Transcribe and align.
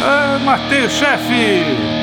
Ah, 0.00 0.38
matei 0.44 0.88
chefe! 0.88 1.98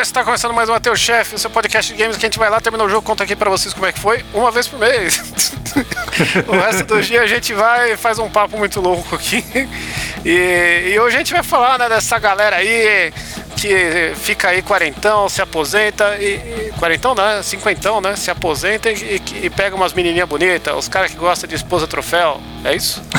Está 0.00 0.24
começando 0.24 0.52
mais 0.52 0.68
um 0.68 0.72
Mateus 0.72 0.98
Chefe, 0.98 1.38
seu 1.38 1.50
podcast 1.50 1.92
de 1.92 2.02
games 2.02 2.16
que 2.16 2.26
a 2.26 2.28
gente 2.28 2.38
vai 2.38 2.50
lá, 2.50 2.60
termina 2.60 2.82
o 2.82 2.88
jogo, 2.88 3.02
conta 3.02 3.22
aqui 3.22 3.36
pra 3.36 3.48
vocês 3.48 3.72
como 3.72 3.86
é 3.86 3.92
que 3.92 4.00
foi, 4.00 4.24
uma 4.34 4.50
vez 4.50 4.66
por 4.66 4.78
mês. 4.78 5.52
o 6.48 6.52
resto 6.52 6.84
do 6.84 7.00
dia 7.00 7.22
a 7.22 7.26
gente 7.26 7.54
vai 7.54 7.92
e 7.92 7.96
faz 7.96 8.18
um 8.18 8.28
papo 8.28 8.58
muito 8.58 8.80
louco 8.80 9.14
aqui. 9.14 9.44
E, 10.24 10.92
e 10.92 10.98
hoje 10.98 11.14
a 11.14 11.18
gente 11.18 11.32
vai 11.32 11.44
falar 11.44 11.78
né, 11.78 11.88
dessa 11.88 12.18
galera 12.18 12.56
aí 12.56 13.12
que 13.58 14.12
fica 14.14 14.48
aí 14.50 14.62
quarentão, 14.62 15.28
se 15.28 15.42
aposenta 15.42 16.16
e, 16.18 16.68
e 16.68 16.72
quarentão, 16.78 17.14
né? 17.14 17.42
Cinquentão, 17.42 18.00
né? 18.00 18.14
Se 18.14 18.30
aposenta 18.30 18.88
e, 18.88 19.20
e, 19.34 19.46
e 19.46 19.50
pega 19.50 19.74
umas 19.74 19.92
menininhas 19.92 20.28
bonitas, 20.28 20.74
os 20.76 20.88
caras 20.88 21.10
que 21.10 21.16
gostam 21.16 21.48
de 21.48 21.56
esposa 21.56 21.86
troféu, 21.86 22.40
é 22.64 22.76
isso? 22.76 23.02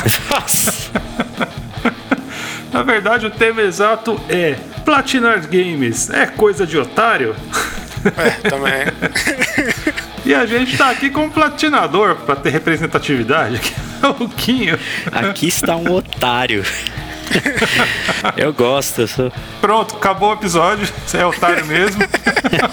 Na 2.72 2.82
verdade, 2.82 3.26
o 3.26 3.30
tema 3.30 3.60
exato 3.60 4.18
é 4.28 4.56
Platinar 4.84 5.40
Games 5.46 6.08
é 6.08 6.26
coisa 6.26 6.66
de 6.66 6.78
otário? 6.78 7.36
É, 8.16 8.48
também. 8.48 8.86
E 10.24 10.34
a 10.34 10.44
gente 10.44 10.76
tá 10.76 10.90
aqui 10.90 11.08
com 11.08 11.24
um 11.24 11.30
platinador 11.30 12.16
pra 12.16 12.36
ter 12.36 12.50
representatividade, 12.50 13.58
que 13.58 13.72
é 14.02 14.06
o 14.06 14.28
Quinho. 14.28 14.78
Aqui 15.10 15.48
está 15.48 15.76
um 15.76 15.90
otário. 15.92 16.62
Eu 18.36 18.52
gosto, 18.52 19.02
eu 19.02 19.08
sou. 19.08 19.32
Pronto, 19.60 19.96
acabou 19.96 20.30
o 20.30 20.34
episódio. 20.34 20.86
Você 21.06 21.18
é 21.18 21.26
otário 21.26 21.64
mesmo. 21.66 22.00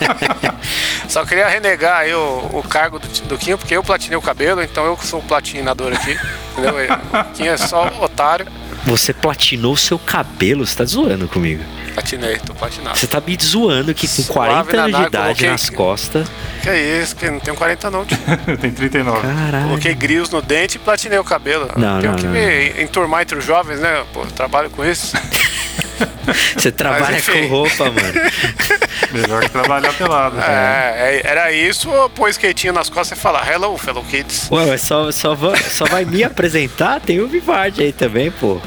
Só 1.07 1.25
queria 1.25 1.47
renegar 1.47 1.99
aí 1.99 2.13
o, 2.13 2.49
o 2.53 2.63
cargo 2.67 2.99
do, 2.99 3.07
do 3.07 3.37
Quinho, 3.37 3.57
porque 3.57 3.75
eu 3.75 3.83
platinei 3.83 4.17
o 4.17 4.21
cabelo, 4.21 4.61
então 4.61 4.85
eu 4.85 4.97
sou 4.97 5.19
o 5.19 5.23
platinador 5.23 5.93
aqui. 5.93 6.17
Entendeu? 6.51 6.75
O 6.75 7.33
Quinho 7.33 7.51
é 7.51 7.57
só 7.57 7.87
otário. 8.01 8.47
Você 8.85 9.11
platinou 9.13 9.75
seu 9.75 9.99
cabelo, 9.99 10.65
você 10.65 10.75
tá 10.75 10.85
zoando 10.85 11.27
comigo. 11.27 11.63
Platinei, 11.93 12.37
tô 12.37 12.53
platinado. 12.53 12.97
Você 12.97 13.07
tá 13.07 13.19
me 13.19 13.37
zoando 13.41 13.93
que 13.93 14.07
com 14.07 14.21
Suave 14.21 14.71
40 14.71 14.77
anos 14.77 14.91
na 14.91 14.99
de 15.01 15.07
idade 15.07 15.23
coloquei- 15.25 15.49
nas 15.49 15.69
costas. 15.69 16.27
Que 16.61 16.69
é 16.69 17.01
isso, 17.01 17.15
que 17.15 17.29
não 17.29 17.39
tenho 17.39 17.57
40 17.57 17.89
não, 17.91 18.05
tio. 18.05 18.17
Tem 18.61 18.71
39. 18.71 19.21
Caralho. 19.27 19.65
Coloquei 19.67 19.93
grilos 19.95 20.29
no 20.29 20.41
dente 20.41 20.75
e 20.77 20.79
platinei 20.79 21.17
o 21.19 21.23
cabelo. 21.23 21.69
Não, 21.75 21.99
Tenho 21.99 22.11
não, 22.13 22.19
que 22.19 22.25
não. 22.25 22.31
me 22.33 22.81
enturmar 22.83 23.23
entre 23.23 23.37
os 23.37 23.43
jovens, 23.45 23.79
né? 23.79 24.05
Pô, 24.13 24.21
eu 24.21 24.27
trabalho 24.27 24.69
com 24.69 24.85
isso. 24.85 25.13
Você 26.55 26.71
trabalha 26.71 27.17
enfim. 27.17 27.31
com 27.43 27.47
roupa, 27.47 27.85
mano. 27.85 27.97
Melhor 29.11 29.41
que 29.43 29.49
trabalhar 29.49 29.93
pelado. 29.93 30.39
É, 30.39 31.21
é, 31.21 31.21
era 31.23 31.51
isso 31.51 31.89
ou 31.89 32.09
pôr 32.09 32.29
skatinho 32.29 32.73
nas 32.73 32.89
costas 32.89 33.17
e 33.17 33.21
falar 33.21 33.49
Hello, 33.49 33.77
fellow 33.77 34.03
kids. 34.03 34.47
Ué, 34.51 34.65
mas 34.65 34.81
só, 34.81 35.11
só, 35.11 35.33
va- 35.35 35.55
só 35.57 35.85
vai 35.85 36.05
me 36.05 36.23
apresentar? 36.23 36.99
Tem 36.99 37.19
o 37.19 37.27
Vivard 37.27 37.81
aí 37.81 37.91
também, 37.93 38.31
pô. 38.31 38.59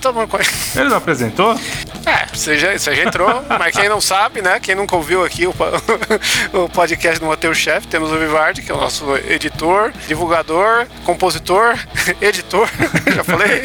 Todo 0.00 0.14
mundo 0.14 0.28
conhece. 0.28 0.78
Ele 0.78 0.88
não 0.88 0.96
apresentou? 0.96 1.58
É, 2.06 2.26
você 2.32 2.56
já, 2.58 2.72
você 2.76 2.94
já 2.94 3.04
entrou, 3.04 3.44
mas 3.58 3.76
quem 3.76 3.88
não 3.88 4.00
sabe, 4.00 4.40
né? 4.40 4.58
Quem 4.60 4.74
nunca 4.74 4.96
ouviu 4.96 5.24
aqui 5.24 5.46
o, 5.46 5.54
o 6.64 6.68
podcast 6.68 7.20
do 7.20 7.26
Mateus 7.26 7.58
Chef, 7.58 7.86
temos 7.86 8.10
o 8.10 8.16
Vivardi, 8.18 8.62
que 8.62 8.72
é 8.72 8.74
o 8.74 8.78
nosso 8.78 9.04
editor, 9.28 9.92
divulgador, 10.06 10.86
compositor, 11.04 11.76
editor, 12.20 12.68
já 13.14 13.22
falei. 13.24 13.62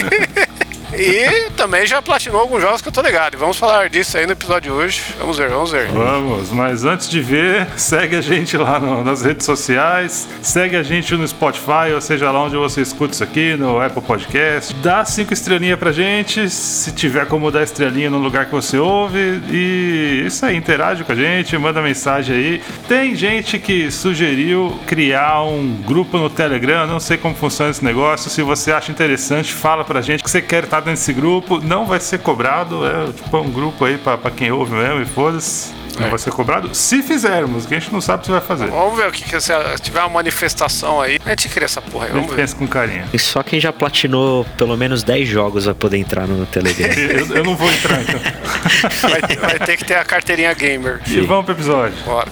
E 0.97 1.49
também 1.51 1.85
já 1.85 2.01
platinou 2.01 2.41
alguns 2.41 2.61
jogos 2.61 2.81
que 2.81 2.87
eu 2.87 2.91
tô 2.91 3.01
ligado. 3.01 3.33
E 3.33 3.37
vamos 3.37 3.57
falar 3.57 3.89
disso 3.89 4.17
aí 4.17 4.25
no 4.25 4.33
episódio 4.33 4.71
de 4.71 4.77
hoje. 4.77 5.01
Vamos 5.19 5.37
ver, 5.37 5.49
vamos 5.49 5.71
ver. 5.71 5.87
Vamos, 5.87 6.51
mas 6.51 6.85
antes 6.85 7.09
de 7.09 7.19
ver, 7.21 7.67
segue 7.77 8.15
a 8.15 8.21
gente 8.21 8.55
lá 8.57 8.79
no- 8.79 9.03
nas 9.03 9.21
redes 9.23 9.45
sociais, 9.45 10.27
segue 10.41 10.75
a 10.75 10.83
gente 10.83 11.15
no 11.15 11.27
Spotify, 11.27 11.91
ou 11.93 12.01
seja 12.01 12.29
lá 12.31 12.43
onde 12.43 12.55
você 12.55 12.81
escuta 12.81 13.13
isso 13.13 13.23
aqui, 13.23 13.55
no 13.55 13.81
Apple 13.81 14.01
Podcast. 14.01 14.73
Dá 14.75 15.03
cinco 15.05 15.33
estrelinhas 15.33 15.79
pra 15.79 15.91
gente, 15.91 16.49
se 16.49 16.91
tiver 16.91 17.25
como 17.27 17.49
dar 17.51 17.63
estrelinha 17.63 18.09
no 18.09 18.17
lugar 18.19 18.45
que 18.45 18.51
você 18.51 18.77
ouve. 18.77 19.41
E 19.49 20.23
isso 20.27 20.45
aí, 20.45 20.55
interage 20.55 21.03
com 21.03 21.11
a 21.11 21.15
gente, 21.15 21.57
manda 21.57 21.81
mensagem 21.81 22.35
aí. 22.35 22.61
Tem 22.87 23.15
gente 23.15 23.57
que 23.59 23.89
sugeriu 23.91 24.79
criar 24.87 25.43
um 25.43 25.81
grupo 25.85 26.17
no 26.17 26.29
Telegram, 26.29 26.85
não 26.85 26.99
sei 26.99 27.17
como 27.17 27.33
funciona 27.35 27.71
esse 27.71 27.83
negócio. 27.83 28.29
Se 28.29 28.41
você 28.41 28.71
acha 28.71 28.91
interessante, 28.91 29.53
fala 29.53 29.83
pra 29.83 30.01
gente 30.01 30.23
que 30.23 30.29
você 30.29 30.41
quer 30.41 30.63
estar 30.65 30.82
nesse 30.91 31.13
grupo. 31.13 31.59
Não 31.59 31.85
vai 31.85 31.99
ser 31.99 32.19
cobrado, 32.19 32.85
é 32.85 33.11
tipo 33.11 33.35
é 33.35 33.39
um 33.41 33.49
grupo 33.51 33.85
aí 33.85 33.97
pra, 33.97 34.17
pra 34.17 34.31
quem 34.31 34.51
ouve 34.51 34.73
mesmo 34.73 35.01
e 35.01 35.05
foda-se. 35.05 35.71
Não 35.99 36.07
É. 36.07 36.09
vai 36.09 36.17
ser 36.17 36.31
cobrado 36.31 36.73
se 36.73 37.03
fizermos, 37.03 37.67
que 37.67 37.75
a 37.75 37.79
gente 37.79 37.93
não 37.93 38.01
sabe 38.01 38.25
se 38.25 38.31
vai 38.31 38.41
fazer. 38.41 38.65
Vamos 38.65 38.97
ver 38.97 39.07
o 39.09 39.11
que, 39.11 39.23
que 39.23 39.39
se 39.39 39.53
tiver 39.79 39.99
uma 39.99 40.09
manifestação 40.09 40.99
aí. 40.99 41.19
A 41.23 41.29
gente 41.29 41.49
cria 41.49 41.65
essa 41.65 41.83
porra 41.83 42.05
aí, 42.05 42.11
A 42.11 42.13
gente 42.15 42.21
vamos 42.21 42.35
ver. 42.35 42.41
pensa 42.41 42.55
com 42.55 42.67
carinho. 42.67 43.05
E 43.13 43.19
só 43.19 43.43
quem 43.43 43.59
já 43.59 43.71
platinou 43.71 44.43
pelo 44.57 44.75
menos 44.75 45.03
10 45.03 45.27
jogos 45.29 45.65
vai 45.65 45.75
poder 45.75 45.97
entrar 45.97 46.27
no 46.27 46.47
Telegram. 46.47 46.87
Eu, 46.97 47.35
eu 47.37 47.43
não 47.43 47.55
vou 47.55 47.71
entrar 47.71 48.01
então. 48.01 48.19
Vai, 49.07 49.21
vai 49.37 49.59
ter 49.59 49.77
que 49.77 49.85
ter 49.85 49.95
a 49.95 50.03
carteirinha 50.03 50.51
gamer. 50.55 50.99
E 51.07 51.21
vamos 51.21 51.45
pro 51.45 51.53
episódio. 51.53 51.95
Bora. 52.05 52.27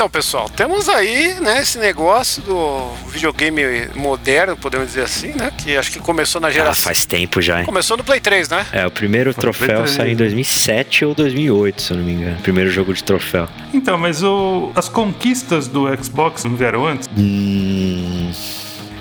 Então, 0.00 0.08
pessoal, 0.08 0.48
temos 0.48 0.88
aí, 0.88 1.34
né, 1.42 1.60
esse 1.60 1.76
negócio 1.76 2.40
do 2.40 2.90
videogame 3.10 3.60
moderno, 3.94 4.56
podemos 4.56 4.86
dizer 4.88 5.02
assim, 5.02 5.34
né? 5.34 5.52
Que 5.58 5.76
acho 5.76 5.92
que 5.92 5.98
começou 6.00 6.40
na 6.40 6.48
Ah, 6.48 6.50
geração. 6.50 6.84
faz 6.84 7.04
tempo 7.04 7.42
já, 7.42 7.58
hein? 7.58 7.66
Começou 7.66 7.98
no 7.98 8.02
Play 8.02 8.18
3, 8.18 8.48
né? 8.48 8.64
É, 8.72 8.86
o 8.86 8.90
primeiro 8.90 9.34
troféu 9.34 9.82
três. 9.82 9.90
saiu 9.90 10.12
em 10.12 10.16
2007 10.16 11.04
ou 11.04 11.14
2008, 11.14 11.82
se 11.82 11.92
eu 11.92 11.98
não 11.98 12.04
me 12.04 12.12
engano. 12.14 12.38
Primeiro 12.40 12.70
jogo 12.70 12.94
de 12.94 13.04
troféu. 13.04 13.46
Então, 13.74 13.98
mas 13.98 14.22
o, 14.22 14.72
as 14.74 14.88
conquistas 14.88 15.68
do 15.68 15.86
Xbox 16.02 16.44
não 16.44 16.56
vieram 16.56 16.86
antes? 16.86 17.06
Hum. 17.14 18.32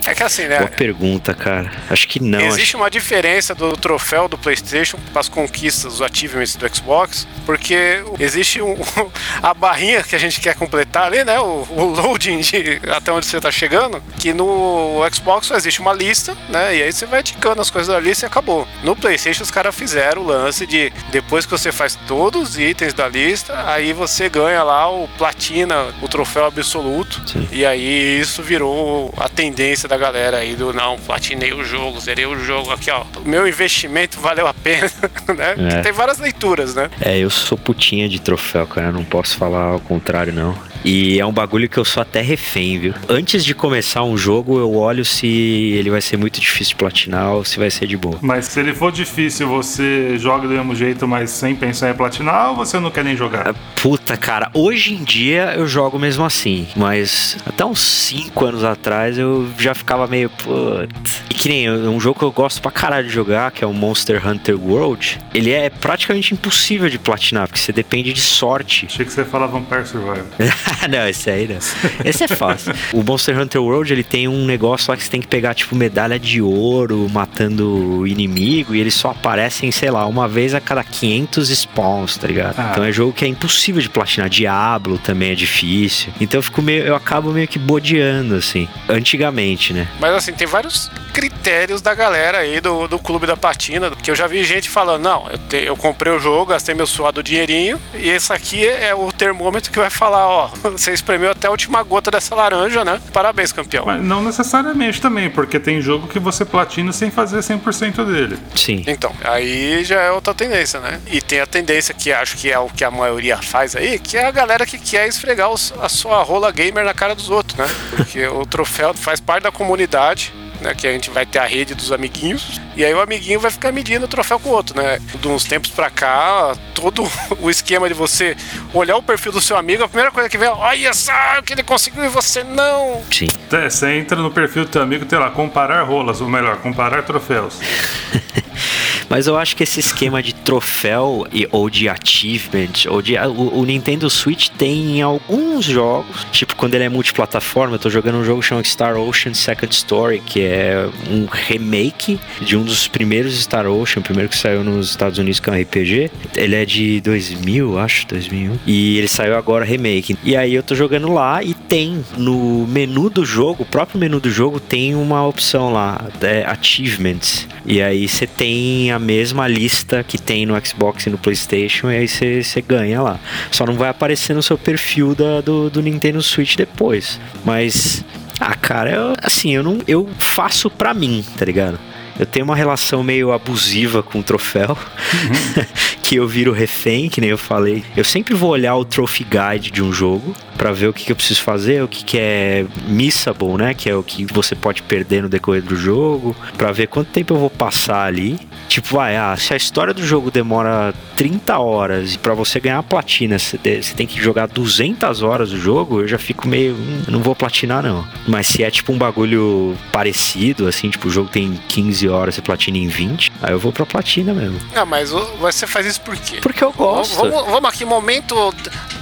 É 0.05 0.15
que 0.15 0.23
assim, 0.23 0.43
né? 0.47 0.59
Boa 0.59 0.69
pergunta, 0.69 1.33
cara. 1.33 1.71
Acho 1.89 2.07
que 2.07 2.21
não. 2.21 2.39
Existe 2.39 2.75
uma 2.75 2.89
diferença 2.89 3.53
do 3.53 3.75
troféu 3.75 4.27
do 4.27 4.37
PlayStation 4.37 4.97
para 5.11 5.21
as 5.21 5.29
conquistas, 5.29 5.95
os 5.95 6.01
achievements 6.01 6.55
do 6.55 6.75
Xbox, 6.75 7.27
porque 7.45 8.03
existe 8.19 8.61
um, 8.61 8.75
a 9.41 9.53
barrinha 9.53 10.03
que 10.03 10.15
a 10.15 10.19
gente 10.19 10.39
quer 10.39 10.55
completar 10.55 11.03
ali, 11.03 11.23
né? 11.23 11.39
O, 11.39 11.67
o 11.69 11.83
loading 11.85 12.39
de 12.39 12.81
até 12.89 13.11
onde 13.11 13.25
você 13.25 13.37
está 13.37 13.51
chegando, 13.51 14.01
que 14.17 14.33
no 14.33 15.01
Xbox 15.11 15.47
só 15.47 15.55
existe 15.55 15.79
uma 15.79 15.93
lista, 15.93 16.35
né? 16.49 16.75
E 16.75 16.83
aí 16.83 16.91
você 16.91 17.05
vai 17.05 17.21
ticando 17.21 17.61
as 17.61 17.69
coisas 17.69 17.93
da 17.93 17.99
lista 17.99 18.25
e 18.25 18.27
acabou. 18.27 18.67
No 18.83 18.95
PlayStation 18.95 19.43
os 19.43 19.51
caras 19.51 19.75
fizeram 19.75 20.21
o 20.21 20.25
lance 20.25 20.65
de 20.65 20.91
depois 21.11 21.45
que 21.45 21.51
você 21.51 21.71
faz 21.71 21.97
todos 22.07 22.49
os 22.51 22.59
itens 22.59 22.93
da 22.93 23.07
lista, 23.07 23.69
aí 23.69 23.93
você 23.93 24.29
ganha 24.29 24.63
lá 24.63 24.89
o 24.89 25.07
platina, 25.17 25.93
o 26.01 26.07
troféu 26.07 26.45
absoluto. 26.45 27.21
Sim. 27.27 27.47
E 27.51 27.65
aí 27.65 28.19
isso 28.19 28.41
virou 28.41 29.13
a 29.17 29.27
tendência 29.27 29.88
da 29.89 29.97
galera 29.97 30.37
aí 30.37 30.55
do 30.55 30.71
não, 30.71 30.97
platinei 30.99 31.51
o 31.51 31.63
jogo, 31.63 31.99
zerei 31.99 32.25
o 32.27 32.37
jogo, 32.37 32.71
aqui 32.71 32.91
ó, 32.91 33.03
o 33.17 33.27
meu 33.27 33.47
investimento 33.47 34.19
valeu 34.19 34.45
a 34.45 34.53
pena, 34.53 34.89
né? 35.35 35.77
É. 35.77 35.81
Tem 35.81 35.91
várias 35.91 36.19
leituras, 36.19 36.75
né? 36.75 36.91
É, 37.01 37.17
eu 37.17 37.29
sou 37.29 37.57
putinha 37.57 38.07
de 38.07 38.21
troféu, 38.21 38.67
cara. 38.67 38.91
Não 38.91 39.03
posso 39.03 39.35
falar 39.35 39.63
ao 39.63 39.79
contrário, 39.79 40.31
não. 40.31 40.55
E 40.83 41.19
é 41.19 41.25
um 41.25 41.31
bagulho 41.31 41.67
que 41.67 41.77
eu 41.77 41.85
sou 41.85 42.01
até 42.01 42.21
refém, 42.21 42.79
viu? 42.79 42.93
Antes 43.07 43.43
de 43.43 43.53
começar 43.53 44.03
um 44.03 44.17
jogo, 44.17 44.59
eu 44.59 44.75
olho 44.75 45.03
se 45.03 45.27
ele 45.27 45.89
vai 45.89 46.01
ser 46.01 46.17
muito 46.17 46.39
difícil 46.39 46.71
de 46.71 46.75
platinar 46.75 47.33
ou 47.33 47.43
se 47.43 47.59
vai 47.59 47.69
ser 47.69 47.87
de 47.87 47.97
boa. 47.97 48.17
Mas 48.21 48.45
se 48.45 48.59
ele 48.59 48.73
for 48.73 48.91
difícil, 48.91 49.47
você 49.47 50.17
joga 50.17 50.47
do 50.47 50.53
mesmo 50.53 50.75
jeito, 50.75 51.07
mas 51.07 51.29
sem 51.29 51.55
pensar 51.55 51.91
em 51.91 51.93
platinar, 51.93 52.49
ou 52.49 52.55
você 52.55 52.79
não 52.79 52.91
quer 52.91 53.03
nem 53.03 53.15
jogar? 53.15 53.53
Puta, 53.75 54.15
cara, 54.15 54.49
hoje 54.53 54.93
em 54.93 55.03
dia 55.03 55.53
eu 55.55 55.67
jogo 55.67 55.99
mesmo 55.99 56.23
assim, 56.23 56.67
mas 56.75 57.37
até 57.45 57.65
uns 57.65 57.81
5 57.81 58.45
anos 58.45 58.63
atrás 58.63 59.17
eu 59.17 59.49
já 59.57 59.73
ficava 59.73 60.07
meio, 60.07 60.29
putz. 60.29 61.23
E 61.29 61.33
que 61.33 61.49
nem 61.49 61.69
um 61.69 61.99
jogo 61.99 62.19
que 62.19 62.25
eu 62.25 62.31
gosto 62.31 62.61
pra 62.61 62.71
caralho 62.71 63.07
de 63.07 63.13
jogar, 63.13 63.51
que 63.51 63.63
é 63.63 63.67
o 63.67 63.73
Monster 63.73 64.25
Hunter 64.25 64.59
World, 64.59 65.19
ele 65.33 65.51
é 65.51 65.69
praticamente 65.69 66.33
impossível 66.33 66.89
de 66.89 66.97
platinar, 66.97 67.47
porque 67.47 67.59
você 67.59 67.71
depende 67.71 68.13
de 68.13 68.21
sorte. 68.21 68.85
Achei 68.87 69.05
que 69.05 69.11
você 69.11 69.25
falava 69.25 69.59
Vampire 69.59 69.85
Survivor. 69.87 70.25
não, 70.89 71.07
esse 71.07 71.29
aí 71.29 71.47
não. 71.47 71.57
Esse 72.05 72.23
é 72.23 72.27
fácil. 72.27 72.73
o 72.93 73.03
Monster 73.03 73.37
Hunter 73.39 73.61
World, 73.61 73.91
ele 73.93 74.03
tem 74.03 74.27
um 74.27 74.45
negócio 74.45 74.91
lá 74.91 74.97
que 74.97 75.03
você 75.03 75.09
tem 75.09 75.21
que 75.21 75.27
pegar, 75.27 75.53
tipo, 75.53 75.75
medalha 75.75 76.19
de 76.19 76.41
ouro 76.41 77.07
matando 77.11 77.99
o 77.99 78.07
inimigo 78.07 78.73
e 78.75 78.79
eles 78.79 78.93
só 78.93 79.11
aparecem, 79.11 79.71
sei 79.71 79.89
lá, 79.91 80.05
uma 80.05 80.27
vez 80.27 80.53
a 80.53 80.61
cada 80.61 80.83
500 80.83 81.49
spawns, 81.49 82.17
tá 82.17 82.27
ligado? 82.27 82.55
Ah. 82.57 82.69
Então 82.71 82.83
é 82.83 82.91
jogo 82.91 83.13
que 83.13 83.25
é 83.25 83.27
impossível 83.27 83.81
de 83.81 83.89
platinar. 83.89 84.29
Diablo 84.29 84.97
também 84.97 85.31
é 85.31 85.35
difícil. 85.35 86.11
Então 86.19 86.37
eu 86.39 86.43
fico 86.43 86.61
meio, 86.61 86.83
eu 86.83 86.95
acabo 86.95 87.31
meio 87.31 87.47
que 87.47 87.59
bodeando, 87.59 88.35
assim. 88.35 88.67
Antigamente, 88.87 89.73
né? 89.73 89.87
Mas 89.99 90.13
assim, 90.13 90.33
tem 90.33 90.45
vários 90.47 90.89
critérios 91.13 91.81
da 91.81 91.93
galera 91.95 92.37
aí 92.39 92.61
do, 92.61 92.87
do 92.87 92.99
Clube 92.99 93.25
da 93.25 93.35
Platina, 93.35 93.91
que 93.91 94.11
eu 94.11 94.15
já 94.15 94.27
vi 94.27 94.43
gente 94.43 94.69
falando, 94.69 95.03
não, 95.03 95.27
eu, 95.29 95.37
te- 95.37 95.63
eu 95.65 95.75
comprei 95.75 96.13
o 96.13 96.19
jogo, 96.19 96.47
gastei 96.47 96.75
meu 96.75 96.85
suado 96.85 97.23
dinheirinho, 97.23 97.79
e 97.95 98.09
esse 98.09 98.31
aqui 98.31 98.65
é 98.65 98.93
o 98.93 99.11
termômetro 99.11 99.71
que 99.71 99.79
vai 99.79 99.89
falar, 99.89 100.27
ó, 100.27 100.49
você 100.71 100.93
espremeu 100.93 101.31
até 101.31 101.47
a 101.47 101.51
última 101.51 101.81
gota 101.83 102.11
dessa 102.11 102.35
laranja, 102.35 102.83
né? 102.83 103.01
Parabéns, 103.13 103.51
campeão. 103.51 103.85
Mas 103.85 104.01
não 104.01 104.23
necessariamente 104.23 105.01
também, 105.01 105.29
porque 105.29 105.59
tem 105.59 105.81
jogo 105.81 106.07
que 106.07 106.19
você 106.19 106.45
platina 106.45 106.91
sem 106.91 107.11
fazer 107.11 107.39
100% 107.39 108.05
dele. 108.05 108.37
Sim. 108.55 108.83
Então, 108.87 109.13
aí 109.23 109.83
já 109.83 110.01
é 110.01 110.11
outra 110.11 110.33
tendência, 110.33 110.79
né? 110.79 110.99
E 111.07 111.21
tem 111.21 111.39
a 111.39 111.47
tendência 111.47 111.93
que 111.93 112.11
acho 112.11 112.37
que 112.37 112.51
é 112.51 112.59
o 112.59 112.67
que 112.67 112.83
a 112.83 112.91
maioria 112.91 113.37
faz 113.37 113.75
aí, 113.75 113.99
que 113.99 114.17
é 114.17 114.25
a 114.25 114.31
galera 114.31 114.65
que 114.65 114.77
quer 114.77 115.07
esfregar 115.07 115.49
os, 115.49 115.73
a 115.81 115.89
sua 115.89 116.21
rola 116.23 116.51
gamer 116.51 116.83
na 116.83 116.93
cara 116.93 117.15
dos 117.15 117.29
outros, 117.29 117.57
né? 117.57 117.67
Porque 117.95 118.25
o 118.27 118.45
troféu 118.45 118.93
faz 118.93 119.19
parte 119.19 119.43
da 119.43 119.51
comunidade 119.51 120.33
né, 120.61 120.73
que 120.75 120.87
a 120.87 120.91
gente 120.91 121.09
vai 121.09 121.25
ter 121.25 121.39
a 121.39 121.45
rede 121.45 121.73
dos 121.73 121.91
amiguinhos, 121.91 122.59
e 122.75 122.83
aí 122.83 122.93
o 122.93 123.01
amiguinho 123.01 123.39
vai 123.39 123.51
ficar 123.51 123.71
medindo 123.71 124.05
o 124.05 124.07
troféu 124.07 124.39
com 124.39 124.49
o 124.49 124.51
outro, 124.53 124.75
né? 124.75 124.99
De 125.19 125.27
uns 125.27 125.43
tempos 125.43 125.69
pra 125.71 125.89
cá, 125.89 126.55
todo 126.73 127.09
o 127.39 127.49
esquema 127.49 127.87
de 127.87 127.93
você 127.93 128.35
olhar 128.73 128.95
o 128.97 129.03
perfil 129.03 129.31
do 129.31 129.41
seu 129.41 129.57
amigo, 129.57 129.83
a 129.83 129.87
primeira 129.87 130.11
coisa 130.11 130.29
que 130.29 130.37
vem 130.37 130.47
é, 130.47 130.51
olha 130.51 130.93
só 130.93 131.11
o 131.39 131.43
que 131.43 131.53
ele 131.53 131.63
conseguiu 131.63 132.05
e 132.05 132.09
você 132.09 132.43
não. 132.43 133.01
Sim. 133.11 133.27
É, 133.51 133.69
você 133.69 133.91
entra 133.93 134.21
no 134.21 134.31
perfil 134.31 134.65
do 134.65 134.71
teu 134.71 134.81
amigo, 134.81 135.05
tem 135.05 135.19
lá, 135.19 135.29
comparar 135.29 135.83
rolas, 135.83 136.21
ou 136.21 136.29
melhor, 136.29 136.57
comparar 136.57 137.03
troféus. 137.03 137.59
Mas 139.09 139.27
eu 139.27 139.37
acho 139.37 139.55
que 139.55 139.63
esse 139.63 139.79
esquema 139.79 140.21
de 140.21 140.33
troféu 140.33 141.25
e, 141.33 141.47
ou 141.51 141.69
de 141.69 141.89
achievement, 141.89 142.87
ou 142.87 143.01
de. 143.01 143.17
O, 143.17 143.59
o, 143.59 143.65
Nintendo 143.65 144.09
Switch 144.09 144.49
tem 144.49 144.97
em 144.97 145.01
alguns 145.01 145.65
jogos, 145.65 146.25
tipo 146.31 146.55
quando 146.55 146.75
ele 146.75 146.83
é 146.83 146.89
multiplataforma, 146.89 147.75
eu 147.75 147.79
tô 147.79 147.89
jogando 147.89 148.17
um 148.17 148.23
jogo 148.23 148.41
chamado 148.41 148.65
Star 148.65 148.97
Ocean 148.97 149.33
Second 149.33 149.73
Story, 149.73 150.21
que 150.25 150.41
é 150.41 150.87
um 151.09 151.25
remake 151.25 152.19
de 152.41 152.55
um 152.55 152.63
dos 152.63 152.87
primeiros 152.87 153.39
Star 153.41 153.65
Ocean, 153.67 154.01
o 154.01 154.03
primeiro 154.03 154.29
que 154.29 154.37
saiu 154.37 154.63
nos 154.63 154.89
Estados 154.89 155.17
Unidos, 155.17 155.39
que 155.39 155.49
é 155.49 155.53
um 155.53 155.61
RPG. 155.61 156.11
Ele 156.35 156.55
é 156.55 156.65
de 156.65 157.01
2000, 157.01 157.79
acho, 157.79 158.07
2001. 158.07 158.59
E 158.67 158.97
ele 158.97 159.07
saiu 159.07 159.35
agora 159.35 159.65
remake. 159.65 160.17
E 160.23 160.35
aí 160.35 160.53
eu 160.53 160.61
tô 160.61 160.75
jogando 160.75 161.11
lá 161.11 161.43
e 161.43 161.53
tem 161.53 162.03
no 162.17 162.67
menu 162.67 163.09
do 163.09 163.25
jogo, 163.25 163.63
o 163.63 163.65
próprio 163.65 163.99
menu 163.99 164.19
do 164.19 164.29
jogo 164.29 164.59
tem 164.59 164.95
uma 164.95 165.25
opção 165.25 165.71
lá, 165.71 166.07
é 166.21 166.45
Achievements. 166.45 167.47
E 167.65 167.81
aí 167.81 168.07
você 168.07 168.27
tem 168.27 168.91
a 168.91 168.98
mesma 168.99 169.47
lista 169.47 170.03
que 170.03 170.17
tem 170.17 170.45
no 170.45 170.59
Xbox 170.65 171.05
e 171.05 171.09
no 171.09 171.17
PlayStation, 171.17 171.89
e 171.89 171.97
aí 171.97 172.07
você 172.07 172.61
ganha 172.61 173.01
lá. 173.01 173.19
Só 173.51 173.65
não 173.65 173.75
vai 173.75 173.89
aparecer 173.89 174.33
no 174.33 174.43
seu 174.43 174.57
perfil 174.57 175.15
da, 175.15 175.41
do, 175.41 175.69
do 175.69 175.81
Nintendo 175.81 176.21
Switch 176.21 176.55
depois. 176.55 177.19
Mas, 177.45 178.03
ah, 178.39 178.55
cara, 178.55 178.91
eu, 178.91 179.13
assim, 179.21 179.55
eu 179.55 179.63
não. 179.63 179.79
Eu 179.87 180.09
faço 180.17 180.69
pra 180.69 180.93
mim, 180.93 181.23
tá 181.37 181.45
ligado? 181.45 181.79
Eu 182.19 182.25
tenho 182.25 182.43
uma 182.43 182.55
relação 182.55 183.01
meio 183.01 183.31
abusiva 183.31 184.03
com 184.03 184.19
o 184.19 184.23
troféu, 184.23 184.77
uhum. 184.77 185.65
que 186.09 186.15
eu 186.15 186.27
viro 186.27 186.51
refém, 186.51 187.07
que 187.07 187.21
nem 187.21 187.29
eu 187.29 187.37
falei. 187.37 187.83
Eu 187.95 188.03
sempre 188.03 188.33
vou 188.33 188.49
olhar 188.49 188.75
o 188.75 188.83
trophy 188.83 189.23
guide 189.23 189.69
de 189.69 189.83
um 189.83 189.93
jogo 189.93 190.35
para 190.57 190.71
ver 190.71 190.87
o 190.87 190.93
que, 190.93 191.05
que, 191.05 191.11
eu 191.11 191.15
preciso 191.15 191.43
fazer, 191.43 191.83
o 191.83 191.87
que, 191.87 192.03
que 192.03 192.17
é 192.17 192.65
missable, 192.87 193.53
né? 193.53 193.75
Que 193.75 193.91
é 193.91 193.95
o 193.95 194.01
que 194.01 194.25
você 194.25 194.55
pode 194.55 194.81
perder 194.81 195.21
no 195.21 195.29
decorrer 195.29 195.61
do 195.61 195.75
jogo, 195.75 196.35
para 196.57 196.71
ver 196.71 196.87
quanto 196.87 197.11
tempo 197.11 197.35
eu 197.35 197.37
vou 197.37 197.49
passar 197.49 198.05
ali. 198.05 198.39
Tipo, 198.67 198.95
vai, 198.95 199.15
ah, 199.17 199.35
se 199.37 199.53
a 199.53 199.57
história 199.57 199.93
do 199.93 200.05
jogo 200.05 200.29
demora 200.29 200.93
30 201.15 201.57
horas 201.57 202.13
e 202.13 202.17
para 202.17 202.33
você 202.33 202.59
ganhar 202.59 202.79
a 202.79 202.83
platina 202.83 203.39
você 203.39 203.57
tem 203.57 204.05
que 204.05 204.21
jogar 204.21 204.47
200 204.47 205.23
horas 205.23 205.49
do 205.51 205.59
jogo, 205.59 206.01
eu 206.01 206.07
já 206.07 206.17
fico 206.17 206.47
meio, 206.47 206.73
hum, 206.73 207.03
não 207.07 207.19
vou 207.19 207.35
platinar 207.35 207.81
não. 207.81 208.07
Mas 208.27 208.47
se 208.47 208.63
é 208.63 208.69
tipo 208.69 208.91
um 208.93 208.97
bagulho 208.97 209.75
parecido, 209.91 210.67
assim, 210.67 210.89
tipo 210.89 211.07
o 211.07 211.11
jogo 211.11 211.29
tem 211.29 211.59
15 211.67 212.07
horas 212.09 212.37
e 212.37 212.41
platina 212.41 212.77
em 212.77 212.87
20, 212.87 213.31
aí 213.41 213.53
eu 213.53 213.59
vou 213.59 213.71
pra 213.71 213.85
platina 213.85 214.33
mesmo. 214.33 214.59
Ah, 214.75 214.85
mas 214.85 215.11
você 215.39 215.65
faz 215.65 215.85
isso 215.85 215.98
por 215.99 216.15
quê? 216.17 216.39
Porque 216.41 216.63
eu 216.63 216.71
gosto. 216.71 217.15
Vamos, 217.15 217.45
vamos 217.45 217.69
aqui, 217.69 217.85
momento 217.85 218.53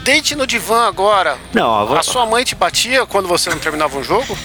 deite 0.08 0.36
no 0.36 0.48
divã 0.48 0.88
agora. 0.88 1.38
Não, 1.54 1.74
a, 1.74 1.84
vou... 1.84 1.98
a 1.98 2.02
sua 2.02 2.26
mãe 2.26 2.46
te 2.46 2.56
batia 2.56 3.06
quando 3.06 3.28
você 3.28 3.50
não 3.50 3.60
terminava 3.60 3.98
um 3.98 4.04
jogo? 4.04 4.38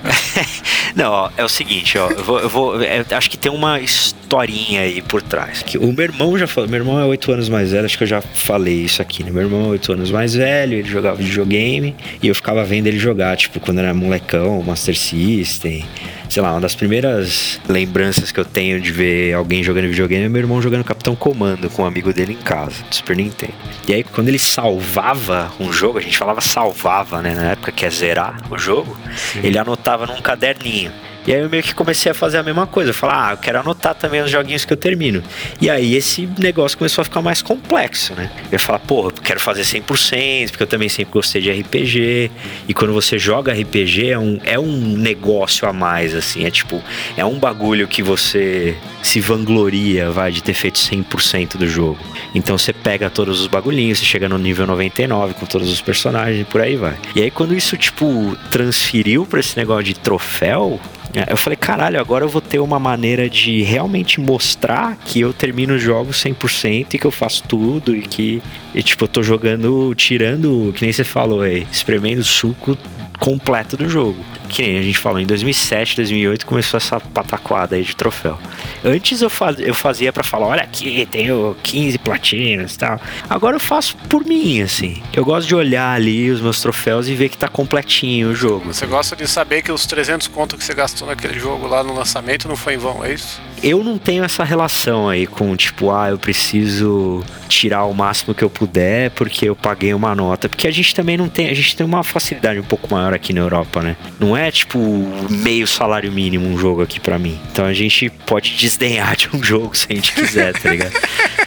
não, 0.94 1.10
ó, 1.10 1.30
é 1.34 1.42
o 1.42 1.48
seguinte, 1.48 1.96
ó, 1.96 2.10
eu 2.10 2.22
vou, 2.22 2.40
eu 2.40 2.48
vou 2.48 2.82
é, 2.82 3.02
acho 3.10 3.30
que 3.30 3.38
tem 3.38 3.50
uma 3.50 3.80
historinha 3.80 4.82
aí 4.82 5.00
por 5.00 5.22
trás. 5.22 5.62
Que 5.62 5.78
o 5.78 5.90
meu 5.90 6.04
irmão 6.04 6.36
já 6.36 6.46
falou, 6.46 6.68
meu 6.68 6.78
irmão 6.78 7.00
é 7.00 7.04
oito 7.06 7.32
anos 7.32 7.48
mais 7.48 7.72
velho, 7.72 7.86
acho 7.86 7.96
que 7.96 8.04
eu 8.04 8.08
já 8.08 8.20
falei 8.20 8.82
isso 8.84 9.00
aqui, 9.00 9.24
né? 9.24 9.30
Meu 9.30 9.44
irmão 9.44 9.64
é 9.64 9.68
oito 9.68 9.92
anos 9.94 10.10
mais 10.10 10.34
velho, 10.34 10.74
ele 10.74 10.88
jogava 10.88 11.16
videogame 11.16 11.96
e 12.22 12.28
eu 12.28 12.34
ficava 12.34 12.62
vendo 12.62 12.86
ele 12.86 12.98
jogar, 12.98 13.38
tipo, 13.38 13.60
quando 13.60 13.78
era 13.78 13.94
molecão, 13.94 14.62
Master 14.62 14.94
System 14.94 15.86
sei 16.30 16.40
lá, 16.40 16.52
uma 16.52 16.60
das 16.60 16.76
primeiras 16.76 17.60
lembranças 17.68 18.30
que 18.30 18.38
eu 18.38 18.44
tenho 18.44 18.80
de 18.80 18.92
ver 18.92 19.34
alguém 19.34 19.64
jogando 19.64 19.88
videogame 19.88 20.26
é 20.26 20.28
meu 20.28 20.40
irmão 20.40 20.62
jogando 20.62 20.84
Capitão 20.84 21.16
Comando 21.16 21.68
com 21.68 21.82
um 21.82 21.86
amigo 21.86 22.12
dele 22.12 22.34
em 22.34 22.42
casa, 22.42 22.84
do 22.88 22.94
Super 22.94 23.16
Nintendo. 23.16 23.52
E 23.88 23.92
aí, 23.92 24.04
quando 24.04 24.28
ele 24.28 24.38
salvava 24.38 25.52
um 25.58 25.72
jogo, 25.72 25.98
a 25.98 26.00
gente 26.00 26.16
falava 26.16 26.40
salvava, 26.40 27.20
né? 27.20 27.34
Na 27.34 27.50
época 27.50 27.72
que 27.72 27.84
é 27.84 27.90
zerar 27.90 28.40
o 28.48 28.56
jogo, 28.56 28.96
Sim. 29.16 29.40
ele 29.42 29.58
anotava 29.58 30.06
num 30.06 30.22
caderninho. 30.22 30.92
E 31.30 31.32
aí 31.32 31.42
eu 31.42 31.48
meio 31.48 31.62
que 31.62 31.72
comecei 31.72 32.10
a 32.10 32.14
fazer 32.14 32.38
a 32.38 32.42
mesma 32.42 32.66
coisa. 32.66 32.92
Falar, 32.92 33.28
ah, 33.28 33.32
eu 33.34 33.36
quero 33.36 33.60
anotar 33.60 33.94
também 33.94 34.20
os 34.20 34.28
joguinhos 34.28 34.64
que 34.64 34.72
eu 34.72 34.76
termino. 34.76 35.22
E 35.60 35.70
aí 35.70 35.94
esse 35.94 36.28
negócio 36.36 36.76
começou 36.76 37.02
a 37.02 37.04
ficar 37.04 37.22
mais 37.22 37.40
complexo, 37.40 38.16
né? 38.16 38.28
Eu 38.50 38.58
falar, 38.58 38.80
porra, 38.80 39.10
eu 39.10 39.22
quero 39.22 39.38
fazer 39.38 39.62
100%, 39.62 40.50
porque 40.50 40.64
eu 40.64 40.66
também 40.66 40.88
sempre 40.88 41.12
gostei 41.12 41.40
de 41.40 41.52
RPG. 41.52 42.32
E 42.66 42.74
quando 42.74 42.92
você 42.92 43.16
joga 43.16 43.52
RPG, 43.52 44.08
é 44.08 44.18
um, 44.18 44.40
é 44.42 44.58
um 44.58 44.96
negócio 44.96 45.68
a 45.68 45.72
mais, 45.72 46.16
assim. 46.16 46.44
É 46.44 46.50
tipo, 46.50 46.82
é 47.16 47.24
um 47.24 47.38
bagulho 47.38 47.86
que 47.86 48.02
você 48.02 48.76
se 49.00 49.20
vangloria, 49.20 50.10
vai, 50.10 50.32
de 50.32 50.42
ter 50.42 50.54
feito 50.54 50.80
100% 50.80 51.56
do 51.56 51.68
jogo. 51.68 52.00
Então 52.34 52.58
você 52.58 52.72
pega 52.72 53.08
todos 53.08 53.40
os 53.40 53.46
bagulhinhos, 53.46 54.00
você 54.00 54.04
chega 54.04 54.28
no 54.28 54.36
nível 54.36 54.66
99 54.66 55.34
com 55.34 55.46
todos 55.46 55.70
os 55.70 55.80
personagens 55.80 56.40
e 56.40 56.44
por 56.44 56.60
aí 56.60 56.74
vai. 56.74 56.96
E 57.14 57.22
aí 57.22 57.30
quando 57.30 57.54
isso, 57.54 57.76
tipo, 57.76 58.36
transferiu 58.50 59.24
para 59.24 59.38
esse 59.38 59.56
negócio 59.56 59.84
de 59.84 59.94
troféu, 59.94 60.80
eu 61.28 61.36
falei, 61.36 61.56
caralho, 61.56 62.00
agora 62.00 62.24
eu 62.24 62.28
vou 62.28 62.40
ter 62.40 62.60
uma 62.60 62.78
maneira 62.78 63.28
de 63.28 63.62
realmente 63.62 64.20
mostrar 64.20 64.96
que 64.96 65.20
eu 65.20 65.32
termino 65.32 65.74
os 65.74 65.82
jogos 65.82 66.22
100% 66.22 66.94
e 66.94 66.98
que 66.98 67.06
eu 67.06 67.10
faço 67.10 67.42
tudo 67.48 67.94
e 67.96 68.02
que, 68.02 68.42
e, 68.74 68.82
tipo, 68.82 69.04
eu 69.04 69.08
tô 69.08 69.22
jogando, 69.22 69.92
tirando, 69.94 70.72
que 70.74 70.82
nem 70.82 70.92
você 70.92 71.02
falou 71.02 71.42
aí, 71.42 71.66
espremendo 71.70 72.22
suco 72.22 72.78
completo 73.20 73.76
do 73.76 73.88
jogo. 73.88 74.18
Que 74.48 74.62
nem 74.62 74.78
a 74.78 74.82
gente 74.82 74.98
falou, 74.98 75.20
em 75.20 75.26
2007, 75.26 75.94
2008 75.96 76.44
começou 76.44 76.78
essa 76.78 76.98
pataquada 76.98 77.76
aí 77.76 77.84
de 77.84 77.94
troféu. 77.94 78.36
Antes 78.84 79.20
eu, 79.20 79.30
faz, 79.30 79.60
eu 79.60 79.74
fazia 79.74 80.12
para 80.12 80.24
falar, 80.24 80.46
olha 80.46 80.62
aqui, 80.62 81.06
tenho 81.08 81.54
15 81.62 81.98
platinas 81.98 82.74
e 82.74 82.78
tal. 82.78 83.00
Agora 83.28 83.54
eu 83.54 83.60
faço 83.60 83.96
por 84.08 84.24
mim, 84.24 84.62
assim. 84.62 85.00
Eu 85.12 85.24
gosto 85.24 85.46
de 85.46 85.54
olhar 85.54 85.92
ali 85.94 86.30
os 86.30 86.40
meus 86.40 86.60
troféus 86.60 87.06
e 87.06 87.14
ver 87.14 87.28
que 87.28 87.36
tá 87.36 87.46
completinho 87.46 88.30
o 88.30 88.34
jogo. 88.34 88.72
Você 88.72 88.86
gosta 88.86 89.14
de 89.14 89.28
saber 89.28 89.62
que 89.62 89.70
os 89.70 89.86
300 89.86 90.26
contos 90.28 90.58
que 90.58 90.64
você 90.64 90.74
gastou 90.74 91.06
naquele 91.06 91.38
jogo 91.38 91.68
lá 91.68 91.84
no 91.84 91.94
lançamento 91.94 92.48
não 92.48 92.56
foi 92.56 92.74
em 92.74 92.78
vão, 92.78 93.04
é 93.04 93.12
isso? 93.12 93.40
Eu 93.62 93.84
não 93.84 93.98
tenho 93.98 94.24
essa 94.24 94.42
relação 94.42 95.08
aí 95.08 95.26
com, 95.26 95.54
tipo, 95.54 95.90
ah, 95.92 96.08
eu 96.08 96.18
preciso 96.18 97.22
tirar 97.48 97.84
o 97.84 97.92
máximo 97.92 98.34
que 98.34 98.42
eu 98.42 98.48
puder 98.48 99.10
porque 99.10 99.48
eu 99.48 99.54
paguei 99.54 99.92
uma 99.92 100.14
nota. 100.14 100.48
Porque 100.48 100.66
a 100.66 100.70
gente 100.70 100.94
também 100.94 101.18
não 101.18 101.28
tem, 101.28 101.50
a 101.50 101.54
gente 101.54 101.76
tem 101.76 101.84
uma 101.84 102.02
facilidade 102.02 102.58
um 102.58 102.64
pouco 102.64 102.92
maior 102.92 103.09
aqui 103.16 103.32
na 103.32 103.40
Europa, 103.40 103.82
né? 103.82 103.96
Não 104.18 104.36
é 104.36 104.50
tipo 104.50 104.78
meio 105.30 105.66
salário 105.66 106.10
mínimo 106.10 106.46
um 106.46 106.58
jogo 106.58 106.82
aqui 106.82 107.00
para 107.00 107.18
mim. 107.18 107.38
Então 107.50 107.64
a 107.64 107.72
gente 107.72 108.10
pode 108.26 108.56
desdenhar 108.56 109.16
de 109.16 109.28
um 109.34 109.42
jogo 109.44 109.76
se 109.76 109.86
a 109.90 109.94
gente 109.94 110.12
quiser, 110.12 110.52
tá 110.52 110.70
ligado? 110.70 110.92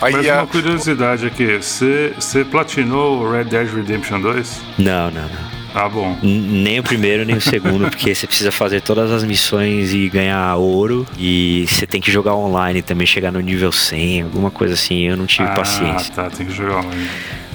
Mas 0.00 0.14
uma 0.14 0.46
curiosidade 0.46 1.26
aqui, 1.26 1.56
você, 1.56 2.12
você 2.14 2.44
platinou 2.44 3.20
o 3.20 3.32
Red 3.32 3.44
Dead 3.44 3.68
Redemption 3.74 4.20
2? 4.20 4.60
Não, 4.78 5.10
não, 5.10 5.22
não. 5.22 5.58
Ah, 5.74 5.88
bom. 5.88 6.16
Nem 6.22 6.80
o 6.80 6.82
primeiro, 6.82 7.24
nem 7.24 7.36
o 7.36 7.40
segundo, 7.40 7.86
porque 7.90 8.14
você 8.14 8.26
precisa 8.26 8.50
fazer 8.50 8.80
todas 8.80 9.10
as 9.10 9.22
missões 9.24 9.92
e 9.92 10.08
ganhar 10.08 10.56
ouro. 10.56 11.06
E 11.18 11.66
você 11.68 11.86
tem 11.86 12.00
que 12.00 12.10
jogar 12.10 12.34
online 12.34 12.80
também, 12.82 13.06
chegar 13.06 13.30
no 13.30 13.40
nível 13.40 13.70
100, 13.70 14.22
alguma 14.22 14.50
coisa 14.50 14.74
assim. 14.74 15.02
Eu 15.02 15.16
não 15.16 15.26
tive 15.26 15.48
ah, 15.48 15.54
paciência. 15.54 16.12
Ah, 16.12 16.22
tá, 16.22 16.30
tem 16.30 16.46
que 16.46 16.52
jogar 16.52 16.78
online. 16.78 17.08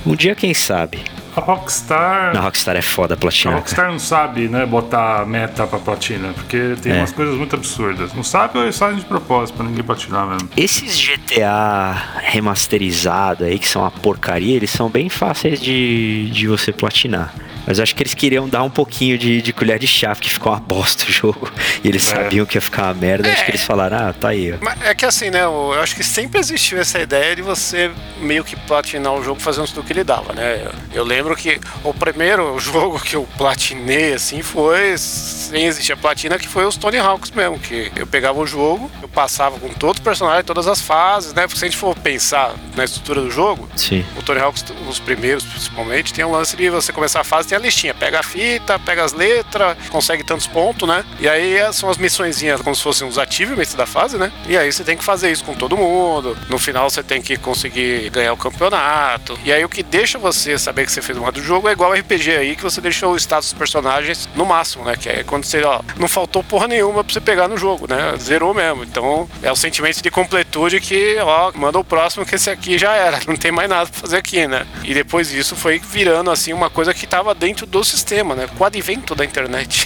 Um 0.05 0.15
dia, 0.15 0.35
quem 0.35 0.53
sabe? 0.53 0.99
A 1.35 1.39
Rockstar. 1.39 2.37
A 2.37 2.41
Rockstar 2.41 2.75
é 2.75 2.81
foda 2.81 3.17
platina. 3.17 3.53
A 3.53 3.57
Rockstar 3.57 3.91
não 3.91 3.99
sabe, 3.99 4.47
né, 4.47 4.65
botar 4.65 5.25
meta 5.25 5.65
pra 5.65 5.79
platina, 5.79 6.33
porque 6.33 6.75
tem 6.81 6.91
é. 6.91 6.97
umas 6.97 7.11
coisas 7.11 7.35
muito 7.35 7.55
absurdas. 7.55 8.13
Não 8.13 8.23
sabe 8.23 8.57
ou 8.57 8.63
eles 8.63 8.77
fazem 8.77 8.99
de 8.99 9.05
propósito 9.05 9.55
pra 9.55 9.65
ninguém 9.65 9.83
platinar 9.83 10.27
mesmo. 10.27 10.49
Esses 10.55 10.99
GTA 10.99 11.95
remasterizados 12.21 13.47
aí, 13.47 13.57
que 13.57 13.67
são 13.67 13.81
uma 13.81 13.91
porcaria, 13.91 14.55
eles 14.55 14.69
são 14.69 14.89
bem 14.89 15.09
fáceis 15.09 15.59
de, 15.59 16.29
de 16.31 16.47
você 16.47 16.71
platinar. 16.71 17.33
Mas 17.65 17.77
eu 17.79 17.83
acho 17.83 17.95
que 17.95 18.03
eles 18.03 18.13
queriam 18.13 18.47
dar 18.47 18.63
um 18.63 18.69
pouquinho 18.69 19.17
de, 19.17 19.41
de 19.41 19.53
colher 19.53 19.79
de 19.79 19.87
chá, 19.87 20.13
porque 20.15 20.29
ficou 20.29 20.51
uma 20.51 20.59
bosta 20.59 21.05
o 21.07 21.11
jogo. 21.11 21.49
E 21.83 21.87
eles 21.87 22.05
É. 22.11 22.15
sabiam 22.15 22.45
que 22.45 22.57
ia 22.57 22.61
ficar 22.61 22.83
uma 22.83 22.93
merda. 22.95 23.29
Acho 23.31 23.41
É. 23.41 23.45
que 23.45 23.51
eles 23.51 23.63
falaram, 23.63 23.97
ah, 24.09 24.13
tá 24.13 24.29
aí. 24.29 24.55
Mas 24.61 24.81
é 24.81 24.93
que 24.93 25.05
assim, 25.05 25.29
né? 25.29 25.43
Eu 25.43 25.73
acho 25.81 25.95
que 25.95 26.03
sempre 26.03 26.39
existiu 26.39 26.77
essa 26.79 26.99
ideia 26.99 27.35
de 27.35 27.41
você 27.41 27.91
meio 28.19 28.43
que 28.43 28.55
platinar 28.55 29.13
o 29.13 29.23
jogo 29.23 29.39
fazendo 29.39 29.67
tudo 29.67 29.83
que 29.83 29.93
ele 29.93 30.03
dava, 30.03 30.33
né? 30.33 30.67
Eu 30.93 31.03
lembro 31.03 31.35
que 31.35 31.59
o 31.83 31.93
primeiro 31.93 32.57
jogo 32.59 32.99
que 32.99 33.15
eu 33.15 33.27
platinei, 33.37 34.13
assim, 34.13 34.41
foi 34.41 34.97
sem 34.97 35.65
existir 35.65 35.93
a 35.93 35.97
platina, 35.97 36.37
que 36.37 36.47
foi 36.47 36.65
os 36.65 36.75
Tony 36.77 36.97
Hawks 36.97 37.31
mesmo. 37.31 37.59
Que 37.59 37.91
eu 37.95 38.05
pegava 38.07 38.39
o 38.39 38.45
jogo, 38.47 38.89
eu 39.01 39.07
passava 39.07 39.59
com 39.59 39.69
todos 39.69 39.99
os 39.99 40.03
personagens, 40.03 40.45
todas 40.45 40.67
as 40.67 40.81
fases, 40.81 41.33
né? 41.33 41.43
Porque 41.43 41.59
se 41.59 41.65
a 41.65 41.67
gente 41.69 41.77
for 41.77 41.95
pensar 41.95 42.53
na 42.75 42.83
estrutura 42.83 43.21
do 43.21 43.31
jogo, 43.31 43.69
Sim. 43.75 44.05
o 44.17 44.21
Tony 44.21 44.39
Hawks, 44.41 44.65
os 44.89 44.99
primeiros 44.99 45.43
principalmente, 45.45 46.13
tem 46.13 46.25
um 46.25 46.31
lance 46.31 46.55
de 46.57 46.69
você 46.69 46.91
começar 46.91 47.21
a 47.21 47.23
fase, 47.23 47.47
tem 47.53 47.57
a 47.57 47.59
listinha. 47.59 47.93
Pega 47.93 48.19
a 48.19 48.23
fita, 48.23 48.79
pega 48.79 49.03
as 49.03 49.13
letras, 49.13 49.77
consegue 49.89 50.23
tantos 50.23 50.47
pontos, 50.47 50.87
né? 50.87 51.05
E 51.19 51.29
aí 51.29 51.55
é- 51.55 51.71
são 51.71 51.89
as 51.89 51.97
missõezinhas 51.97 52.61
como 52.61 52.75
se 52.75 52.81
fossem 52.81 53.07
os 53.07 53.19
achievements 53.19 53.75
da 53.75 53.85
fase, 53.85 54.17
né? 54.17 54.31
E 54.47 54.57
aí 54.57 54.71
você 54.71 54.83
tem 54.83 54.97
que 54.97 55.03
fazer 55.03 55.31
isso 55.31 55.43
com 55.43 55.53
todo 55.53 55.77
mundo. 55.77 56.35
No 56.49 56.57
final 56.57 56.89
você 56.89 57.03
tem 57.03 57.21
que 57.21 57.37
conseguir 57.37 58.09
ganhar 58.09 58.33
o 58.33 58.37
campeonato. 58.37 59.37
E 59.45 59.53
aí 59.53 59.63
o 59.63 59.69
que 59.69 59.83
deixa 59.83 60.17
você 60.17 60.57
saber 60.57 60.85
que 60.85 60.91
você 60.91 61.01
fez 61.01 61.17
uma 61.17 61.31
do 61.31 61.43
jogo 61.43 61.69
é 61.69 61.73
igual 61.73 61.93
RPG 61.93 62.31
aí, 62.31 62.55
que 62.55 62.63
você 62.63 62.81
deixou 62.81 63.13
o 63.13 63.17
status 63.17 63.49
dos 63.51 63.57
personagens 63.57 64.27
no 64.35 64.45
máximo, 64.45 64.83
né? 64.83 64.95
Que 64.95 65.09
é 65.09 65.23
quando 65.23 65.43
você, 65.45 65.61
ó, 65.63 65.81
não 65.97 66.07
faltou 66.07 66.43
porra 66.43 66.67
nenhuma 66.67 67.03
pra 67.03 67.13
você 67.13 67.21
pegar 67.21 67.47
no 67.47 67.57
jogo, 67.57 67.85
né? 67.87 68.15
Zerou 68.17 68.53
mesmo. 68.53 68.83
Então 68.83 69.29
é 69.43 69.51
o 69.51 69.55
sentimento 69.55 70.01
de 70.01 70.09
completude 70.09 70.79
que, 70.81 71.17
ó, 71.21 71.51
manda 71.53 71.77
o 71.77 71.83
próximo 71.83 72.25
que 72.25 72.35
esse 72.35 72.49
aqui 72.49 72.77
já 72.77 72.93
era. 72.95 73.19
Não 73.27 73.35
tem 73.35 73.51
mais 73.51 73.69
nada 73.69 73.89
pra 73.89 73.99
fazer 74.01 74.17
aqui, 74.17 74.47
né? 74.47 74.65
E 74.83 74.93
depois 74.93 75.29
disso 75.29 75.55
foi 75.55 75.79
virando, 75.79 76.29
assim, 76.31 76.51
uma 76.53 76.69
coisa 76.69 76.93
que 76.93 77.05
tava 77.07 77.33
dentro 77.43 77.65
do 77.65 77.83
sistema, 77.83 78.33
né? 78.35 78.47
Com 78.57 78.63
o 78.63 78.67
advento 78.67 79.13
da 79.13 79.25
internet. 79.25 79.85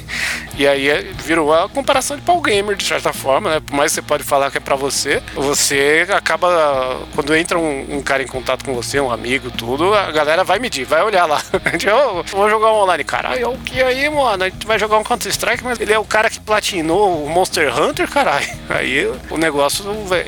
e 0.58 0.66
aí 0.68 0.86
é- 0.86 1.00
virou 1.24 1.50
a 1.54 1.66
comparação 1.66 2.14
de 2.14 2.22
pau 2.22 2.38
gamer, 2.42 2.76
de 2.76 2.84
certa 2.84 3.10
forma, 3.10 3.48
né? 3.54 3.60
Por 3.60 3.74
mais 3.74 3.90
que 3.90 3.94
você 3.94 4.02
pode 4.02 4.22
falar 4.22 4.50
que 4.50 4.58
é 4.58 4.60
pra 4.60 4.76
você, 4.76 5.22
você 5.34 6.06
acaba, 6.10 7.00
quando 7.14 7.34
entra 7.34 7.58
um, 7.58 7.96
um 7.96 8.02
cara 8.02 8.22
em 8.22 8.26
contato 8.26 8.66
com 8.66 8.74
você, 8.74 9.00
um 9.00 9.10
amigo, 9.10 9.50
tudo, 9.50 9.94
a 9.94 10.10
galera 10.12 10.44
vai 10.44 10.58
medir, 10.58 10.84
vai 10.84 11.02
olhar 11.02 11.24
lá. 11.24 11.40
Gente, 11.72 11.88
"Ô, 11.90 12.22
vou 12.24 12.50
jogar 12.50 12.70
um 12.70 12.82
online. 12.82 13.02
Caralho, 13.02 13.50
o 13.52 13.58
que 13.58 13.82
aí, 13.82 14.10
mano? 14.10 14.44
A 14.44 14.50
gente 14.50 14.66
vai 14.66 14.78
jogar 14.78 14.98
um 14.98 15.02
Counter-Strike, 15.04 15.64
mas 15.64 15.80
ele 15.80 15.94
é 15.94 15.98
o 15.98 16.04
cara 16.04 16.28
que 16.28 16.38
platinou 16.38 17.24
o 17.24 17.30
Monster 17.30 17.74
Hunter, 17.80 18.06
caralho. 18.10 18.46
Aí 18.68 19.06
o 19.30 19.36
negócio 19.38 19.84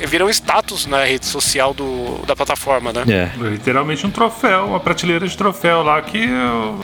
vira 0.07 0.25
um 0.25 0.29
status 0.29 0.85
na 0.85 1.03
rede 1.05 1.25
social 1.25 1.73
do, 1.73 2.19
da 2.25 2.35
plataforma, 2.35 2.91
né? 2.91 3.03
É. 3.07 3.37
Literalmente 3.37 4.05
um 4.05 4.11
troféu, 4.11 4.65
uma 4.65 4.79
prateleira 4.79 5.25
de 5.27 5.37
troféu 5.37 5.81
lá 5.83 6.01
que 6.01 6.27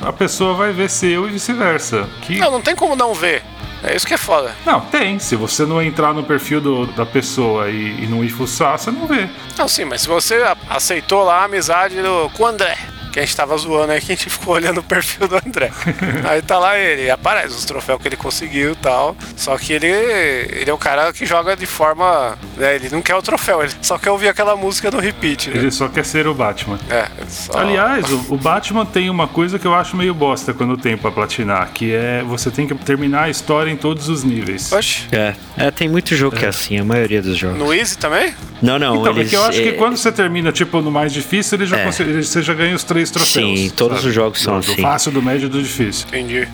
a 0.02 0.14
pessoa 0.14 0.54
vai 0.56 0.72
ver 0.72 0.90
seu 0.90 1.28
e 1.28 1.32
vice-versa. 1.32 2.08
Que 2.22 2.38
Não, 2.40 2.52
não 2.52 2.62
tem 2.62 2.76
como 2.76 2.96
não 2.96 3.14
ver. 3.14 3.44
É 3.82 3.96
isso 3.96 4.06
que 4.06 4.14
é 4.14 4.18
foda. 4.18 4.54
Não, 4.66 4.82
tem. 4.82 5.20
Se 5.20 5.36
você 5.38 5.66
não 5.66 5.82
entrar 5.82 6.14
no 6.14 6.24
perfil 6.24 6.60
do- 6.60 6.86
da 6.88 7.06
pessoa 7.06 7.70
e, 7.70 8.04
e 8.04 8.08
não 8.08 8.24
ir 8.24 8.30
fuçar, 8.30 8.78
você 8.78 8.92
não 8.92 9.08
vê. 9.08 9.30
Não, 9.58 9.68
sim, 9.70 9.86
mas 9.86 10.02
se 10.02 10.08
você 10.08 10.44
aceitou 10.70 11.24
lá 11.24 11.42
a 11.42 11.44
amizade 11.46 12.02
do, 12.02 12.30
com 12.32 12.44
o 12.44 12.46
André, 12.48 12.78
que 13.12 13.20
a 13.20 13.24
gente 13.24 13.36
tava 13.36 13.58
zoando 13.58 13.92
aí, 13.92 14.00
que 14.02 14.12
a 14.12 14.16
gente 14.16 14.30
ficou 14.30 14.54
olhando 14.56 14.80
o 14.80 14.84
perfil 14.84 15.28
do 15.28 15.36
André. 15.36 15.72
aí 16.30 16.42
tá 16.42 16.58
lá 16.60 16.78
ele, 16.78 17.10
aparece 17.10 17.56
os 17.56 17.66
troféus 17.66 18.02
que 18.02 18.08
ele 18.08 18.16
conseguiu 18.16 18.72
e 18.74 18.76
tal. 18.76 19.16
Só 19.36 19.58
que 19.58 19.74
ele, 19.74 19.88
ele 19.88 20.70
é 20.70 20.74
o 20.74 20.78
cara 20.78 21.12
que 21.14 21.26
joga 21.26 21.56
de 21.56 21.66
forma. 21.66 22.38
né, 22.58 22.76
ele 22.76 22.90
não 22.90 23.02
quer 23.02 23.16
o 23.16 23.22
troféu, 23.22 23.64
ele 23.64 23.72
só 23.82 23.98
quer 23.98 24.12
ouvir 24.12 24.28
aquela 24.30 24.56
música 24.56 24.92
no 24.92 25.00
repeat. 25.00 25.50
Né? 25.50 25.58
Ele 25.58 25.72
só 25.72 25.88
quer 25.88 26.06
ser 26.06 26.28
o 26.28 26.34
Batman. 26.34 26.80
É, 26.90 27.08
só- 27.28 27.58
Aliás, 27.58 28.10
o, 28.12 28.34
o 28.34 28.38
Batman 28.38 28.86
tem 28.86 29.10
uma 29.10 29.28
coisa 29.28 29.58
que 29.58 29.66
eu 29.66 29.74
acho 29.74 29.96
meio 29.96 30.14
bosta 30.14 30.54
quando 30.54 30.78
tem 30.78 30.98
pra 30.98 31.12
platinar, 31.12 31.70
que 31.74 31.94
é 31.94 32.24
você 32.24 32.50
tem 32.52 32.68
que 32.68 32.76
terminar 32.76 33.24
a 33.24 33.30
história 33.30 33.72
em 33.72 33.78
todos 33.78 34.10
os 34.10 34.24
níveis. 34.24 34.72
Oxe, 34.72 35.08
É. 35.12 35.34
É, 35.58 35.72
tem 35.72 35.88
muito 35.90 36.16
jogo 36.16 36.36
que 36.36 36.46
é 36.46 36.50
assim, 36.50 36.78
a 36.80 36.84
maioria 36.84 37.22
dos 37.22 37.38
jogos. 37.38 37.58
no 37.58 37.74
Easy 37.74 37.98
também? 37.98 38.34
Não, 38.62 38.78
não, 38.78 38.96
Então, 38.98 39.12
eles. 39.14 39.24
porque 39.24 39.36
eu 39.36 39.44
acho 39.46 39.62
que 39.62 39.70
é, 39.70 39.72
quando 39.74 39.96
você 39.98 40.12
termina, 40.12 40.52
tipo, 40.52 40.82
no 40.82 40.92
mais 40.92 41.14
difícil, 41.14 41.58
ele 41.58 41.66
já 41.66 41.78
É. 41.78 41.86
consegue- 41.86 42.24
você 42.24 42.42
já 42.42 42.54
ganha 42.54 42.76
os 42.76 42.84
três 42.84 42.99
troféus. 43.08 43.60
Sim, 43.60 43.70
todos 43.70 44.04
os 44.04 44.14
jogos 44.14 44.42
são 44.42 44.60
do, 44.60 44.66
do 44.66 44.72
assim. 44.74 44.82
fácil, 44.82 45.12
do 45.12 45.22
médio 45.22 45.46
e 45.46 45.50
do 45.50 45.62
difícil. 45.62 46.08
Entendi. 46.08 46.48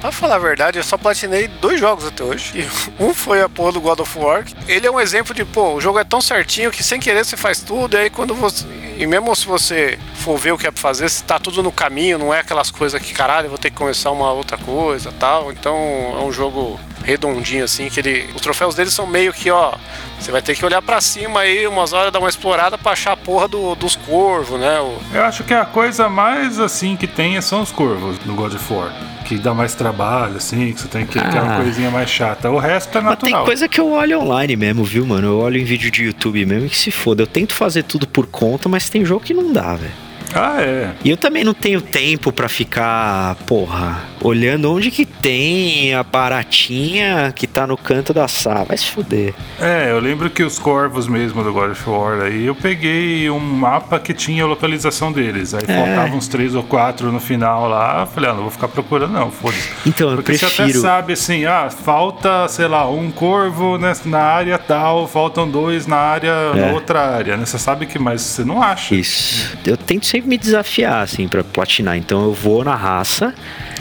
Pra 0.00 0.12
falar 0.12 0.36
a 0.36 0.38
verdade, 0.38 0.78
eu 0.78 0.84
só 0.84 0.96
platinei 0.96 1.48
dois 1.48 1.80
jogos 1.80 2.06
até 2.06 2.22
hoje. 2.22 2.52
E 2.60 2.68
um 3.02 3.12
foi 3.12 3.42
a 3.42 3.48
porra 3.48 3.72
do 3.72 3.80
God 3.80 3.98
of 4.00 4.18
War. 4.18 4.44
Ele 4.68 4.86
é 4.86 4.90
um 4.90 5.00
exemplo 5.00 5.34
de, 5.34 5.44
pô, 5.44 5.74
o 5.74 5.80
jogo 5.80 5.98
é 5.98 6.04
tão 6.04 6.20
certinho 6.20 6.70
que 6.70 6.82
sem 6.84 7.00
querer 7.00 7.24
você 7.24 7.36
faz 7.36 7.60
tudo, 7.60 7.94
e 7.96 8.00
aí 8.00 8.10
quando 8.10 8.34
você. 8.34 8.64
E 8.96 9.06
mesmo 9.06 9.34
se 9.36 9.46
você 9.46 9.98
for 10.14 10.36
ver 10.38 10.52
o 10.52 10.58
que 10.58 10.66
é 10.66 10.70
pra 10.70 10.80
fazer, 10.80 11.08
se 11.08 11.22
tá 11.22 11.38
tudo 11.38 11.62
no 11.62 11.70
caminho, 11.70 12.18
não 12.18 12.34
é 12.34 12.40
aquelas 12.40 12.68
coisas 12.70 13.00
que, 13.00 13.12
caralho, 13.12 13.46
eu 13.46 13.50
vou 13.50 13.58
ter 13.58 13.70
que 13.70 13.76
começar 13.76 14.10
uma 14.10 14.32
outra 14.32 14.56
coisa 14.58 15.12
tal. 15.18 15.52
Então 15.52 15.76
é 16.20 16.22
um 16.24 16.32
jogo 16.32 16.78
redondinho 17.04 17.64
assim, 17.64 17.88
que 17.88 17.98
ele. 18.00 18.30
Os 18.34 18.40
troféus 18.40 18.74
dele 18.74 18.90
são 18.90 19.06
meio 19.06 19.32
que, 19.32 19.50
ó. 19.50 19.72
Você 20.20 20.30
vai 20.32 20.42
ter 20.42 20.56
que 20.56 20.64
olhar 20.64 20.82
pra 20.82 21.00
cima 21.00 21.40
aí, 21.40 21.64
umas 21.66 21.92
horas, 21.92 22.12
dar 22.12 22.18
uma 22.18 22.28
explorada 22.28 22.76
pra 22.76 22.92
achar 22.92 23.12
a 23.12 23.16
porra 23.16 23.46
do- 23.46 23.76
dos 23.76 23.94
corvos, 23.94 24.58
né? 24.58 24.80
O, 24.80 24.98
Eu 25.14 25.24
acho 25.24 25.44
que 25.44 25.54
a 25.54 25.64
coisa 25.64 26.08
mais 26.08 26.58
assim 26.58 26.96
que 26.96 27.06
tem 27.06 27.40
são 27.40 27.62
os 27.62 27.70
corvos 27.70 28.16
no 28.24 28.34
God 28.34 28.54
of 28.54 28.72
War. 28.72 28.92
Que 29.28 29.36
dá 29.36 29.52
mais 29.52 29.74
trabalho, 29.74 30.36
assim, 30.38 30.72
que 30.72 30.80
você 30.80 30.88
tem 30.88 31.04
que 31.04 31.12
ter 31.12 31.20
uma 31.20 31.56
Ah. 31.58 31.60
coisinha 31.62 31.90
mais 31.90 32.08
chata. 32.08 32.50
O 32.50 32.56
resto 32.58 32.96
é 32.96 33.00
Mas 33.02 33.16
tem 33.18 33.28
natural. 33.30 33.44
coisa 33.44 33.68
que 33.68 33.78
eu 33.78 33.90
olho 33.92 34.20
online 34.20 34.56
mesmo, 34.56 34.82
viu, 34.84 35.04
mano? 35.04 35.26
Eu 35.28 35.38
olho 35.40 35.58
em 35.60 35.64
vídeo 35.64 35.90
de 35.90 36.04
YouTube 36.04 36.46
mesmo 36.46 36.66
e 36.66 36.70
que 36.70 36.78
se 36.78 36.90
foda. 36.90 37.22
Eu 37.22 37.26
tento 37.26 37.52
fazer 37.52 37.82
tudo 37.82 38.08
por 38.08 38.26
conta, 38.26 38.70
mas 38.70 38.88
tem 38.88 39.04
jogo 39.04 39.22
que 39.22 39.34
não 39.34 39.52
dá, 39.52 39.74
velho. 39.74 39.92
Ah, 40.34 40.60
é. 40.60 40.90
E 41.04 41.10
eu 41.10 41.16
também 41.16 41.42
não 41.44 41.54
tenho 41.54 41.80
tempo 41.80 42.30
pra 42.32 42.48
ficar, 42.48 43.34
porra, 43.46 44.02
olhando 44.20 44.72
onde 44.72 44.90
que 44.90 45.04
tem 45.06 45.94
a 45.94 46.02
baratinha 46.02 47.32
que 47.34 47.46
tá 47.46 47.66
no 47.66 47.76
canto 47.76 48.12
da 48.12 48.28
sala. 48.28 48.64
Vai 48.64 48.76
se 48.76 48.86
fuder. 48.86 49.34
É, 49.60 49.90
eu 49.90 49.98
lembro 50.00 50.28
que 50.30 50.42
os 50.42 50.58
corvos 50.58 51.06
mesmo 51.08 51.42
do 51.42 51.52
God 51.52 51.70
of 51.72 51.88
War 51.90 52.20
aí, 52.22 52.44
eu 52.46 52.54
peguei 52.54 53.28
um 53.30 53.38
mapa 53.38 53.98
que 53.98 54.12
tinha 54.12 54.44
a 54.44 54.46
localização 54.46 55.12
deles. 55.12 55.54
Aí 55.54 55.62
É. 55.66 55.84
faltavam 55.86 56.18
uns 56.18 56.28
três 56.28 56.54
ou 56.54 56.62
quatro 56.62 57.10
no 57.12 57.20
final 57.20 57.68
lá. 57.68 58.06
Falei, 58.06 58.30
ah, 58.30 58.34
não 58.34 58.42
vou 58.42 58.50
ficar 58.50 58.68
procurando, 58.68 59.12
não, 59.12 59.30
foda-se. 59.30 59.68
Então, 59.86 60.10
eu 60.10 60.16
Porque 60.16 60.36
você 60.36 60.46
até 60.46 60.54
prefiro. 60.56 60.80
sabe 60.80 61.12
assim, 61.12 61.44
ah, 61.44 61.68
falta, 61.70 62.46
sei 62.48 62.66
lá, 62.68 62.88
um 62.88 63.10
corvo 63.10 63.78
nessa- 63.78 64.08
na 64.08 64.20
área 64.20 64.58
tal, 64.58 65.06
faltam 65.08 65.48
dois 65.48 65.86
na 65.86 65.96
área, 65.96 66.54
na 66.54 66.66
É. 66.68 66.72
outra 66.72 67.00
área, 67.00 67.36
né? 67.36 67.44
Você 67.46 67.58
sabe 67.58 67.86
que, 67.86 67.98
mas 67.98 68.20
você 68.22 68.44
não 68.44 68.62
acha. 68.62 68.94
Isso. 68.94 69.56
Eu 69.66 69.76
tento 69.76 70.06
sempre 70.18 70.28
me 70.28 70.38
desafiar, 70.38 71.02
assim, 71.02 71.26
pra 71.28 71.42
platinar. 71.44 71.96
Então 71.96 72.22
eu 72.24 72.32
vou 72.32 72.64
na 72.64 72.74
raça. 72.74 73.34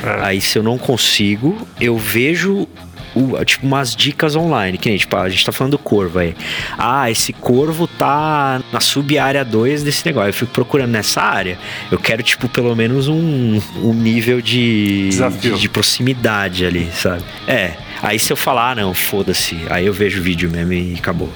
É. 0.03 0.25
Aí 0.25 0.41
se 0.41 0.57
eu 0.57 0.63
não 0.63 0.77
consigo, 0.77 1.67
eu 1.81 1.97
vejo. 1.97 2.67
o- 3.15 3.43
tipo, 3.43 3.65
umas 3.65 3.95
dicas 3.95 4.35
online, 4.35 4.77
que 4.77 4.89
nem, 4.89 4.97
tipo, 4.97 5.15
a 5.17 5.27
gente 5.27 5.43
tá 5.43 5.51
falando 5.51 5.71
do 5.71 5.79
corvo 5.79 6.19
aí. 6.19 6.35
Ah, 6.77 7.09
esse 7.09 7.33
corvo 7.33 7.87
tá 7.87 8.61
na 8.71 8.79
sub-área 8.79 9.43
2 9.43 9.81
desse 9.81 10.05
negócio. 10.05 10.29
Eu 10.29 10.33
fico 10.33 10.51
procurando 10.51 10.91
nessa 10.91 11.21
área. 11.21 11.57
Eu 11.91 11.97
quero, 11.97 12.21
tipo, 12.21 12.47
pelo 12.47 12.75
menos 12.75 13.07
um, 13.07 13.59
um 13.81 13.91
nível 13.93 14.39
de, 14.39 15.09
de, 15.41 15.51
de 15.59 15.69
proximidade 15.69 16.63
ali, 16.63 16.91
sabe? 16.93 17.23
É. 17.47 17.71
Aí 18.03 18.19
se 18.19 18.31
eu 18.31 18.37
falar, 18.37 18.71
ah, 18.71 18.75
não, 18.75 18.93
foda-se. 18.93 19.57
Aí 19.69 19.87
eu 19.87 19.93
vejo 19.93 20.19
o 20.19 20.23
vídeo 20.23 20.47
mesmo 20.51 20.73
e 20.73 20.93
acabou. 20.93 21.31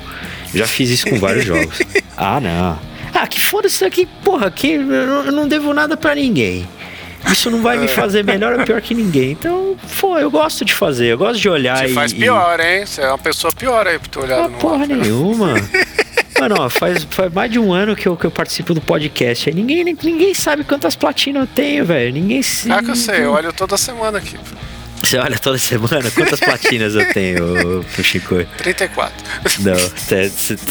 Eu 0.53 0.59
já 0.59 0.67
fiz 0.67 0.89
isso 0.91 1.07
com 1.09 1.17
vários 1.19 1.45
jogos. 1.47 1.81
Ah, 2.15 2.39
não. 2.39 2.90
Ah, 3.23 3.27
que 3.27 3.39
foda-se 3.39 3.75
isso 3.75 3.85
aqui, 3.85 4.07
porra, 4.23 4.49
que 4.49 4.71
eu 4.71 5.31
não- 5.31 5.47
devo 5.47 5.73
nada 5.75 5.95
pra 5.95 6.15
ninguém. 6.15 6.67
Isso 7.31 7.51
não 7.51 7.61
vai 7.61 7.77
me 7.77 7.87
fazer 7.87 8.23
melhor 8.23 8.57
ou 8.59 8.65
pior 8.65 8.81
que 8.81 8.95
ninguém. 8.95 9.31
Então, 9.33 9.75
pô, 9.99 10.17
eu 10.17 10.31
gosto 10.31 10.65
de 10.65 10.73
fazer, 10.73 11.05
eu 11.05 11.17
gosto 11.19 11.39
de 11.39 11.47
olhar 11.47 11.77
Você 11.77 11.85
e. 11.91 11.93
faz 11.93 12.11
e- 12.11 12.15
pior, 12.15 12.59
hein? 12.59 12.83
Você 12.83 13.01
é 13.01 13.07
uma 13.07 13.17
pessoa 13.19 13.53
pior 13.53 13.85
aí 13.85 13.99
por 13.99 14.07
ter 14.07 14.19
olhado 14.21 14.45
Ah, 14.45 14.47
no 14.47 14.57
porra 14.57 14.79
mapa. 14.87 14.95
nenhuma. 14.95 15.53
Mano, 16.39 16.55
ó, 16.57 16.67
faz, 16.69 17.03
faz 17.11 17.31
mais 17.31 17.51
de 17.51 17.59
um 17.59 17.71
ano 17.71 17.95
que 17.95 18.07
eu, 18.07 18.17
que 18.17 18.25
eu 18.25 18.31
participo 18.31 18.73
do 18.73 18.81
podcast. 18.81 19.47
Aí 19.49 19.55
ninguém, 19.55 19.83
ninguém 20.01 20.33
sabe 20.33 20.63
quantas 20.63 20.95
platinas 20.95 21.43
eu 21.43 21.47
tenho, 21.47 21.85
velho. 21.85 22.11
Ninguém 22.11 22.41
se. 22.41 22.71
Ah, 22.71 22.81
que 22.81 22.89
eu 22.89 22.95
sei, 22.95 23.23
eu 23.23 23.33
olho 23.33 23.53
toda 23.53 23.77
semana 23.77 24.17
aqui. 24.17 24.35
Você 25.11 25.17
olha 25.17 25.37
toda 25.37 25.57
semana 25.57 26.09
quantas 26.09 26.39
platinas 26.39 26.95
eu 26.95 27.05
tenho, 27.11 27.83
Chico? 28.01 28.45
34. 28.57 29.13
Não, 29.59 29.75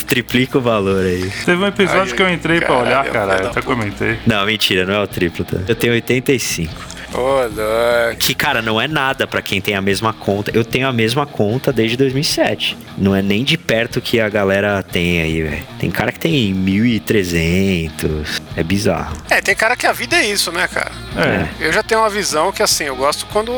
triplica 0.07 0.57
o 0.57 0.63
valor 0.63 1.05
aí. 1.05 1.31
Teve 1.45 1.63
um 1.63 1.67
episódio 1.67 2.13
Ai, 2.13 2.17
que 2.17 2.23
eu 2.23 2.31
entrei 2.31 2.59
pra 2.59 2.79
olhar, 2.79 3.05
caralho, 3.05 3.31
cara, 3.33 3.43
eu 3.43 3.51
até 3.51 3.61
comentei. 3.61 4.19
Não, 4.27 4.47
mentira, 4.47 4.87
não 4.87 4.95
é 4.95 5.03
o 5.03 5.07
triplo, 5.07 5.45
tá? 5.45 5.59
Eu 5.69 5.75
tenho 5.75 5.93
85. 5.93 6.73
Ô, 7.13 7.19
louco. 7.19 8.17
Que, 8.19 8.35
cara, 8.35 8.63
não 8.63 8.81
é 8.81 8.89
nada 8.89 9.27
pra 9.27 9.43
quem 9.43 9.61
tem 9.61 9.75
a 9.75 9.83
mesma 9.83 10.15
conta. 10.15 10.51
Eu 10.55 10.65
tenho 10.65 10.87
a 10.87 10.93
mesma 10.93 11.27
conta 11.27 11.71
desde 11.71 11.99
2007. 11.99 12.79
Não 12.97 13.15
é 13.15 13.21
nem 13.21 13.45
de 13.45 13.59
perto 13.59 14.01
que 14.01 14.21
a 14.21 14.29
galera 14.31 14.83
tem 14.83 15.21
aí, 15.21 15.43
velho. 15.43 15.63
Tem 15.79 15.91
cara 15.91 16.13
que 16.13 16.21
tem 16.21 16.55
1.300. 16.55 18.40
É 18.57 18.63
bizarro. 18.63 19.17
É, 19.31 19.41
tem 19.41 19.55
cara 19.55 19.77
que 19.77 19.87
a 19.87 19.93
vida 19.93 20.17
é 20.17 20.27
isso, 20.27 20.51
né, 20.51 20.67
cara? 20.67 20.91
É. 21.17 21.67
Eu 21.67 21.73
já 21.73 21.83
tenho 21.83 22.01
uma 22.01 22.11
visão 22.11 22.51
que, 22.51 22.63
assim, 22.63 22.85
eu 22.85 22.97
gosto 22.97 23.25
quando 23.27 23.53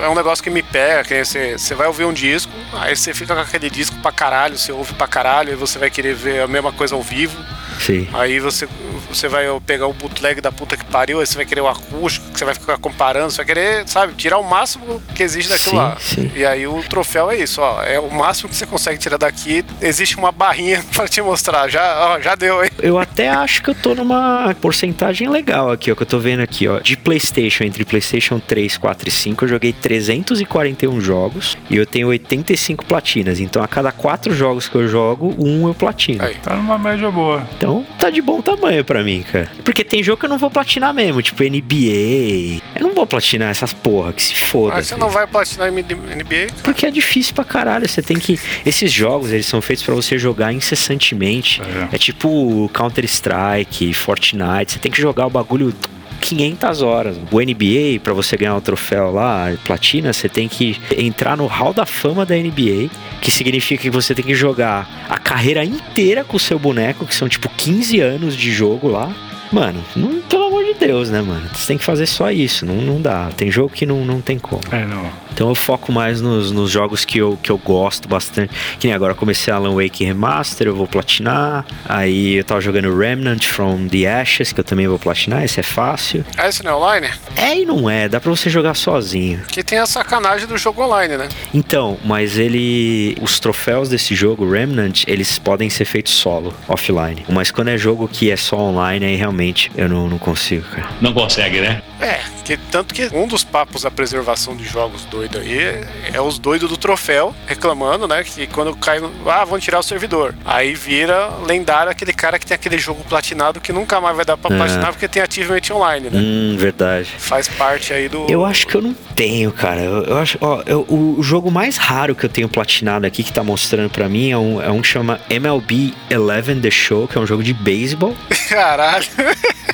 é 0.00 0.08
um 0.08 0.14
negócio 0.14 0.42
que 0.42 0.50
me 0.50 0.62
pega, 0.62 1.02
que 1.04 1.24
você 1.24 1.74
vai 1.74 1.88
ouvir 1.88 2.04
um 2.04 2.12
disco, 2.12 2.52
aí 2.72 2.94
você 2.94 3.12
fica 3.12 3.34
com 3.34 3.40
aquele 3.40 3.68
disco 3.68 3.96
pra 3.96 4.12
caralho, 4.12 4.56
você 4.56 4.70
ouve 4.70 4.94
pra 4.94 5.08
caralho, 5.08 5.52
e 5.52 5.56
você 5.56 5.78
vai 5.78 5.90
querer 5.90 6.14
ver 6.14 6.42
a 6.42 6.46
mesma 6.46 6.72
coisa 6.72 6.94
ao 6.94 7.02
vivo. 7.02 7.36
Sim. 7.80 8.06
Aí 8.12 8.38
você, 8.38 8.68
você 9.08 9.28
vai 9.28 9.46
pegar 9.66 9.86
o 9.86 9.92
bootleg 9.92 10.40
da 10.40 10.52
puta 10.52 10.76
que 10.76 10.84
pariu, 10.84 11.20
aí 11.20 11.26
você 11.26 11.36
vai 11.36 11.46
querer 11.46 11.60
o 11.62 11.68
acústico, 11.68 12.30
que 12.30 12.38
você 12.38 12.44
vai 12.44 12.54
ficar 12.54 12.78
comparando, 12.78 13.30
você 13.30 13.38
vai 13.38 13.46
querer, 13.46 13.88
sabe, 13.88 14.12
tirar 14.14 14.38
o 14.38 14.42
máximo 14.44 15.02
que 15.14 15.22
existe 15.22 15.48
daquilo 15.48 15.70
Sim, 15.70 15.76
lá. 15.76 15.96
sim. 15.98 16.30
E 16.34 16.44
aí 16.44 16.66
o 16.66 16.82
troféu 16.82 17.30
é 17.30 17.36
isso, 17.36 17.60
ó. 17.60 17.82
É 17.82 17.98
o 17.98 18.10
máximo 18.10 18.48
que 18.48 18.56
você 18.56 18.66
consegue 18.66 18.98
tirar 18.98 19.16
daqui. 19.16 19.64
Existe 19.80 20.16
uma 20.16 20.30
barrinha 20.30 20.84
pra 20.94 21.08
te 21.08 21.22
mostrar. 21.22 21.68
Já, 21.68 22.14
ó, 22.14 22.20
já 22.20 22.34
deu, 22.34 22.62
hein? 22.64 22.70
Eu 22.82 22.98
até 22.98 23.28
acho 23.28 23.62
que 23.62 23.70
eu 23.70 23.74
tô 23.74 23.94
numa 23.94 24.54
porcentagem 24.60 25.28
legal 25.28 25.70
aqui, 25.70 25.90
ó, 25.90 25.94
que 25.94 26.02
eu 26.02 26.06
tô 26.06 26.18
vendo 26.18 26.40
aqui, 26.40 26.68
ó. 26.68 26.80
De 26.80 26.96
PlayStation, 26.96 27.64
entre 27.64 27.84
PlayStation 27.84 28.38
3, 28.38 28.76
4 28.76 29.08
e 29.08 29.12
5, 29.12 29.44
eu 29.44 29.48
joguei 29.48 29.72
341 29.72 31.00
jogos 31.00 31.56
e 31.68 31.76
eu 31.76 31.86
tenho 31.86 32.08
85 32.08 32.84
platinas. 32.84 33.40
Então, 33.40 33.62
a 33.62 33.68
cada 33.68 33.90
4 33.92 34.34
jogos 34.34 34.68
que 34.68 34.74
eu 34.76 34.86
jogo, 34.88 35.34
um 35.38 35.66
eu 35.68 35.74
platino. 35.74 36.22
Aí. 36.24 36.34
Tá 36.36 36.54
numa 36.56 36.78
média 36.78 37.10
boa. 37.10 37.46
Então, 37.56 37.69
tá 37.98 38.10
de 38.10 38.20
bom 38.20 38.40
tamanho 38.40 38.84
pra 38.84 39.02
mim, 39.02 39.22
cara. 39.22 39.50
Porque 39.64 39.84
tem 39.84 40.02
jogo 40.02 40.18
que 40.18 40.26
eu 40.26 40.30
não 40.30 40.38
vou 40.38 40.50
platinar 40.50 40.92
mesmo, 40.92 41.22
tipo 41.22 41.42
NBA. 41.42 42.60
Eu 42.74 42.82
não 42.82 42.94
vou 42.94 43.06
platinar 43.06 43.50
essas 43.50 43.72
porra, 43.72 44.12
que 44.12 44.22
se 44.22 44.34
foda. 44.34 44.74
Mas 44.76 44.86
você 44.86 44.96
não 44.96 45.08
vai 45.08 45.26
platinar 45.26 45.70
NBA? 45.72 46.48
Porque 46.62 46.86
é 46.86 46.90
difícil 46.90 47.34
pra 47.34 47.44
caralho. 47.44 47.88
Você 47.88 48.02
tem 48.02 48.18
que. 48.18 48.38
Esses 48.64 48.92
jogos, 48.92 49.32
eles 49.32 49.46
são 49.46 49.60
feitos 49.60 49.84
pra 49.84 49.94
você 49.94 50.18
jogar 50.18 50.52
incessantemente. 50.52 51.60
É. 51.62 51.94
É, 51.94 51.98
tipo 51.98 52.70
Counter-Strike, 52.72 53.92
Fortnite. 53.94 54.72
Você 54.72 54.78
tem 54.78 54.90
que 54.90 55.00
jogar 55.00 55.26
o 55.26 55.30
bagulho 55.30 55.74
500 56.20 56.82
horas. 56.82 57.16
O 57.30 57.40
NBA, 57.40 58.00
pra 58.02 58.12
você 58.12 58.36
ganhar 58.36 58.56
o 58.56 58.60
troféu 58.60 59.10
lá, 59.10 59.52
platina, 59.64 60.12
você 60.12 60.28
tem 60.28 60.48
que 60.48 60.80
entrar 60.96 61.36
no 61.36 61.46
Hall 61.46 61.72
da 61.72 61.86
Fama 61.86 62.24
da 62.24 62.36
NBA, 62.36 62.90
que 63.20 63.30
significa 63.30 63.82
que 63.82 63.90
você 63.90 64.14
tem 64.14 64.24
que 64.24 64.34
jogar 64.34 65.06
a 65.08 65.18
carreira 65.18 65.64
inteira 65.64 66.22
com 66.22 66.36
o 66.36 66.40
seu 66.40 66.58
boneco, 66.58 67.06
que 67.06 67.14
são 67.14 67.28
tipo 67.28 67.48
15 67.48 68.00
anos 68.00 68.36
de 68.36 68.50
jogo 68.52 68.88
lá. 68.88 69.12
Mano, 69.52 69.82
não, 69.96 70.20
pelo 70.20 70.44
amor 70.44 70.64
de 70.64 70.74
Deus, 70.74 71.10
né, 71.10 71.20
mano? 71.20 71.48
Você 71.52 71.66
tem 71.66 71.78
que 71.78 71.84
fazer 71.84 72.06
só 72.06 72.30
isso, 72.30 72.64
não, 72.64 72.76
não 72.76 73.00
dá. 73.00 73.30
Tem 73.36 73.50
jogo 73.50 73.70
que 73.70 73.84
não, 73.84 74.04
não 74.04 74.20
tem 74.20 74.38
como. 74.38 74.62
É, 74.70 74.84
não. 74.86 75.10
Então 75.32 75.48
eu 75.48 75.54
foco 75.54 75.92
mais 75.92 76.20
nos, 76.20 76.50
nos 76.50 76.70
jogos 76.70 77.04
que 77.04 77.18
eu, 77.18 77.38
que 77.42 77.50
eu 77.50 77.58
gosto 77.58 78.08
bastante. 78.08 78.52
Que 78.78 78.86
nem 78.86 78.94
agora 78.94 79.12
eu 79.12 79.16
comecei 79.16 79.52
Alan 79.52 79.74
Wake 79.74 80.04
Remaster, 80.04 80.66
eu 80.66 80.74
vou 80.74 80.86
platinar. 80.86 81.64
Aí 81.84 82.36
eu 82.36 82.44
tava 82.44 82.60
jogando 82.60 82.96
Remnant 82.96 83.46
from 83.46 83.88
the 83.88 84.06
Ashes, 84.06 84.52
que 84.52 84.60
eu 84.60 84.64
também 84.64 84.86
vou 84.86 84.98
platinar, 84.98 85.44
esse 85.44 85.60
é 85.60 85.62
fácil. 85.62 86.24
Ah, 86.36 86.48
esse 86.48 86.62
não 86.64 86.72
é 86.72 86.74
online? 86.74 87.10
É 87.36 87.58
e 87.58 87.64
não 87.64 87.88
é, 87.88 88.08
dá 88.08 88.20
pra 88.20 88.30
você 88.30 88.50
jogar 88.50 88.74
sozinho. 88.74 89.40
Que 89.48 89.62
tem 89.62 89.78
a 89.78 89.86
sacanagem 89.86 90.46
do 90.46 90.56
jogo 90.56 90.82
online, 90.82 91.16
né? 91.16 91.28
Então, 91.52 91.98
mas 92.04 92.38
ele. 92.38 93.16
Os 93.20 93.38
troféus 93.38 93.88
desse 93.88 94.14
jogo, 94.14 94.48
Remnant, 94.50 95.04
eles 95.06 95.38
podem 95.38 95.70
ser 95.70 95.84
feitos 95.84 96.12
solo, 96.14 96.54
offline. 96.68 97.24
Mas 97.28 97.50
quando 97.50 97.68
é 97.68 97.78
jogo 97.78 98.08
que 98.08 98.30
é 98.30 98.36
só 98.36 98.58
online, 98.58 99.04
aí 99.06 99.16
realmente 99.16 99.70
eu 99.76 99.88
não, 99.88 100.08
não 100.08 100.18
consigo, 100.18 100.64
cara. 100.66 100.88
Não 101.00 101.12
consegue, 101.12 101.60
né? 101.60 101.82
É, 102.00 102.20
que, 102.44 102.56
tanto 102.56 102.94
que 102.94 103.08
um 103.12 103.28
dos 103.28 103.44
papos 103.44 103.82
da 103.82 103.90
preservação 103.90 104.56
de 104.56 104.64
jogos 104.64 105.04
doido 105.20 105.38
aí 105.38 105.84
é, 106.14 106.20
os 106.20 106.38
doidos 106.38 106.68
do 106.70 106.76
troféu 106.76 107.34
reclamando, 107.46 108.08
né? 108.08 108.22
Que 108.24 108.46
quando 108.46 108.74
cai 108.76 109.00
no. 109.00 109.10
Ah, 109.28 109.44
vão 109.44 109.58
tirar 109.58 109.78
o 109.78 109.82
servidor. 109.82 110.34
Aí 110.44 110.74
vira 110.74 111.28
lendário 111.46 111.90
aquele 111.92 112.12
cara 112.12 112.38
que 112.38 112.46
tem 112.46 112.54
aquele 112.54 112.78
jogo 112.78 113.04
platinado 113.08 113.60
que 113.60 113.72
nunca 113.72 114.00
mais 114.00 114.16
vai 114.16 114.24
dar 114.24 114.36
pra 114.36 114.54
É. 114.54 114.58
platinar 114.58 114.92
porque 114.92 115.06
tem 115.08 115.22
achievement 115.22 115.60
online, 115.72 116.08
né? 116.10 116.18
Hum, 116.22 116.56
verdade. 116.58 117.08
Faz 117.18 117.48
parte 117.48 117.92
aí 117.92 118.08
do. 118.08 118.26
Eu 118.30 118.44
acho 118.44 118.66
que 118.66 118.74
eu 118.74 118.82
não 118.82 118.94
tenho, 119.14 119.52
cara. 119.52 119.80
Eu, 119.80 120.04
eu 120.04 120.16
acho, 120.18 120.38
ó, 120.40 120.62
eu- 120.66 120.86
o, 120.88 121.16
o 121.18 121.22
jogo 121.22 121.50
mais 121.50 121.76
raro 121.76 122.14
que 122.14 122.24
eu 122.24 122.30
tenho 122.30 122.48
platinado 122.48 123.06
aqui 123.06 123.22
que 123.22 123.32
tá 123.32 123.42
mostrando 123.44 123.90
pra 123.90 124.08
mim 124.08 124.30
é 124.30 124.38
um, 124.38 124.62
é 124.62 124.70
um 124.70 124.80
que 124.80 124.88
chama 124.88 125.20
MLB 125.28 125.92
11 126.10 126.60
The 126.60 126.70
Show, 126.70 127.06
que 127.08 127.18
é 127.18 127.20
um 127.20 127.26
jogo 127.26 127.42
de 127.42 127.52
beisebol. 127.52 128.16
Caralho. 128.48 129.04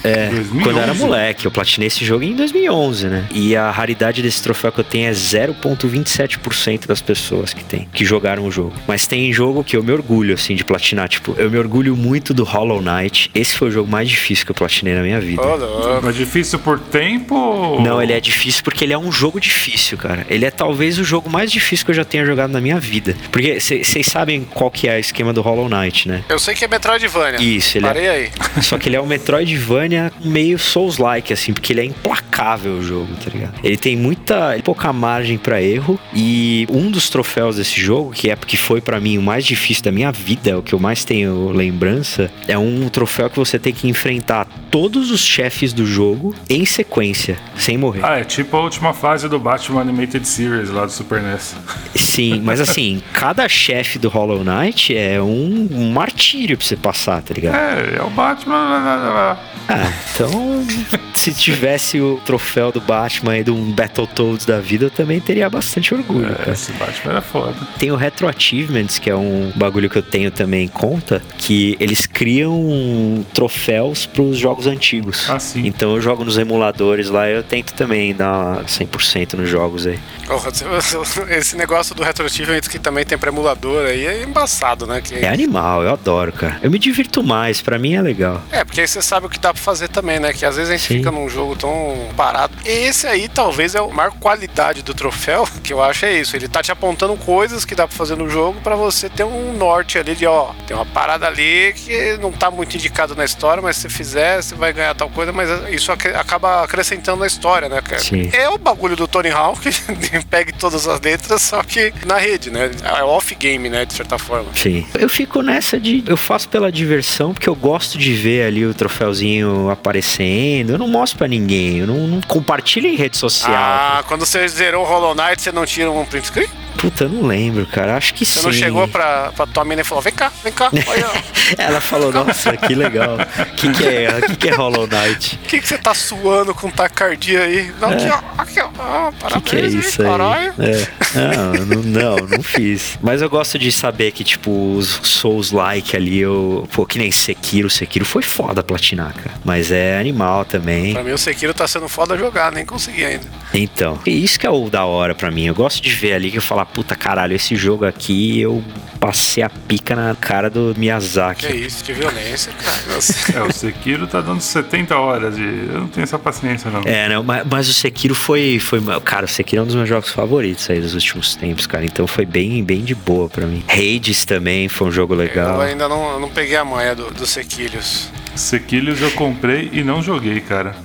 É, 0.06 0.28
2011. 0.30 0.62
quando 0.64 0.76
eu 0.76 0.82
era 0.82 0.94
moleque, 0.94 1.46
eu 1.46 1.50
platinei 1.50 1.88
esse 1.88 2.04
jogo 2.04 2.24
em 2.24 2.34
2011, 2.34 3.06
né? 3.08 3.24
E 3.32 3.56
a 3.56 3.70
raridade 3.70 4.22
desse 4.22 4.42
troféu 4.42 4.70
que 4.72 4.80
eu 4.80 4.84
tenho 4.84 5.08
é 5.08 5.12
0.27% 5.12 6.86
das 6.86 7.00
pessoas 7.00 7.52
que 7.52 7.64
tem, 7.64 7.88
que 7.92 8.04
jogaram 8.04 8.44
o 8.44 8.50
jogo. 8.50 8.72
Mas 8.86 9.06
tem 9.06 9.32
jogo 9.32 9.62
que 9.64 9.76
eu 9.76 9.82
me 9.82 9.92
orgulho, 9.92 10.34
assim, 10.34 10.54
de 10.54 10.64
platinar. 10.64 11.08
Tipo, 11.08 11.34
eu 11.38 11.50
me 11.50 11.58
orgulho 11.58 11.96
muito 11.96 12.32
do 12.34 12.44
Hollow 12.44 12.80
Knight. 12.82 13.30
Esse 13.34 13.56
foi 13.56 13.68
o 13.68 13.70
jogo 13.70 13.90
mais 13.90 14.08
difícil 14.08 14.44
que 14.44 14.50
eu 14.50 14.54
platinei 14.54 14.94
na 14.94 15.02
minha 15.02 15.20
vida. 15.20 15.42
Louco. 15.42 16.00
Mas 16.04 16.16
difícil 16.16 16.58
por 16.58 16.78
tempo? 16.78 17.80
Não, 17.80 18.00
ele 18.02 18.12
é 18.12 18.20
difícil 18.20 18.62
porque 18.62 18.84
ele 18.84 18.92
é 18.92 18.98
um 18.98 19.10
jogo 19.12 19.40
difícil, 19.40 19.96
cara. 19.98 20.26
Ele 20.28 20.44
é 20.44 20.50
talvez 20.50 20.98
o 20.98 21.04
jogo 21.04 21.28
mais 21.30 21.50
difícil 21.50 21.84
que 21.84 21.90
eu 21.90 21.96
já 21.96 22.04
tenha 22.04 22.24
jogado 22.24 22.50
na 22.50 22.60
minha 22.60 22.78
vida. 22.78 23.16
Porque 23.30 23.58
vocês 23.60 24.06
sabem 24.06 24.44
qual 24.44 24.70
que 24.70 24.88
é 24.88 24.96
o 24.96 24.98
esquema 24.98 25.32
do 25.32 25.40
Hollow 25.42 25.68
Knight, 25.68 26.08
né? 26.08 26.24
Eu 26.28 26.38
sei 26.38 26.54
que 26.54 26.64
é 26.64 26.68
Metroidvania. 26.68 27.40
Isso, 27.40 27.78
ele 27.78 27.86
é- 27.86 27.88
Parei 27.88 28.08
aí. 28.08 28.30
Só 28.62 28.78
que 28.78 28.88
ele 28.88 28.96
é 28.96 29.00
um 29.00 29.06
Metroidvania 29.06 29.95
meio 30.24 30.58
Souls-like, 30.58 31.32
assim, 31.32 31.52
porque 31.52 31.72
ele 31.72 31.80
é 31.80 31.84
implacável 31.84 32.74
o 32.74 32.82
jogo, 32.82 33.08
tá 33.22 33.30
ligado? 33.30 33.54
Ele 33.62 33.76
tem 33.76 33.96
muita, 33.96 34.58
pouca 34.64 34.92
margem 34.92 35.38
pra 35.38 35.62
erro 35.62 35.98
e 36.14 36.66
um 36.70 36.90
dos 36.90 37.08
troféus 37.08 37.56
desse 37.56 37.80
jogo, 37.80 38.12
que 38.12 38.30
é 38.30 38.36
porque 38.36 38.56
foi 38.56 38.80
pra 38.80 39.00
mim 39.00 39.18
o 39.18 39.22
mais 39.22 39.44
difícil 39.44 39.84
da 39.84 39.92
minha 39.92 40.12
vida, 40.12 40.58
o 40.58 40.62
que 40.62 40.72
eu 40.72 40.78
mais 40.78 41.04
tenho 41.04 41.50
lembrança, 41.50 42.30
é 42.46 42.56
um 42.56 42.88
troféu 42.88 43.30
que 43.30 43.38
você 43.38 43.58
tem 43.58 43.72
que 43.72 43.88
enfrentar 43.88 44.46
todos 44.70 45.10
os 45.10 45.24
chefes 45.24 45.72
do 45.72 45.86
jogo 45.86 46.34
em 46.48 46.64
sequência, 46.64 47.38
sem 47.56 47.78
morrer. 47.78 48.04
Ah, 48.04 48.18
é 48.18 48.24
tipo 48.24 48.56
a 48.56 48.60
última 48.60 48.92
fase 48.92 49.28
do 49.28 49.38
Batman 49.38 49.80
Animated 49.80 50.26
Series 50.26 50.70
lá 50.70 50.84
do 50.84 50.92
Super 50.92 51.22
NES. 51.22 51.56
Sim, 51.94 52.40
mas 52.44 52.60
assim, 52.60 53.02
cada 53.12 53.48
chefe 53.48 53.98
do 53.98 54.08
Hollow 54.08 54.44
Knight 54.44 54.96
é 54.96 55.20
um, 55.20 55.68
um 55.70 55.92
martírio 55.92 56.56
pra 56.56 56.66
você 56.66 56.76
passar, 56.76 57.22
tá 57.22 57.34
ligado? 57.34 57.54
É, 57.54 57.96
é 57.98 58.02
o 58.02 58.10
Batman. 58.10 59.36
Ah, 59.68 59.85
então, 60.14 60.66
se 61.14 61.32
tivesse 61.32 62.00
o 62.00 62.20
troféu 62.24 62.70
do 62.72 62.80
Batman 62.80 63.38
e 63.38 63.44
de 63.44 63.50
um 63.50 63.70
Battletoads 63.72 64.46
da 64.46 64.60
vida, 64.60 64.86
eu 64.86 64.90
também 64.90 65.20
teria 65.20 65.48
bastante 65.48 65.94
orgulho, 65.94 66.32
É, 66.32 66.34
cara. 66.34 66.52
esse 66.52 66.72
Batman 66.72 67.12
era 67.12 67.20
foda. 67.22 67.54
Tem 67.78 67.90
o 67.90 67.96
Retro 67.96 68.28
Achievements, 68.28 68.98
que 68.98 69.10
é 69.10 69.16
um 69.16 69.52
bagulho 69.56 69.88
que 69.90 69.96
eu 69.98 70.02
tenho 70.02 70.30
também 70.30 70.64
em 70.64 70.68
conta, 70.68 71.22
que 71.38 71.76
eles 71.80 72.06
criam 72.06 73.24
troféus 73.32 74.06
pros 74.06 74.36
jogos 74.38 74.66
antigos. 74.66 75.28
Ah, 75.28 75.38
sim. 75.38 75.66
Então 75.66 75.94
eu 75.94 76.00
jogo 76.00 76.24
nos 76.24 76.38
emuladores 76.38 77.08
lá, 77.08 77.28
eu 77.28 77.42
tento 77.42 77.72
também 77.74 78.14
dar 78.14 78.64
100% 78.64 79.34
nos 79.34 79.48
jogos 79.48 79.86
aí. 79.86 79.98
Porra, 80.26 80.50
esse 81.30 81.56
negócio 81.56 81.94
do 81.94 82.02
Retroachievement 82.02 82.60
que 82.62 82.78
também 82.78 83.04
tem 83.04 83.16
pra 83.18 83.30
emulador 83.30 83.86
aí 83.86 84.06
é 84.06 84.22
embaçado, 84.22 84.86
né? 84.86 85.00
Que... 85.00 85.14
É 85.16 85.28
animal, 85.28 85.82
eu 85.82 85.92
adoro, 85.92 86.32
cara. 86.32 86.58
Eu 86.62 86.70
me 86.70 86.78
divirto 86.78 87.22
mais, 87.22 87.60
pra 87.60 87.78
mim 87.78 87.94
é 87.94 88.02
legal. 88.02 88.42
É, 88.50 88.64
porque 88.64 88.80
aí 88.80 88.88
você 88.88 89.00
sabe 89.02 89.26
o 89.26 89.28
que 89.28 89.38
dá 89.38 89.52
pra 89.52 89.62
fazer 89.66 89.88
também, 89.88 90.20
né? 90.20 90.32
Que 90.32 90.46
às 90.46 90.54
vezes 90.56 90.70
a 90.70 90.76
gente 90.76 90.86
Sim. 90.86 90.98
fica 90.98 91.10
num 91.10 91.28
jogo 91.28 91.56
tão 91.56 92.08
parado. 92.16 92.54
Esse 92.64 93.06
aí 93.08 93.28
talvez 93.28 93.74
é 93.74 93.80
a 93.80 93.86
maior 93.88 94.12
qualidade 94.12 94.80
do 94.82 94.94
troféu, 94.94 95.46
que 95.64 95.72
eu 95.72 95.82
acho 95.82 96.04
é 96.06 96.20
isso. 96.20 96.36
Ele 96.36 96.46
tá 96.46 96.62
te 96.62 96.70
apontando 96.70 97.16
coisas 97.16 97.64
que 97.64 97.74
dá 97.74 97.88
pra 97.88 97.96
fazer 97.96 98.14
no 98.16 98.30
jogo 98.30 98.60
pra 98.60 98.76
você 98.76 99.08
ter 99.08 99.24
um 99.24 99.52
norte 99.54 99.98
ali 99.98 100.14
de, 100.14 100.24
ó, 100.24 100.52
tem 100.68 100.76
uma 100.76 100.86
parada 100.86 101.26
ali 101.26 101.72
que 101.74 102.16
não 102.18 102.30
tá 102.30 102.48
muito 102.48 102.76
indicado 102.76 103.16
na 103.16 103.24
história, 103.24 103.60
mas 103.60 103.76
se 103.76 103.88
fizer, 103.88 104.40
você 104.40 104.54
vai 104.54 104.72
ganhar 104.72 104.94
tal 104.94 105.10
coisa, 105.10 105.32
mas 105.32 105.48
isso 105.68 105.90
ac- 105.90 106.14
acaba 106.14 106.62
acrescentando 106.62 107.18
na 107.20 107.26
história, 107.26 107.68
né, 107.68 107.80
cara? 107.82 108.00
Sim. 108.00 108.30
É 108.32 108.48
o 108.48 108.58
bagulho 108.58 108.94
do 108.94 109.08
Tony 109.08 109.30
Hawk, 109.30 109.68
pegue 110.30 110.52
todas 110.52 110.86
as 110.86 111.00
letras, 111.00 111.42
só 111.42 111.60
que 111.64 111.92
na 112.06 112.18
rede, 112.18 112.50
né? 112.50 112.70
É 112.84 113.02
off-game, 113.02 113.68
né, 113.68 113.84
de 113.84 113.94
certa 113.94 114.16
forma. 114.16 114.46
Sim. 114.54 114.86
Eu 114.98 115.08
fico 115.08 115.42
nessa 115.42 115.80
de. 115.80 116.04
Eu 116.06 116.16
faço 116.16 116.48
pela 116.48 116.70
diversão, 116.70 117.32
porque 117.34 117.48
eu 117.48 117.54
gosto 117.56 117.98
de 117.98 118.12
ver 118.14 118.46
ali 118.46 118.64
o 118.64 118.72
troféuzinho 118.72 119.55
aparecendo. 119.70 120.70
Eu 120.70 120.78
não 120.78 120.88
mostro 120.88 121.18
pra 121.18 121.28
ninguém. 121.28 121.78
Eu 121.78 121.86
não, 121.86 122.06
não 122.06 122.20
compartilho 122.20 122.86
em 122.86 122.96
rede 122.96 123.16
social. 123.16 123.54
Ah, 123.54 124.04
quando 124.06 124.24
você 124.26 124.46
zerou 124.48 124.84
o 124.84 124.88
Hollow 124.88 125.14
Knight, 125.14 125.40
você 125.40 125.52
não 125.52 125.64
tira 125.66 125.90
um 125.90 126.04
print 126.04 126.26
screen? 126.26 126.48
Puta, 126.76 127.04
eu 127.04 127.08
não 127.08 127.26
lembro, 127.26 127.64
cara. 127.66 127.96
Acho 127.96 128.12
que 128.12 128.26
Você 128.26 128.38
sim. 128.38 128.44
não 128.46 128.52
chegou 128.52 128.86
pra, 128.88 129.32
pra 129.32 129.46
tua 129.46 129.64
mina 129.64 129.80
e 129.80 129.84
falou: 129.84 130.02
vem 130.02 130.12
cá, 130.12 130.30
vem 130.44 130.52
cá, 130.52 130.70
olha. 130.86 131.06
Ela 131.56 131.80
falou, 131.80 132.12
nossa, 132.12 132.54
que 132.56 132.74
legal. 132.74 133.16
O 133.16 133.54
que, 133.56 133.72
que 133.72 133.86
é? 133.86 134.20
Que, 134.20 134.36
que 134.36 134.48
é 134.48 134.54
Hollow 134.54 134.86
Knight? 134.86 135.36
O 135.36 135.38
que, 135.48 135.60
que 135.60 135.66
você 135.66 135.78
tá 135.78 135.94
suando 135.94 136.54
com 136.54 136.70
taquicardia 136.70 137.44
aí? 137.44 137.72
Não, 137.80 137.88
aqui, 137.90 138.08
ó, 138.08 138.20
aqui, 138.36 138.60
ó. 138.60 138.65
Ah, 138.78 139.08
O 139.08 139.12
que, 139.12 139.20
parabéns, 139.20 139.44
que 139.50 139.56
é 139.56 139.60
hein, 139.60 139.78
isso 139.78 140.02
aí? 140.02 140.08
caralho. 140.08 140.54
É. 140.58 140.88
Não, 141.16 141.66
não, 141.66 141.82
não, 141.82 142.26
não 142.28 142.42
fiz. 142.42 142.98
Mas 143.02 143.22
eu 143.22 143.30
gosto 143.30 143.58
de 143.58 143.70
saber 143.72 144.12
que, 144.12 144.22
tipo, 144.24 144.74
os 144.76 145.00
Souls-like 145.02 145.96
ali, 145.96 146.18
eu. 146.18 146.68
Pô, 146.72 146.84
que 146.86 146.98
nem 146.98 147.10
Sekiro. 147.10 147.70
Sekiro 147.70 148.04
foi 148.04 148.22
foda 148.22 148.62
platinar, 148.62 149.14
cara. 149.14 149.32
Mas 149.44 149.70
é 149.70 149.98
animal 149.98 150.44
também. 150.44 150.92
Pra 150.92 151.02
mim, 151.02 151.12
o 151.12 151.18
Sekiro 151.18 151.54
tá 151.54 151.66
sendo 151.66 151.88
foda 151.88 152.16
jogar, 152.16 152.52
nem 152.52 152.64
consegui 152.64 153.04
ainda. 153.04 153.26
Então, 153.54 153.98
isso 154.06 154.38
que 154.38 154.46
é 154.46 154.50
o 154.50 154.68
da 154.68 154.84
hora 154.84 155.14
pra 155.14 155.30
mim. 155.30 155.46
Eu 155.46 155.54
gosto 155.54 155.82
de 155.82 155.90
ver 155.90 156.14
ali 156.14 156.30
que 156.30 156.38
eu 156.38 156.42
falar, 156.42 156.66
puta 156.66 156.94
caralho, 156.94 157.34
esse 157.34 157.56
jogo 157.56 157.84
aqui 157.86 158.40
eu 158.40 158.62
passei 159.00 159.42
a 159.42 159.48
pica 159.50 159.94
na 159.94 160.14
cara 160.14 160.48
do 160.50 160.74
Miyazaki. 160.76 161.46
Que 161.46 161.54
isso, 161.54 161.84
que 161.84 161.92
violência, 161.92 162.52
cara. 162.52 162.76
É, 163.34 163.42
o 163.42 163.52
Sekiro 163.52 164.06
tá 164.06 164.20
dando 164.20 164.40
70 164.40 164.96
horas 164.96 165.36
de. 165.36 165.42
Eu 165.42 165.80
não 165.80 165.88
tenho 165.88 166.04
essa 166.04 166.18
paciência, 166.18 166.70
não. 166.70 166.82
É, 166.84 167.08
né? 167.08 167.18
Mas, 167.24 167.46
mas 167.50 167.68
o 167.68 167.74
Sekiro 167.74 168.14
foi, 168.14 168.58
foi. 168.66 168.80
Cara, 169.04 169.24
o 169.24 169.28
Sekiro 169.28 169.60
é 169.60 169.62
um 169.62 169.66
dos 169.66 169.74
meus 169.74 169.88
jogos 169.88 170.10
favoritos 170.10 170.68
aí 170.68 170.80
dos 170.80 170.94
últimos 170.94 171.34
tempos, 171.34 171.66
cara. 171.66 171.84
Então 171.84 172.06
foi 172.06 172.26
bem, 172.26 172.62
bem 172.62 172.82
de 172.82 172.94
boa 172.94 173.28
pra 173.28 173.46
mim. 173.46 173.62
Hades 173.68 174.24
também 174.24 174.68
foi 174.68 174.88
um 174.88 174.92
jogo 174.92 175.14
legal. 175.14 175.56
Eu 175.56 175.60
ainda 175.62 175.88
não, 175.88 176.20
não 176.20 176.28
peguei 176.28 176.56
a 176.56 176.64
manha 176.64 176.94
do, 176.94 177.10
dos 177.10 177.30
sequilhos. 177.30 178.10
Sequilhos 178.34 179.00
eu 179.00 179.10
comprei 179.12 179.70
e 179.72 179.82
não 179.82 180.02
joguei, 180.02 180.40
cara. 180.40 180.76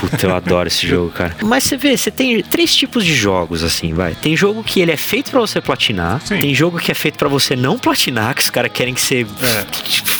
Puta, 0.00 0.26
eu 0.26 0.34
adoro 0.34 0.68
esse 0.68 0.86
jogo, 0.86 1.10
cara. 1.10 1.36
Mas 1.42 1.64
você 1.64 1.76
vê, 1.76 1.96
você 1.96 2.10
tem 2.10 2.42
três 2.42 2.74
tipos 2.74 3.04
de 3.04 3.14
jogos, 3.14 3.62
assim, 3.62 3.92
vai. 3.94 4.14
Tem 4.14 4.36
jogo 4.36 4.62
que 4.62 4.80
ele 4.80 4.92
é 4.92 4.96
feito 4.96 5.30
pra 5.30 5.40
você 5.40 5.60
platinar. 5.60 6.20
Sim. 6.24 6.38
Tem 6.38 6.54
jogo 6.54 6.78
que 6.78 6.90
é 6.90 6.94
feito 6.94 7.18
pra 7.18 7.28
você 7.28 7.54
não 7.56 7.78
platinar, 7.78 8.34
que 8.34 8.42
os 8.42 8.50
caras 8.50 8.70
querem 8.72 8.94
que 8.94 9.00
você 9.00 9.26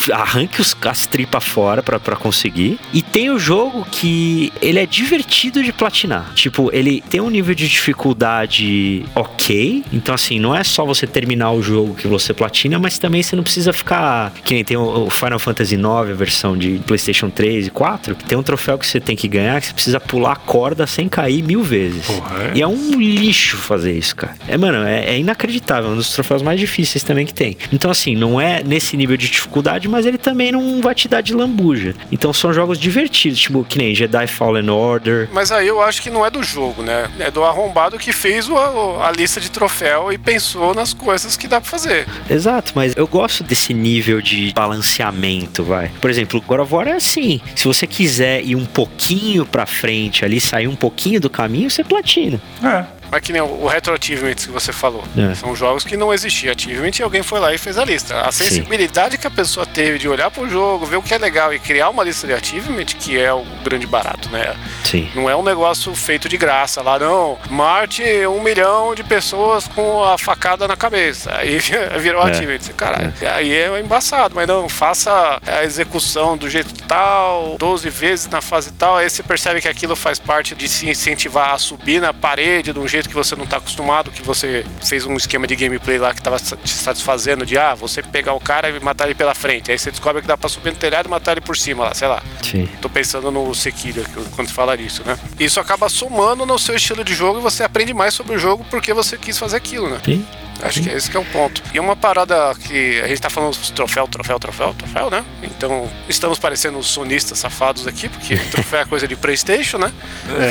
É. 0.09 0.13
arranque 0.13 0.61
os, 0.61 0.75
as 0.85 1.05
tripas 1.05 1.43
fora 1.43 1.83
pra, 1.83 1.99
pra 1.99 2.15
conseguir. 2.15 2.79
E 2.93 3.01
tem 3.01 3.29
o 3.29 3.37
jogo 3.39 3.85
que 3.91 4.51
ele 4.61 4.79
é 4.79 4.85
divertido 4.85 5.61
de 5.63 5.71
platinar. 5.73 6.31
Tipo, 6.33 6.69
ele 6.73 7.01
tem 7.09 7.19
um 7.21 7.29
nível 7.29 7.53
de 7.53 7.67
dificuldade 7.67 9.05
ok. 9.15 9.83
Então, 9.91 10.15
assim, 10.15 10.39
não 10.39 10.55
é 10.55 10.63
só 10.63 10.85
você 10.85 11.05
terminar 11.05 11.51
o 11.51 11.61
jogo 11.61 11.93
que 11.95 12.07
você 12.07 12.33
platina, 12.33 12.79
mas 12.79 12.97
também 12.97 13.21
você 13.23 13.35
não 13.35 13.43
precisa 13.43 13.71
ficar. 13.73 14.31
Que 14.43 14.53
nem 14.53 14.63
tem 14.63 14.77
o 14.77 15.09
Final 15.09 15.39
Fantasy 15.39 15.75
IX, 15.75 15.85
a 15.85 16.13
versão 16.13 16.57
de 16.57 16.79
PlayStation 16.85 17.29
3 17.29 17.67
e 17.67 17.69
4, 17.69 18.15
que 18.15 18.23
tem 18.25 18.37
um 18.37 18.43
troféu 18.43 18.77
que 18.77 18.85
você 18.87 18.99
tem 18.99 19.15
que 19.15 19.26
ganhar, 19.27 19.59
que 19.61 19.67
você 19.67 19.73
precisa 19.73 19.99
pular 19.99 20.33
a 20.33 20.35
corda 20.35 20.85
sem 20.87 21.07
cair 21.07 21.41
mil 21.43 21.61
vezes. 21.63 22.05
Porra, 22.05 22.43
é? 22.43 22.51
E 22.57 22.61
é 22.61 22.67
um 22.67 22.99
lixo 22.99 23.57
fazer 23.57 23.93
isso, 23.97 24.15
cara. 24.15 24.35
É, 24.47 24.57
mano, 24.57 24.85
é, 24.87 25.05
é 25.05 25.19
inacreditável. 25.19 25.89
É 25.89 25.93
um 25.93 25.97
dos 25.97 26.11
troféus 26.11 26.41
mais 26.41 26.59
difíceis 26.59 27.03
também 27.03 27.25
que 27.25 27.33
tem. 27.33 27.57
Então, 27.71 27.89
assim, 27.91 28.15
não 28.15 28.39
é 28.39 28.63
nesse 28.63 28.95
nível 28.97 29.17
de 29.17 29.29
dificuldade, 29.29 29.87
mas 29.87 30.05
ele 30.05 30.17
também 30.17 30.51
não 30.51 30.81
vai 30.81 30.93
te 30.95 31.07
dar 31.07 31.21
de 31.21 31.33
lambuja. 31.33 31.95
Então, 32.11 32.31
são 32.33 32.53
jogos 32.53 32.77
divertidos, 32.79 33.39
tipo, 33.39 33.63
que 33.63 33.77
nem 33.77 33.93
Jedi 33.95 34.27
Fallen 34.27 34.69
Order. 34.69 35.29
Mas 35.31 35.51
aí 35.51 35.67
eu 35.67 35.81
acho 35.81 36.01
que 36.01 36.09
não 36.09 36.25
é 36.25 36.29
do 36.29 36.43
jogo, 36.43 36.81
né? 36.83 37.09
É 37.19 37.29
do 37.31 37.43
arrombado 37.43 37.97
que 37.97 38.11
fez 38.11 38.47
o- 38.49 38.57
a, 38.57 39.07
a 39.07 39.11
lista 39.11 39.39
de 39.39 39.49
troféu 39.51 40.11
e 40.11 40.17
pensou 40.17 40.73
nas 40.73 40.93
coisas 40.93 41.35
que 41.37 41.47
dá 41.47 41.59
pra 41.61 41.69
fazer. 41.69 42.05
Exato, 42.29 42.71
mas 42.75 42.93
eu 42.95 43.07
gosto 43.07 43.43
desse 43.43 43.73
nível 43.73 44.21
de 44.21 44.51
balanceamento, 44.53 45.63
vai. 45.63 45.91
Por 46.01 46.09
exemplo, 46.09 46.41
God 46.47 46.59
of 46.61 46.73
War 46.73 46.87
é 46.87 46.93
assim. 46.93 47.39
Se 47.55 47.65
você 47.67 47.85
quiser 47.85 48.43
ir 48.43 48.55
um 48.55 48.65
pouquinho 48.65 49.16
pra 49.45 49.65
frente 49.65 50.23
ali, 50.23 50.39
sair 50.39 50.67
um 50.67 50.75
pouquinho 50.75 51.19
do 51.19 51.29
caminho, 51.29 51.69
você 51.69 51.83
platina. 51.83 52.39
É. 52.63 52.96
Mas 53.11 53.21
que 53.21 53.31
nem 53.31 53.41
o, 53.41 53.67
Retro 53.67 53.97
que 53.99 54.15
você 54.51 54.71
falou. 54.71 55.03
É. 55.17 55.35
São 55.35 55.55
jogos 55.55 55.83
que 55.83 55.95
não 55.97 56.13
existia 56.13 56.53
achievement 56.53 56.91
e 56.99 57.03
alguém 57.03 57.23
foi 57.23 57.39
lá 57.39 57.53
e 57.53 57.57
fez 57.57 57.77
a 57.77 57.85
lista. 57.85 58.21
A 58.21 58.31
sensibilidade 58.31 59.17
que 59.17 59.27
a 59.27 59.31
pessoa 59.31 59.65
teve 59.65 59.97
de 59.97 60.07
olhar 60.07 60.29
pro 60.31 60.49
jogo, 60.49 60.85
ver 60.85 60.97
o 60.97 61.01
que 61.01 61.13
é 61.13 61.17
legal 61.17 61.53
e 61.53 61.59
criar 61.59 61.89
uma 61.89 62.03
lista 62.03 62.27
de 62.27 62.33
achievement, 62.33 62.85
que 62.85 63.17
é 63.19 63.33
o 63.33 63.43
grande 63.63 63.87
barato, 63.87 64.29
né? 64.29 64.55
Sim. 64.83 65.09
Não 65.15 65.29
é 65.29 65.35
um 65.35 65.43
negócio 65.43 65.93
feito 65.95 66.27
de 66.27 66.37
graça 66.37 66.81
lá, 66.81 66.99
não. 66.99 67.37
Marte 67.49 68.03
um 68.27 68.41
milhão 68.41 68.93
de 68.95 69.03
pessoas 69.03 69.67
com 69.67 70.03
a 70.03 70.17
facada 70.17 70.67
na 70.67 70.75
cabeça. 70.75 71.33
Aí 71.35 71.59
virou 71.99 72.25
É. 72.27 72.31
achievement. 72.31 72.59
Caralho. 72.75 73.13
Aí 73.33 73.53
é 73.53 73.79
embaçado, 73.79 74.35
mas 74.35 74.47
não, 74.47 74.67
faça 74.69 75.39
a 75.45 75.63
execução 75.63 76.37
do 76.37 76.49
jeito 76.49 76.73
tal, 76.87 77.55
12 77.59 77.89
vezes 77.89 78.27
na 78.27 78.41
fase 78.41 78.71
tal. 78.73 78.97
Aí 78.97 79.09
você 79.09 79.23
percebe 79.23 79.61
que 79.61 79.67
aquilo 79.67 79.95
faz 79.95 80.19
parte 80.19 80.55
de 80.55 80.67
se 80.67 80.89
incentivar 80.89 81.53
a 81.53 81.57
subir 81.57 82.01
na 82.01 82.13
parede 82.13 82.73
de 82.73 82.79
um 82.79 82.87
jeito 82.87 82.96
que 83.05 83.13
você 83.13 83.35
não 83.35 83.45
tá 83.45 83.57
acostumado, 83.57 84.09
que 84.11 84.21
você 84.21 84.65
fez 84.83 85.05
um 85.05 85.15
esquema 85.15 85.45
de 85.45 85.55
gameplay 85.55 85.97
lá 85.97 86.13
que 86.13 86.21
tava 86.21 86.37
te 86.39 86.69
satisfazendo 86.69 87.45
de 87.45 87.57
ah, 87.57 87.75
você 87.75 88.01
pegar 88.01 88.33
o 88.33 88.39
cara 88.39 88.69
e 88.69 88.79
matar 88.79 89.05
ele 89.05 89.15
pela 89.15 89.35
frente. 89.35 89.71
Aí 89.71 89.77
você 89.77 89.91
descobre 89.91 90.21
que 90.21 90.27
dá 90.27 90.37
pra 90.37 90.49
subir 90.49 90.71
no 90.71 90.77
telhado 90.77 91.07
e 91.07 91.09
matar 91.09 91.33
ele 91.33 91.41
por 91.41 91.57
cima 91.57 91.85
lá, 91.85 91.93
sei 91.93 92.07
lá. 92.07 92.23
Sim. 92.41 92.67
Tô 92.81 92.89
pensando 92.89 93.29
no 93.31 93.53
Sekiro 93.53 94.03
quando 94.35 94.49
fala 94.49 94.77
disso, 94.77 95.03
né? 95.05 95.17
Isso 95.39 95.59
acaba 95.59 95.89
somando 95.89 96.45
no 96.45 96.57
seu 96.57 96.75
estilo 96.75 97.03
de 97.03 97.13
jogo 97.13 97.39
e 97.39 97.41
você 97.41 97.63
aprende 97.63 97.93
mais 97.93 98.13
sobre 98.13 98.35
o 98.35 98.39
jogo 98.39 98.65
porque 98.69 98.93
você 98.93 99.17
quis 99.17 99.37
fazer 99.37 99.57
aquilo, 99.57 99.89
né? 99.89 99.99
Sim. 100.03 100.25
Acho 100.61 100.81
que 100.81 100.89
esse 100.89 101.09
que 101.09 101.17
é 101.17 101.19
o 101.19 101.25
ponto. 101.25 101.61
E 101.73 101.79
uma 101.79 101.95
parada 101.95 102.53
que 102.55 102.99
a 103.01 103.07
gente 103.07 103.21
tá 103.21 103.29
falando 103.29 103.55
dos 103.55 103.69
troféu, 103.69 104.07
troféu, 104.07 104.39
troféu, 104.39 104.73
troféu, 104.73 105.09
né? 105.09 105.23
Então, 105.43 105.89
estamos 106.09 106.39
parecendo 106.39 106.77
os 106.77 106.87
sonistas 106.87 107.39
safados 107.39 107.87
aqui, 107.87 108.09
porque 108.09 108.35
troféu 108.51 108.79
é 108.79 108.85
coisa 108.85 109.07
de 109.07 109.15
Playstation, 109.15 109.77
né? 109.77 109.91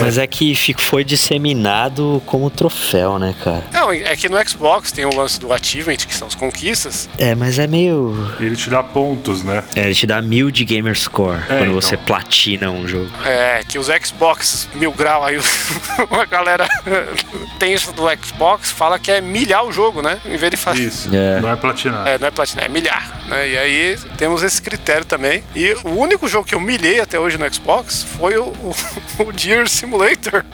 Mas 0.01 0.19
é 0.19 0.27
que 0.27 0.55
foi 0.79 1.05
disseminado 1.05 2.23
como 2.27 2.51
troféu, 2.51 3.19
né, 3.19 3.35
cara? 3.42 3.64
Não, 3.73 3.92
é 3.92 4.16
que 4.16 4.29
no 4.29 4.49
Xbox 4.49 4.92
tem 4.92 5.05
o 5.05 5.14
lance 5.14 5.38
do 5.40 5.53
achievement, 5.53 5.97
que 5.97 6.14
são 6.14 6.29
as 6.29 6.35
conquistas. 6.35 7.09
É, 7.19 7.35
mas 7.35 7.59
é 7.59 7.66
meio. 7.66 8.14
Ele 8.40 8.57
te 8.57 8.71
dá 8.71 8.83
pontos, 8.83 9.42
né? 9.42 9.62
É, 9.75 9.87
ele 9.87 9.95
te 9.95 10.07
dá 10.07 10.21
mil 10.23 10.51
de 10.51 10.64
gamer 10.64 10.99
score 10.99 11.38
É, 11.42 11.47
quando 11.47 11.62
então. 11.62 11.75
você 11.75 11.97
platina 11.97 12.71
um 12.71 12.87
jogo. 12.87 13.11
É, 13.25 13.62
que 13.66 13.79
os 13.79 13.87
Xbox 13.87 14.69
mil 14.75 14.92
grau 14.92 15.25
aí, 15.25 15.38
uma 16.11 16.25
galera 16.25 16.69
tensa 17.59 17.92
do 17.92 18.03
Xbox 18.25 18.71
fala 18.71 18.99
que 18.99 19.11
é 19.11 19.21
milhar 19.21 19.64
o 19.64 19.73
jogo, 19.73 19.96
né? 20.03 20.21
Em 20.25 20.37
vez 20.37 20.51
de 20.51 20.57
fazer. 20.57 20.83
Isso. 20.83 21.15
É. 21.15 21.41
Não 21.41 21.51
é 21.51 21.57
platinar. 21.57 22.07
É, 22.07 22.19
não 22.19 22.29
é 22.29 22.31
platinar, 22.31 22.65
é 22.65 22.69
milhar. 22.69 23.21
Né? 23.29 23.49
E 23.51 23.59
aí 23.59 23.99
temos 24.17 24.43
esse 24.43 24.61
critério 24.61 25.05
também. 25.05 25.43
E 25.55 25.77
o 25.85 25.91
único 25.91 26.29
jogo 26.29 26.47
que 26.47 26.55
eu 26.55 26.61
milhei 26.61 27.01
até 27.01 27.19
hoje 27.19 27.39
no 27.39 27.53
Xbox 27.53 28.03
foi 28.03 28.37
o, 28.37 28.45
o, 28.47 28.75
o 29.25 29.33
Deer 29.33 29.69
Simulator. 29.69 30.45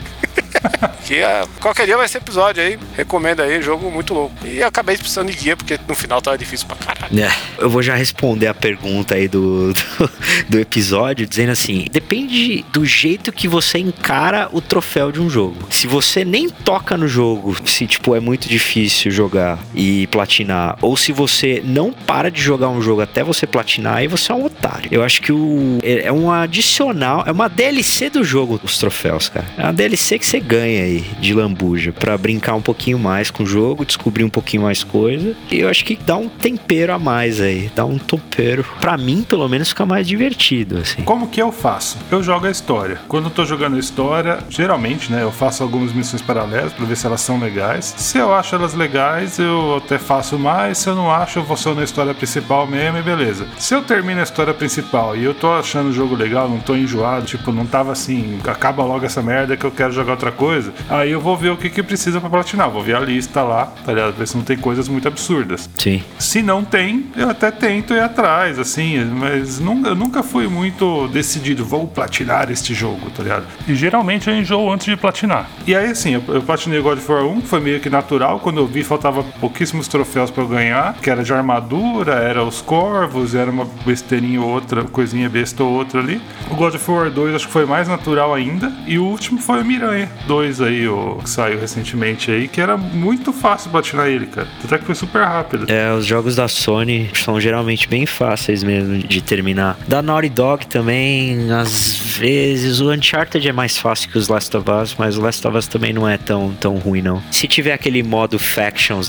que 1.05 1.21
ah, 1.21 1.45
qualquer 1.59 1.85
dia 1.85 1.97
vai 1.97 2.07
ser 2.07 2.19
episódio 2.19 2.63
aí. 2.63 2.77
Recomendo 2.95 3.41
aí, 3.41 3.61
jogo 3.61 3.89
muito 3.91 4.13
louco. 4.13 4.35
E 4.45 4.63
acabei 4.63 4.97
precisando 4.97 5.31
de 5.31 5.37
guia, 5.37 5.55
porque 5.55 5.79
no 5.87 5.95
final 5.95 6.21
tava 6.21 6.37
difícil 6.37 6.67
pra 6.67 6.75
caralho. 6.75 7.19
É, 7.19 7.31
eu 7.57 7.69
vou 7.69 7.81
já 7.81 7.95
responder 7.95 8.47
a 8.47 8.53
pergunta 8.53 9.15
aí 9.15 9.27
do, 9.27 9.73
do, 9.73 10.11
do 10.49 10.59
episódio, 10.59 11.27
dizendo 11.27 11.51
assim: 11.51 11.85
depende 11.91 12.65
do 12.71 12.85
jeito 12.85 13.31
que 13.31 13.47
você 13.47 13.79
encara 13.79 14.49
o 14.51 14.61
troféu 14.61 15.11
de 15.11 15.19
um 15.19 15.29
jogo. 15.29 15.67
Se 15.69 15.87
você 15.87 16.23
nem 16.23 16.49
toca 16.49 16.97
no 16.97 17.07
jogo, 17.07 17.55
se 17.65 17.85
tipo 17.85 18.15
é 18.15 18.19
muito 18.19 18.47
difícil 18.47 19.11
jogar 19.11 19.32
e 19.73 20.07
platinar, 20.07 20.77
ou 20.81 20.95
se 20.95 21.11
você 21.11 21.61
não 21.65 21.91
para 21.91 22.29
de 22.29 22.41
jogar 22.41 22.69
um 22.69 22.81
jogo 22.81 23.01
até 23.01 23.23
você 23.23 23.45
platinar, 23.45 23.97
aí 23.97 24.07
você 24.07 24.31
é 24.31 24.35
um 24.35 24.45
otário. 24.45 24.89
Eu 24.91 25.03
acho 25.03 25.21
que 25.21 25.31
o 25.31 25.79
é 25.83 26.11
um 26.11 26.31
adicional, 26.31 27.23
é 27.25 27.31
uma 27.31 27.47
DLC 27.47 28.09
do 28.09 28.23
jogo 28.23 28.59
os 28.63 28.77
troféus, 28.77 29.29
cara. 29.29 29.45
É 29.57 29.63
uma 29.63 29.73
DLC 29.73 30.19
que 30.19 30.25
você 30.25 30.39
ganha 30.39 30.83
aí 30.83 31.03
de 31.19 31.33
lambuja 31.33 31.91
pra 31.91 32.17
brincar 32.17 32.55
um 32.55 32.61
pouquinho 32.61 32.99
mais 32.99 33.31
com 33.31 33.43
o 33.43 33.45
jogo, 33.45 33.85
descobrir 33.85 34.23
um 34.23 34.29
pouquinho 34.29 34.63
mais 34.63 34.83
coisa. 34.83 35.35
E 35.51 35.59
eu 35.59 35.69
acho 35.69 35.83
que 35.85 35.95
dá 35.95 36.15
um 36.15 36.27
tempero 36.27 36.93
a 36.93 36.99
mais 36.99 37.39
aí, 37.39 37.71
dá 37.75 37.85
um 37.85 37.97
tempero. 37.97 38.65
Pra 38.79 38.97
mim, 38.97 39.23
pelo 39.23 39.47
menos, 39.47 39.69
fica 39.69 39.85
mais 39.85 40.07
divertido, 40.07 40.77
assim. 40.77 41.03
Como 41.03 41.27
que 41.27 41.41
eu 41.41 41.51
faço? 41.51 41.97
Eu 42.11 42.21
jogo 42.21 42.47
a 42.47 42.51
história. 42.51 42.99
Quando 43.07 43.25
eu 43.25 43.31
tô 43.31 43.45
jogando 43.45 43.75
a 43.75 43.79
história, 43.79 44.39
geralmente, 44.49 45.11
né, 45.11 45.23
eu 45.23 45.31
faço 45.31 45.63
algumas 45.63 45.93
missões 45.93 46.21
paralelas 46.21 46.73
pra 46.73 46.85
ver 46.85 46.95
se 46.95 47.05
elas 47.05 47.21
são 47.21 47.39
legais. 47.39 47.93
Se 47.97 48.17
eu 48.17 48.33
acho 48.33 48.55
elas 48.55 48.73
legais, 48.73 49.22
eu 49.39 49.77
até 49.77 49.97
faço 49.97 50.37
mais. 50.37 50.77
Se 50.77 50.89
eu 50.89 50.95
não 50.95 51.11
acho, 51.11 51.39
eu 51.39 51.43
vou 51.43 51.57
só 51.57 51.73
na 51.73 51.83
história 51.83 52.13
principal 52.13 52.67
mesmo 52.67 52.97
e 52.97 53.01
beleza. 53.01 53.47
Se 53.57 53.73
eu 53.73 53.81
termino 53.81 54.19
a 54.19 54.23
história 54.23 54.53
principal 54.53 55.15
e 55.15 55.23
eu 55.23 55.33
tô 55.33 55.51
achando 55.51 55.89
o 55.89 55.93
jogo 55.93 56.15
legal, 56.15 56.49
não 56.49 56.59
tô 56.59 56.75
enjoado, 56.75 57.25
tipo, 57.25 57.51
não 57.51 57.65
tava 57.65 57.91
assim, 57.91 58.39
acaba 58.45 58.83
logo 58.83 59.05
essa 59.05 59.21
merda 59.21 59.57
que 59.57 59.65
eu 59.65 59.71
quero 59.71 59.91
jogar 59.91 60.13
outra 60.13 60.31
coisa, 60.31 60.73
aí 60.89 61.11
eu 61.11 61.19
vou 61.19 61.35
ver 61.37 61.49
o 61.49 61.57
que 61.57 61.69
que 61.69 61.83
precisa 61.83 62.19
pra 62.19 62.29
platinar. 62.29 62.69
Vou 62.69 62.81
ver 62.81 62.95
a 62.95 62.99
lista 62.99 63.41
lá, 63.43 63.67
tá 63.85 63.93
ligado? 63.93 64.13
Ver 64.13 64.27
se 64.27 64.37
não 64.37 64.43
tem 64.43 64.57
coisas 64.57 64.87
muito 64.87 65.07
absurdas. 65.07 65.69
Sim. 65.77 66.03
Se 66.19 66.41
não 66.41 66.63
tem, 66.63 67.05
eu 67.15 67.29
até 67.29 67.51
tento 67.51 67.93
ir 67.93 67.99
atrás, 67.99 68.59
assim, 68.59 69.03
mas 69.05 69.59
nunca, 69.59 69.89
eu 69.89 69.95
nunca 69.95 70.23
fui 70.23 70.47
muito 70.47 71.07
decidido, 71.09 71.65
vou 71.65 71.87
platinar 71.87 72.51
este 72.51 72.73
jogo, 72.73 73.09
tá 73.09 73.23
ligado? 73.23 73.45
E 73.67 73.75
geralmente 73.75 74.29
eu 74.29 74.35
enjoo 74.35 74.71
antes 74.71 74.85
de 74.85 74.95
platinar. 74.95 75.49
E 75.65 75.75
aí, 75.75 75.91
assim, 75.91 76.13
eu, 76.15 76.23
eu 76.27 76.41
platinei 76.41 76.81
God 76.81 76.97
of 76.97 77.11
War 77.11 77.25
1, 77.25 77.41
foi 77.41 77.59
meio 77.59 77.79
que 77.79 77.89
natural, 77.89 78.39
quando 78.39 78.57
eu 78.57 78.67
vi 78.67 78.83
faltava 78.83 79.12
pouquíssimos 79.21 79.87
troféus 79.87 80.31
pra 80.31 80.43
eu 80.43 80.47
ganhar, 80.47 80.95
que 80.95 81.09
era 81.09 81.23
de 81.23 81.33
armadura, 81.33 82.13
era 82.13 82.43
os 82.43 82.61
corvos, 82.61 83.35
era 83.35 83.51
uma 83.51 83.65
besteirinha 83.85 84.41
ou 84.41 84.47
outra, 84.47 84.83
coisinha 84.85 85.29
besta 85.29 85.63
ou 85.63 85.73
outra 85.73 85.99
ali. 85.99 86.21
O 86.49 86.55
God 86.55 86.75
of 86.75 86.91
War 86.91 87.11
2 87.11 87.35
acho 87.35 87.47
que 87.47 87.53
foi 87.53 87.65
mais 87.65 87.87
natural 87.87 88.33
ainda, 88.33 88.71
e 88.87 88.97
o 88.97 89.03
último 89.05 89.39
foi 89.39 89.61
o 89.61 89.65
Miranha 89.65 90.09
2 90.27 90.61
aí, 90.61 90.87
o 90.87 91.19
que 91.21 91.29
saiu 91.29 91.59
recentemente 91.59 92.31
aí, 92.31 92.47
que 92.47 92.61
era 92.61 92.77
muito 92.77 93.33
fácil 93.33 93.69
platinar 93.69 94.07
ele, 94.07 94.27
cara. 94.27 94.47
Até 94.63 94.77
que 94.77 94.85
foi 94.85 94.95
super 94.95 95.23
rápido. 95.23 95.65
É, 95.69 95.93
os 95.93 96.05
jogos 96.05 96.35
da 96.35 96.47
Sony 96.47 97.09
são 97.13 97.39
geralmente 97.39 97.87
bem 97.87 98.05
fáceis 98.05 98.63
mesmo 98.63 98.99
de 98.99 99.21
terminar. 99.21 99.77
Da 99.87 100.01
Naughty 100.01 100.29
Dog 100.29 100.67
também, 100.67 101.51
às 101.51 101.97
vezes, 101.97 102.79
o 102.79 102.91
Uncharted 102.91 103.47
é 103.47 103.51
mais 103.51 103.77
fácil 103.77 104.09
que 104.09 104.17
os 104.17 104.27
Last 104.27 104.55
of 104.55 104.69
Us, 104.69 104.95
mas 104.97 105.17
o 105.17 105.21
Last 105.21 105.45
of 105.47 105.57
Us 105.57 105.67
também 105.67 105.91
não 105.91 106.07
é 106.07 106.17
tão, 106.17 106.53
tão 106.59 106.75
ruim, 106.77 107.01
não. 107.01 107.21
Se 107.31 107.47
tiver 107.47 107.73
aquele 107.73 108.03
modo 108.03 108.37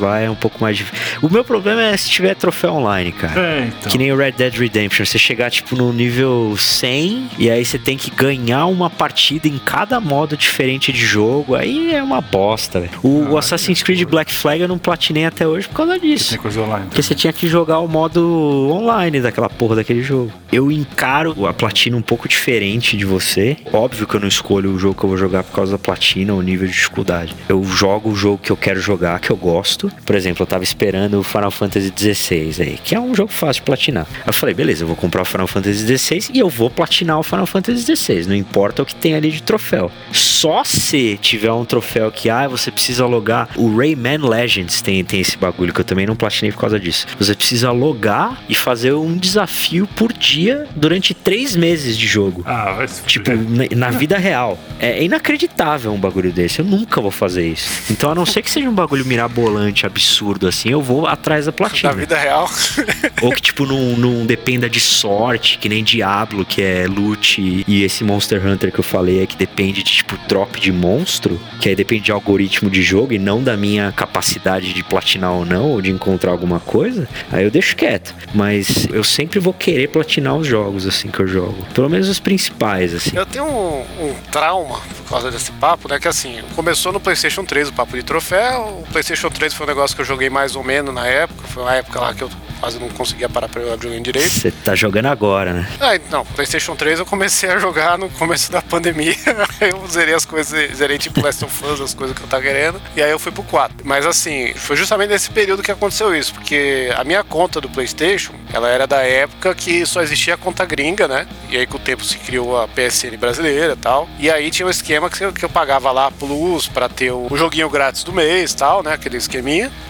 Lá, 0.01 0.19
é 0.21 0.29
um 0.31 0.35
pouco 0.35 0.61
mais 0.61 0.77
difícil. 0.77 1.19
O 1.23 1.29
meu 1.29 1.45
problema 1.45 1.83
é 1.83 1.97
se 1.97 2.11
tiver 2.11 2.35
troféu 2.35 2.75
online, 2.75 3.13
cara. 3.13 3.41
É, 3.41 3.67
então. 3.69 3.91
Que 3.93 3.99
nem 3.99 4.13
o 4.13 4.17
Red 4.17 4.33
Dead 4.33 4.55
Redemption, 4.55 5.05
você 5.05 5.19
chegar 5.19 5.51
tipo 5.51 5.77
no 5.77 5.93
nível 5.93 6.55
100 6.57 7.31
e 7.39 7.51
aí 7.51 7.65
você 7.65 7.79
tem 7.79 7.97
que 7.97 8.11
ganhar 8.11 8.67
uma 8.67 8.89
partida 8.91 9.49
em 9.49 9.59
cada 9.59 10.01
modo 10.01 10.37
diferente 10.37 10.93
de 10.93 11.05
jogo, 11.05 11.55
aí 11.55 11.95
é 11.95 12.03
uma 12.03 12.21
bosta, 12.21 12.81
velho. 12.81 12.93
O 13.03 13.37
Ah, 13.37 13.39
Assassin's. 13.39 13.83
Creed 13.83 14.03
Black 14.09 14.33
Flag 14.33 14.61
eu 14.63 14.69
não 14.69 14.79
platinei 14.79 15.25
até 15.27 15.47
hoje 15.47 15.69
por 15.69 15.75
causa 15.77 15.99
disso. 15.99 16.31
Tem 16.31 16.39
coisa 16.39 16.61
online. 16.61 16.87
Porque 16.87 17.03
você 17.03 17.15
tinha 17.15 17.33
que 17.33 17.47
jogar 17.49 17.79
o 17.81 17.89
modo 17.89 18.69
online 18.71 19.21
daquela 19.21 19.49
porra 19.51 19.77
daquele 19.77 20.03
jogo. 20.03 20.33
Eu 20.53 20.71
encaro 20.71 21.47
a 21.47 21.53
platina 21.53 21.97
um 21.97 22.03
pouco 22.03 22.29
diferente 22.29 22.97
de 22.97 23.05
você. 23.05 23.57
Óbvio 23.73 24.07
que 24.07 24.15
eu 24.15 24.21
não 24.21 24.29
escolho 24.29 24.71
o 24.75 24.79
jogo 24.79 24.99
que 24.99 25.05
eu 25.05 25.09
vou 25.09 25.19
jogar 25.19 25.43
por 25.45 25.53
causa 25.55 25.73
da 25.73 25.79
platina 25.79 26.33
ou 26.33 26.41
nível 26.43 26.67
de 26.67 26.73
dificuldade. 26.73 27.35
Eu 27.49 27.63
jogo 27.65 28.11
o 28.11 28.15
jogo 28.17 28.39
que 28.39 28.51
eu 28.51 28.57
quero 28.57 28.81
jogar, 28.81 29.19
que 29.21 29.31
eu 29.31 29.37
gosto. 29.37 29.84
Por 30.05 30.15
exemplo, 30.15 30.43
eu 30.43 30.47
tava 30.47 30.65
esperando 30.65 31.19
o 31.19 31.23
Final 31.23 31.51
Fantasy 31.51 31.93
XVI 31.97 32.63
aí, 32.63 32.79
que 32.83 32.95
é 32.95 33.01
um 33.01 33.15
jogo 33.15 33.33
fácil 33.33 33.61
de 33.63 33.67
platinar. 33.67 34.07
Eu 34.27 34.33
falei, 34.33 34.55
beleza, 34.55 34.83
eu 34.85 34.87
vou 34.87 34.97
comprar 34.97 35.23
o 35.23 35.25
Final 35.25 35.47
Fantasy 35.47 35.99
XVI 35.99 36.31
e 36.33 36.39
eu 36.39 36.49
vou 36.49 36.71
platinar 36.71 37.19
o 37.19 37.23
Final 37.23 37.47
Fantasy 37.47 37.97
XVI. 37.97 38.27
Não 38.27 38.35
importa 38.35 38.83
o 38.83 38.87
que 38.87 38.95
tem 38.95 39.15
ali 39.15 39.31
de 39.31 39.43
troféu. 39.43 39.91
Só 40.13 40.63
se 40.65 41.19
tiver 41.21 41.53
um 41.53 41.65
troféu 41.65 42.11
que, 42.11 42.29
ah, 42.29 42.47
você 42.49 42.71
precisa 42.71 43.07
logar. 43.07 43.49
O 43.57 43.77
Rayman 43.77 44.19
Legends 44.19 44.81
tem, 44.83 45.03
tem 45.05 45.21
esse 45.21 45.37
bagulho 45.37 45.73
que 45.73 45.81
eu 45.81 45.85
também 45.85 46.07
não 46.07 46.17
platinei 46.17 46.53
por 46.53 46.61
causa 46.61 46.79
disso. 46.79 47.07
Você 47.19 47.35
precisa 47.35 47.71
logar 47.71 48.43
e 48.49 48.55
fazer 48.55 48.93
um 48.93 49.17
desafio 49.17 49.87
por 49.87 50.13
dia 50.13 50.67
durante 50.77 51.15
três 51.15 51.57
meses 51.57 51.97
de 51.97 52.07
jogo. 52.07 52.43
Ah, 52.47 52.73
vai 52.73 52.89
se 52.89 53.03
Tipo, 53.03 53.31
na, 53.31 53.89
na 53.89 53.91
vida 53.91 54.19
real. 54.19 54.59
É 54.79 55.03
inacreditável 55.03 55.93
um 55.93 55.99
bagulho 55.99 56.33
desse. 56.33 56.59
Eu 56.61 56.65
nunca 56.65 57.01
vou 57.01 57.11
fazer 57.11 57.47
isso. 57.47 57.91
Então, 57.91 58.11
a 58.11 58.15
não 58.15 58.27
ser 58.27 58.43
que 58.43 58.51
seja 58.51 58.69
um 58.69 58.75
bagulho 58.75 59.05
mirabolante, 59.05 59.74
absurdo, 59.87 60.47
assim, 60.47 60.69
eu 60.71 60.83
vou 60.83 61.07
atrás 61.07 61.47
da 61.47 61.51
Da 61.51 61.57
platina. 61.57 61.93
vida 61.95 62.17
real. 62.17 62.49
Ou 63.23 63.31
que, 63.33 63.41
tipo, 63.41 63.65
não, 63.65 63.97
não 63.97 64.27
dependa 64.27 64.69
de 64.69 64.81
sorte, 64.81 65.59
que 65.59 65.69
nem 65.69 65.83
Diablo, 65.83 66.45
que 66.45 66.63
é 66.63 66.87
loot, 66.87 67.65
e 67.67 67.83
esse 67.83 68.05
Monster 68.05 68.45
Hunter 68.47 68.71
que 68.73 68.79
eu 68.81 68.85
falei 68.85 69.23
é 69.23 69.27
que 69.27 69.37
depende 69.37 69.83
de, 69.83 69.93
tipo, 69.93 70.17
drop 70.29 70.61
de 70.61 70.71
monstro, 70.73 71.41
que 71.61 71.69
aí 71.69 71.75
depende 71.77 72.05
de 72.05 72.13
algoritmo 72.13 72.69
de 72.69 72.83
jogo 72.83 73.13
e 73.13 73.19
não 73.19 73.43
da 73.43 73.57
minha 73.57 73.93
capacidade 73.93 74.73
de 74.73 74.83
platinar 74.83 75.33
ou 75.33 75.45
não, 75.45 75.71
ou 75.71 75.81
de 75.81 75.91
encontrar 75.91 76.33
alguma 76.33 76.61
coisa, 76.61 77.09
aí 77.33 77.45
eu 77.45 77.51
deixo 77.51 77.75
quieto. 77.77 78.15
Mas 78.35 78.87
eu 78.93 79.03
sempre 79.05 79.39
vou 79.39 79.53
querer 79.55 79.89
platinar 79.89 80.35
os 80.37 80.47
jogos, 80.47 80.87
assim, 80.87 81.09
que 81.09 81.21
eu 81.21 81.27
jogo. 81.27 81.65
Pelo 81.73 81.89
menos 81.89 82.09
os 82.09 82.19
principais, 82.21 82.93
assim. 82.95 83.13
Eu 83.17 83.25
tenho 83.25 83.45
um, 83.47 83.81
um 84.09 84.15
trauma 84.31 84.81
por 84.99 85.09
causa 85.11 85.31
desse 85.31 85.51
papo, 85.53 85.89
né? 85.89 85.99
Que 85.99 86.09
assim, 86.09 86.41
começou 86.55 86.93
no 86.93 87.01
PlayStation 87.01 87.45
3 87.45 87.69
o 87.69 87.73
papo 87.73 87.97
de 87.97 88.03
troféu. 88.03 88.85
O 88.87 88.93
PlayStation 88.93 89.31
3 89.31 89.54
foi 89.55 89.67
um 89.67 89.69
negócio 89.69 89.95
que 89.95 90.03
eu 90.03 90.07
joguei 90.07 90.29
mais 90.29 90.57
ou 90.57 90.65
menos 90.65 90.93
na 90.95 91.07
época. 91.07 91.49
Foi 91.49 91.63
uma 91.63 91.75
época 91.75 92.01
lá 92.01 92.15
que 92.15 92.23
eu 92.23 92.31
quase 92.61 92.79
não 92.79 92.89
conseguia 92.89 93.29
parar 93.29 93.49
pra 93.49 93.61
jogar 93.61 93.75
videogame 93.75 94.03
direito. 94.03 94.31
Você 94.31 94.51
tá 94.51 94.75
jogando 94.75 95.07
agora, 95.07 95.53
né? 95.53 95.69
Ah, 95.81 95.99
não, 96.11 96.25
PlayStation 96.25 96.75
3 96.75 97.01
eu 97.01 97.07
comecei 97.07 97.51
a 97.51 97.59
jogar 97.59 97.99
no 97.99 98.09
começo 98.11 98.51
da 98.51 98.63
pandemia. 98.63 99.15
eu 99.61 99.87
zerei 99.87 100.15
as 100.15 100.25
coisas, 100.25 100.75
zerei 100.75 100.97
tipo 100.97 101.21
Last 101.21 101.45
of 101.45 101.65
Us, 101.67 101.81
as 101.81 101.95
coisas 101.95 102.17
que 102.17 102.23
eu 102.23 102.29
tava 102.29 102.43
querendo. 102.43 102.81
E 102.97 103.03
aí 103.03 103.11
eu 103.11 103.19
fui 103.19 103.31
pro 103.31 103.43
4. 103.43 103.77
Mas 103.85 104.07
assim, 104.07 104.55
foi 104.55 104.77
justamente 104.77 105.11
nesse 105.11 105.31
período 105.31 105.63
que 105.63 105.71
aconteceu 105.71 106.15
isso. 106.15 106.33
Porque 106.33 106.91
a 106.97 107.05
minha 107.05 107.23
conta 107.23 107.61
do 107.61 107.69
PlayStation, 107.69 108.33
ela 108.53 108.69
era 108.69 108.87
da 108.87 109.03
época 109.03 109.55
que 109.55 109.85
só 109.85 110.01
existia 110.03 110.35
a 110.35 110.39
conta 110.39 110.65
gringa, 110.65 111.07
né? 111.07 111.27
E 111.51 111.59
aí 111.59 111.67
com 111.67 111.77
o 111.77 111.81
tempo 111.81 112.03
se 112.03 112.17
criou 112.17 112.61
a 112.61 112.67
PSN 112.67 113.17
brasileira 113.19 113.75
e 113.75 113.77
tal. 113.77 114.09
E 114.19 114.31
aí 114.31 114.51
tinha 114.51 114.67
um 114.67 114.71
esquema 114.71 115.11
que 115.11 115.23
eu, 115.23 115.33
que 115.33 115.45
eu 115.45 115.51
pagava 115.51 115.93
lá 115.93 116.11
Plus 116.11 116.67
pra 116.67 116.89
ter 116.89 117.11
o, 117.11 117.27
o 117.31 117.37
joguinho 117.37 117.69
grátis 117.69 118.03
do 118.05 118.13
mês 118.13 118.53
e 118.53 118.57
tal, 118.57 118.83
né? 118.83 118.95
Aquele 118.95 119.19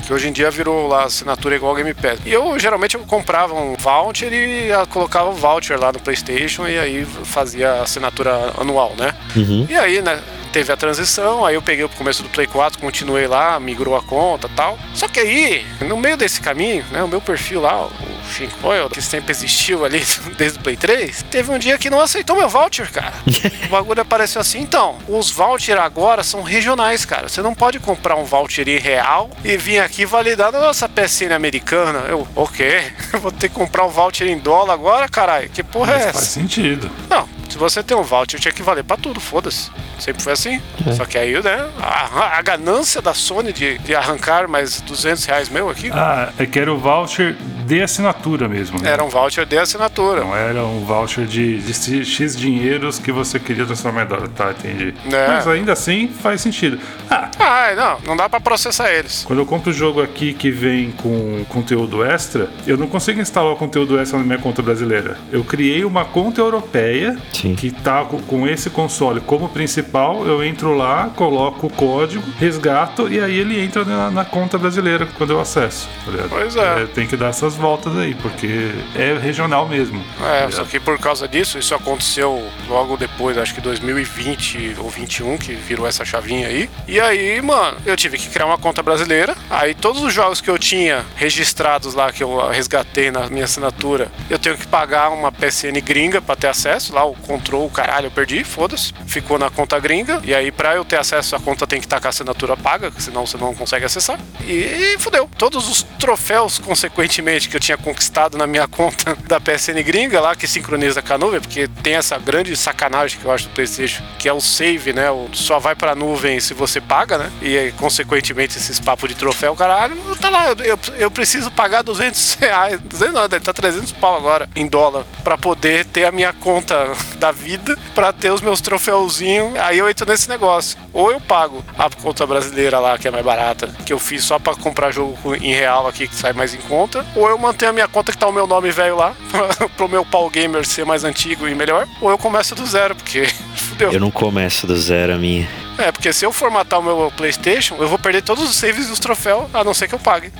Que 0.07 0.13
hoje 0.13 0.29
em 0.29 0.33
dia 0.33 0.51
virou 0.51 0.87
lá 0.87 1.05
assinatura 1.05 1.57
igual 1.57 1.75
Game 1.75 1.95
Pass. 1.95 2.19
E 2.25 2.33
eu 2.33 2.59
geralmente 2.59 2.95
eu 2.95 3.01
comprava 3.01 3.55
um 3.55 3.75
voucher 3.75 4.33
e 4.33 4.69
colocava 4.91 5.31
o 5.31 5.33
voucher 5.33 5.79
lá 5.79 5.93
no 5.93 6.01
PlayStation 6.01 6.67
e 6.67 6.79
aí 6.79 7.05
fazia 7.05 7.73
a 7.73 7.83
assinatura 7.83 8.53
anual, 8.59 8.95
né? 8.99 9.15
Uhum. 9.37 9.67
E 9.69 9.77
aí, 9.77 10.03
né? 10.03 10.21
Teve 10.53 10.73
a 10.73 10.77
transição, 10.77 11.45
aí 11.45 11.57
eu 11.57 11.63
peguei 11.63 11.85
o 11.85 11.89
começo 11.89 12.23
do 12.23 12.29
Play 12.29 12.47
4, 12.47 12.79
continuei 12.79 13.27
lá, 13.27 13.59
migrou 13.59 13.97
a 13.97 14.03
conta 14.03 14.49
tal. 14.55 14.79
Só 14.95 15.09
que 15.09 15.19
aí, 15.19 15.67
no 15.81 15.97
meio 15.97 16.17
desse 16.17 16.41
caminho, 16.41 16.85
né? 16.93 17.03
O 17.03 17.09
meu 17.09 17.21
perfil 17.21 17.61
lá, 17.61 17.89
o 18.29 18.33
Shinkoil, 18.33 18.91
que 18.91 19.01
sempre 19.03 19.31
existiu 19.33 19.85
ali 19.85 20.03
desde 20.37 20.59
o 20.59 20.63
Play 20.63 20.77
3, 20.77 21.25
teve 21.31 21.51
um 21.51 21.59
dia 21.59 21.79
que 21.79 21.91
não 21.91 22.01
aceitou 22.01 22.37
meu 22.37 22.49
voucher, 22.49 22.91
cara. 22.91 23.15
o 23.67 23.69
bagulho 23.69 24.01
apareceu 24.01 24.41
assim. 24.41 24.61
Então, 24.61 24.99
os 25.09 25.31
vouchers 25.31 25.79
agora 25.79 26.23
são 26.23 26.43
regionais, 26.43 27.05
cara. 27.05 27.29
Você 27.29 27.43
não 27.43 27.55
pode 27.55 27.79
comprar 27.79 28.17
um 28.17 28.25
voucher 28.25 28.69
em 28.69 28.79
real 28.79 29.31
e 29.45 29.57
vir 29.57 29.81
aqui 29.81 30.05
validar 30.05 30.51
na 30.53 30.61
nossa 30.61 30.89
PSN 30.89 31.33
americana. 31.35 32.01
Eu, 32.09 32.27
o 32.35 32.49
quê? 32.49 32.93
Eu 33.13 33.21
vou 33.21 33.33
ter 33.33 33.49
que 33.49 33.55
comprar 33.55 33.85
um 33.85 33.91
voucher 33.91 34.27
em 34.29 34.39
dólar 34.39 34.75
agora, 34.75 35.09
caralho? 35.09 35.49
Que 35.49 35.63
porra 35.63 35.93
é 35.93 35.97
Mas 35.97 36.03
essa? 36.07 36.13
faz 36.15 36.27
sentido. 36.27 36.91
Não, 37.09 37.29
se 37.49 37.59
você 37.59 37.83
tem 37.83 37.97
um 37.97 38.03
voucher, 38.03 38.39
tinha 38.41 38.53
que 38.53 38.63
valer 38.63 38.85
pra 38.85 38.97
tudo, 38.97 39.21
foda-se. 39.21 39.71
Sempre 39.99 40.23
foi 40.23 40.33
assim. 40.33 40.61
Só 40.97 41.05
que 41.05 41.17
aí, 41.17 41.41
né, 41.43 41.69
a, 41.81 42.39
a 42.39 42.43
ganância 42.43 43.01
da 43.01 43.15
Sony 43.15 43.53
de, 43.53 43.79
de 43.79 43.95
arrancar 43.95 44.49
mais 44.49 44.81
200 44.81 45.25
reais 45.25 45.49
meu 45.49 45.69
aqui, 45.71 45.91
Ah, 45.93 46.31
é 46.39 46.47
que 46.47 46.59
era 46.59 46.73
o 46.73 46.79
voucher 46.79 47.37
de 47.67 47.81
assinatura 47.83 48.47
mesmo, 48.49 48.79
né? 48.81 48.91
era 48.91 49.03
um 49.05 49.09
voucher 49.09 49.47
de 49.47 49.57
assinatura. 49.57 50.23
Não 50.23 50.37
era 50.37 50.63
um 50.65 50.81
voucher 50.85 51.25
de, 51.27 51.59
de 51.61 52.05
X 52.05 52.37
dinheiros 52.37 52.99
que 52.99 53.11
você 53.13 53.39
queria 53.39 53.65
transformar 53.65 54.03
em 54.05 54.07
dólar. 54.07 54.29
Tá, 54.29 54.51
entendi. 54.51 54.95
É. 55.11 55.29
Mas 55.29 55.47
ainda 55.47 55.73
assim 55.73 56.09
faz 56.09 56.41
sentido. 56.41 56.79
Ah, 57.11 57.31
Ah, 57.39 57.75
não, 57.75 58.09
não 58.09 58.17
dá 58.17 58.29
pra 58.29 58.41
processar 58.41 58.91
eles. 58.93 59.23
quando 59.25 59.39
eu 59.39 59.47
compro 59.47 59.71
o 59.71 59.73
jogo 59.73 60.03
aqui 60.03 60.33
que 60.35 60.51
vem 60.51 60.91
com 60.91 61.45
conteúdo 61.49 62.05
extra, 62.05 62.49
eu 62.67 62.77
não 62.77 62.87
consigo 62.89 63.21
instalar 63.21 63.53
o 63.53 63.57
conteúdo 63.57 63.99
extra 63.99 64.19
na 64.19 64.25
minha 64.25 64.39
conta 64.39 64.61
brasileira. 64.61 65.17
Eu 65.33 65.45
criei 65.45 65.85
uma 65.85 66.05
conta 66.05 66.41
europeia 66.41 67.17
Sim. 67.35 67.55
que 67.55 67.71
tá 67.71 68.05
com, 68.05 68.21
com 68.23 68.47
esse 68.49 68.71
console 68.71 69.21
como 69.21 69.49
principal. 69.49 70.27
Eu 70.27 70.43
entro 70.45 70.75
lá, 70.75 71.11
coloco 71.17 71.67
o 71.67 71.71
código, 71.71 72.25
resgato 72.39 73.09
e 73.13 73.21
aí 73.21 73.37
ele 73.39 73.61
entra 73.61 73.85
na, 73.85 74.11
na 74.11 74.25
conta 74.25 74.57
brasileira 74.59 75.07
quando 75.19 75.31
eu 75.31 75.41
acesso. 75.41 75.89
tá 76.05 76.11
ligado? 76.11 76.29
Pois 76.31 76.57
é. 76.57 76.87
Tem 76.87 77.07
que 77.07 77.17
dar 77.17 77.29
essas 77.29 77.55
voltas 77.55 77.97
aí, 77.99 78.15
porque 78.15 78.71
é 78.95 79.19
regional 79.21 79.69
mesmo. 79.69 80.03
tá 80.19 80.27
É, 80.27 80.35
ligado? 80.47 80.53
só 80.53 80.65
que 80.65 80.79
por 80.81 80.99
causa 80.99 81.27
disso, 81.29 81.59
isso 81.59 81.75
aconteceu 81.75 82.47
logo 82.69 82.97
depois, 82.97 83.37
acho 83.39 83.55
que 83.55 83.61
2020 83.61 84.77
ou 84.79 84.89
21, 84.89 85.39
que 85.39 85.53
virou 85.55 85.87
essa 85.87 86.05
chavinha 86.05 86.49
aí. 86.49 86.69
E 86.87 87.01
aí, 87.01 87.41
mano, 87.41 87.77
eu 87.87 87.97
tive 87.97 88.19
que 88.19 88.29
criar 88.29 88.47
uma 88.47 88.59
conta 88.59 88.83
brasileira. 88.83 89.35
Aí 89.51 89.75
todos 89.75 90.03
os 90.03 90.13
jogos 90.13 90.41
que 90.41 90.51
eu 90.51 90.59
tinha 90.59 91.05
registrados 91.17 91.95
lá, 91.95 92.13
que 92.13 92.23
eu 92.23 92.49
resgatei 92.49 93.11
na 93.11 93.29
minha 93.29 93.45
assinatura, 93.45 94.09
eu 94.31 94.39
tenho 94.39 94.57
que 94.57 94.67
pagar 94.67 95.11
uma 95.11 95.33
PSN 95.33 95.81
gringa 95.85 96.21
pra 96.21 96.37
ter 96.37 96.49
acesso. 96.49 96.95
Lá 96.95 97.05
o 97.05 97.15
control, 97.25 97.69
caralho, 97.71 98.07
eu 98.07 98.11
perdi, 98.11 98.45
foda-se. 98.45 98.93
Ficou 99.07 99.39
na 99.39 99.51
conta 99.51 99.79
gringa. 99.79 100.21
E 100.25 100.35
aí, 100.35 100.51
pra 100.51 100.75
eu 100.75 100.85
ter 100.85 100.99
acesso, 100.99 101.35
a 101.35 101.41
conta 101.41 101.67
tem 101.67 101.81
que 101.81 101.87
estar 101.87 102.01
com 102.01 102.07
a 102.07 102.11
assinatura 102.11 102.57
paga, 102.57 102.93
senão 102.99 103.27
você 103.27 103.37
não 103.37 103.55
consegue 103.55 103.85
acessar. 103.85 104.19
E, 104.43 104.95
e 104.95 104.99
fudeu. 104.99 105.29
Todos 105.37 105.69
os 105.69 105.83
troféus, 105.99 106.59
consequentemente, 106.59 107.49
que 107.49 107.57
eu 107.57 107.61
tinha 107.61 107.77
conquistado 107.77 108.39
na 108.39 108.47
minha 108.47 108.67
conta 108.69 109.17
da 109.27 109.41
PSN 109.41 109.83
gringa 109.85 110.21
lá, 110.21 110.37
que 110.37 110.47
sincroniza 110.47 111.03
com 111.03 111.15
a 111.15 111.19
nuvem, 111.19 111.41
porque 111.41 111.69
tem 111.83 111.95
essa 111.95 112.19
grande 112.19 112.57
sacanagem 112.57 113.19
que 113.19 113.25
eu 113.25 113.33
acho 113.33 113.49
do 113.49 113.55
PlayStation, 113.55 114.03
que 114.19 114.29
é 114.29 114.33
o 114.33 114.41
save, 114.41 114.93
né? 114.93 115.11
O 115.11 115.29
só 115.33 115.59
vai 115.59 115.75
pra 115.75 115.95
nuvem 115.95 116.41
se 116.41 116.55
você 116.55 116.81
paga, 116.81 117.19
né? 117.19 117.33
E 117.43 117.57
aí, 117.57 117.73
consequentemente, 117.73 118.57
esses 118.57 118.79
papos 118.81 119.09
de 119.09 119.15
troféu, 119.15 119.55
caralho, 119.55 119.97
tá 120.21 120.31
lá, 120.31 120.53
eu, 120.65 120.79
eu, 120.99 121.11
preciso 121.11 121.51
pagar 121.51 121.83
200 121.83 122.35
reais, 122.35 122.81
200 122.81 123.15
não, 123.15 123.29
deve 123.29 123.45
tá 123.45 123.53
300 123.53 123.93
pau 123.93 124.17
agora 124.17 124.49
em 124.55 124.67
dólar, 124.67 125.05
pra 125.23 125.37
poder 125.37 125.85
ter 125.87 126.05
a 126.05 126.13
minha 126.13 126.33
conta 126.33 126.93
da 127.17 127.33
vida, 127.33 127.77
pra 127.95 128.13
ter 128.13 128.31
os 128.31 128.41
meus 128.41 128.61
troféuzinhos. 128.61 129.59
Aí 129.59 129.79
eu 129.79 129.89
entro 129.89 130.07
nesse 130.09 130.29
negócio. 130.29 130.79
Ou 130.93 131.11
eu 131.11 131.21
pago 131.21 131.65
a 131.79 131.89
conta 131.91 132.27
brasileira 132.27 132.79
lá, 132.79 132.99
que 132.99 133.09
é 133.09 133.11
mais 133.11 133.25
barata, 133.25 133.69
que 133.85 133.93
eu 133.93 133.99
fiz 133.99 134.25
só 134.25 134.39
pra 134.39 134.55
comprar 134.55 134.91
jogo 134.91 135.35
em 135.37 135.53
real 135.55 135.87
aqui, 135.87 136.07
que 136.07 136.15
sai 136.15 136.33
mais 136.33 136.55
em 136.55 136.59
conta, 136.59 137.05
ou 137.15 137.29
eu 137.29 137.39
mantenho 137.39 137.71
a 137.71 137.75
minha 137.75 137.89
conta 137.89 138.13
que 138.13 138.19
tá 138.19 138.29
o 138.29 138.33
meu 138.33 138.47
nome 138.47 138.71
velho 138.71 138.97
lá, 138.97 139.15
pro 139.77 139.89
meu 139.89 140.05
pau 140.05 140.29
gamer 140.31 140.65
ser 140.67 140.85
mais 140.85 141.05
antigo 141.05 141.49
e 141.49 141.55
melhor, 141.55 141.87
ou 142.01 142.11
eu 142.11 142.19
começo 142.19 142.55
do 142.55 142.67
zero, 142.67 142.95
porque 142.95 143.27
fudeu. 143.57 143.93
Eu 143.93 144.01
não 144.01 144.11
começo 144.11 144.67
do 144.67 144.77
zero 144.77 145.15
a 145.15 145.19
minha. 145.19 145.49
É, 145.79 145.91
porque 145.91 146.13
se 146.13 146.25
eu 146.25 146.33
formatar 146.33 146.79
o 146.79 146.83
meu 146.83 147.13
PlayStation, 147.17 147.77
eu 147.79 147.89
vou 147.89 147.99
perder 147.99 148.23
todos 148.23 148.45
os 148.49 148.57
saves 148.57 148.89
e 148.89 148.93
os 148.93 149.01
troféus, 149.01 149.47
a 149.53 149.65
não 149.65 149.75
ser 149.75 149.89
que 149.89 149.95
eu 149.95 149.99
pague. 149.99 150.33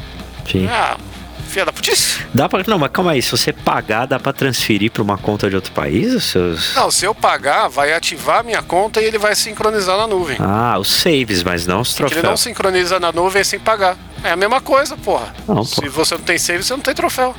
Sim. 0.51 0.69
Ah, 0.69 0.97
filha 1.55 1.65
da 1.67 1.73
putice. 1.73 2.19
Dá 2.35 2.49
pra. 2.49 2.65
Não, 2.67 2.79
mas 2.79 2.91
calma 2.91 3.13
aí. 3.13 3.23
Se 3.23 3.31
você 3.31 3.53
pagar, 3.53 4.07
dá 4.07 4.19
pra 4.19 4.33
transferir 4.33 4.91
pra 4.91 5.03
uma 5.03 5.17
conta 5.17 5.49
de 5.49 5.55
outro 5.55 5.71
país 5.73 6.13
os 6.13 6.25
seus. 6.25 6.75
Não, 6.75 6.91
se 6.91 7.05
eu 7.05 7.15
pagar, 7.15 7.69
vai 7.69 7.93
ativar 7.93 8.41
a 8.41 8.43
minha 8.43 8.61
conta 8.63 9.01
e 9.01 9.05
ele 9.05 9.19
vai 9.19 9.35
sincronizar 9.37 9.97
na 9.97 10.07
nuvem. 10.07 10.37
Ah, 10.41 10.77
os 10.79 10.91
saves, 10.93 11.43
mas 11.45 11.67
não 11.67 11.81
os 11.83 11.91
Porque 11.95 12.03
ele 12.15 12.15
não 12.17 12.21
troféus. 12.23 12.41
sincroniza 12.41 12.99
na 12.99 13.13
nuvem 13.13 13.45
sem 13.45 13.59
pagar. 13.61 13.97
É 14.25 14.33
a 14.33 14.37
mesma 14.37 14.61
coisa, 14.61 14.97
porra. 14.97 15.33
Não, 15.47 15.57
pô. 15.57 15.65
Se 15.65 15.89
você 15.89 16.15
não 16.17 16.25
tem 16.25 16.39
save, 16.39 16.63
você 16.65 16.73
não 16.75 16.81
tem 16.81 16.95
troféu. 16.95 17.35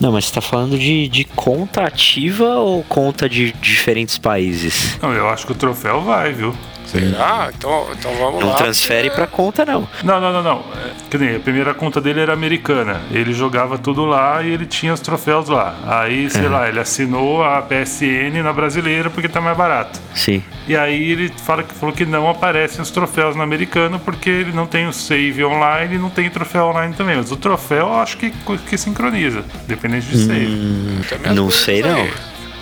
Não, 0.00 0.10
mas 0.12 0.24
você 0.26 0.32
tá 0.34 0.40
falando 0.40 0.78
de, 0.78 1.08
de 1.08 1.24
conta 1.24 1.82
ativa 1.84 2.54
ou 2.56 2.82
conta 2.84 3.28
de 3.28 3.52
diferentes 3.52 4.16
países? 4.18 4.98
Não, 5.00 5.12
eu 5.12 5.28
acho 5.28 5.44
que 5.46 5.52
o 5.52 5.54
troféu 5.54 6.00
vai, 6.00 6.32
viu? 6.32 6.54
Será? 6.90 7.50
Então, 7.56 7.86
então 7.98 8.12
vamos 8.16 8.40
Não 8.40 8.48
lá. 8.50 8.56
transfere 8.56 9.08
porque- 9.10 9.16
pra 9.16 9.26
conta, 9.26 9.64
não. 9.64 9.86
Não, 10.02 10.20
não, 10.20 10.32
não, 10.32 10.42
não. 10.42 10.64
É, 10.76 10.90
Que 11.10 11.18
nem 11.18 11.36
a 11.36 11.40
primeira 11.40 11.74
conta 11.74 12.00
dele 12.00 12.20
era 12.20 12.32
americana. 12.32 13.00
Ele 13.10 13.32
jogava 13.32 13.76
tudo 13.78 14.04
lá 14.04 14.42
e 14.42 14.50
ele 14.50 14.64
tinha 14.66 14.92
os 14.92 15.00
troféus 15.00 15.48
lá. 15.48 15.74
Aí, 15.86 16.30
sei 16.30 16.48
lá, 16.48 16.68
ele 16.68 16.78
assinou 16.80 17.42
a 17.44 17.60
PSN 17.62 18.42
na 18.42 18.52
brasileira 18.52 19.10
porque 19.10 19.28
tá 19.28 19.40
mais 19.40 19.56
barato. 19.56 19.98
Sim. 20.14 20.42
E 20.68 20.76
aí 20.76 21.10
ele 21.10 21.32
fala 21.44 21.62
que 21.62 21.74
falou 21.74 21.94
que 21.94 22.04
não 22.06 22.28
aparecem 22.28 22.80
os 22.80 22.90
troféus 22.90 23.34
no 23.34 23.42
americano 23.42 23.98
porque 23.98 24.30
ele 24.30 24.52
não 24.52 24.66
tem 24.66 24.86
o 24.86 24.92
save 24.92 25.44
online 25.44 25.96
e 25.96 25.98
não 25.98 26.10
tem 26.10 26.30
troféu 26.30 26.66
online 26.66 26.94
também. 26.94 27.16
Mas 27.16 27.32
o 27.32 27.36
troféu 27.36 27.88
eu 27.88 27.94
acho 27.96 28.16
que, 28.16 28.30
que 28.68 28.78
sincroniza, 28.78 29.44
dependente 29.66 30.06
de 30.06 30.18
save. 30.18 31.00
Tem 31.08 31.18
minhas 31.18 31.34
Não 31.34 31.46
dúvidas 31.46 31.60
sei, 31.64 31.82
não. 31.82 32.06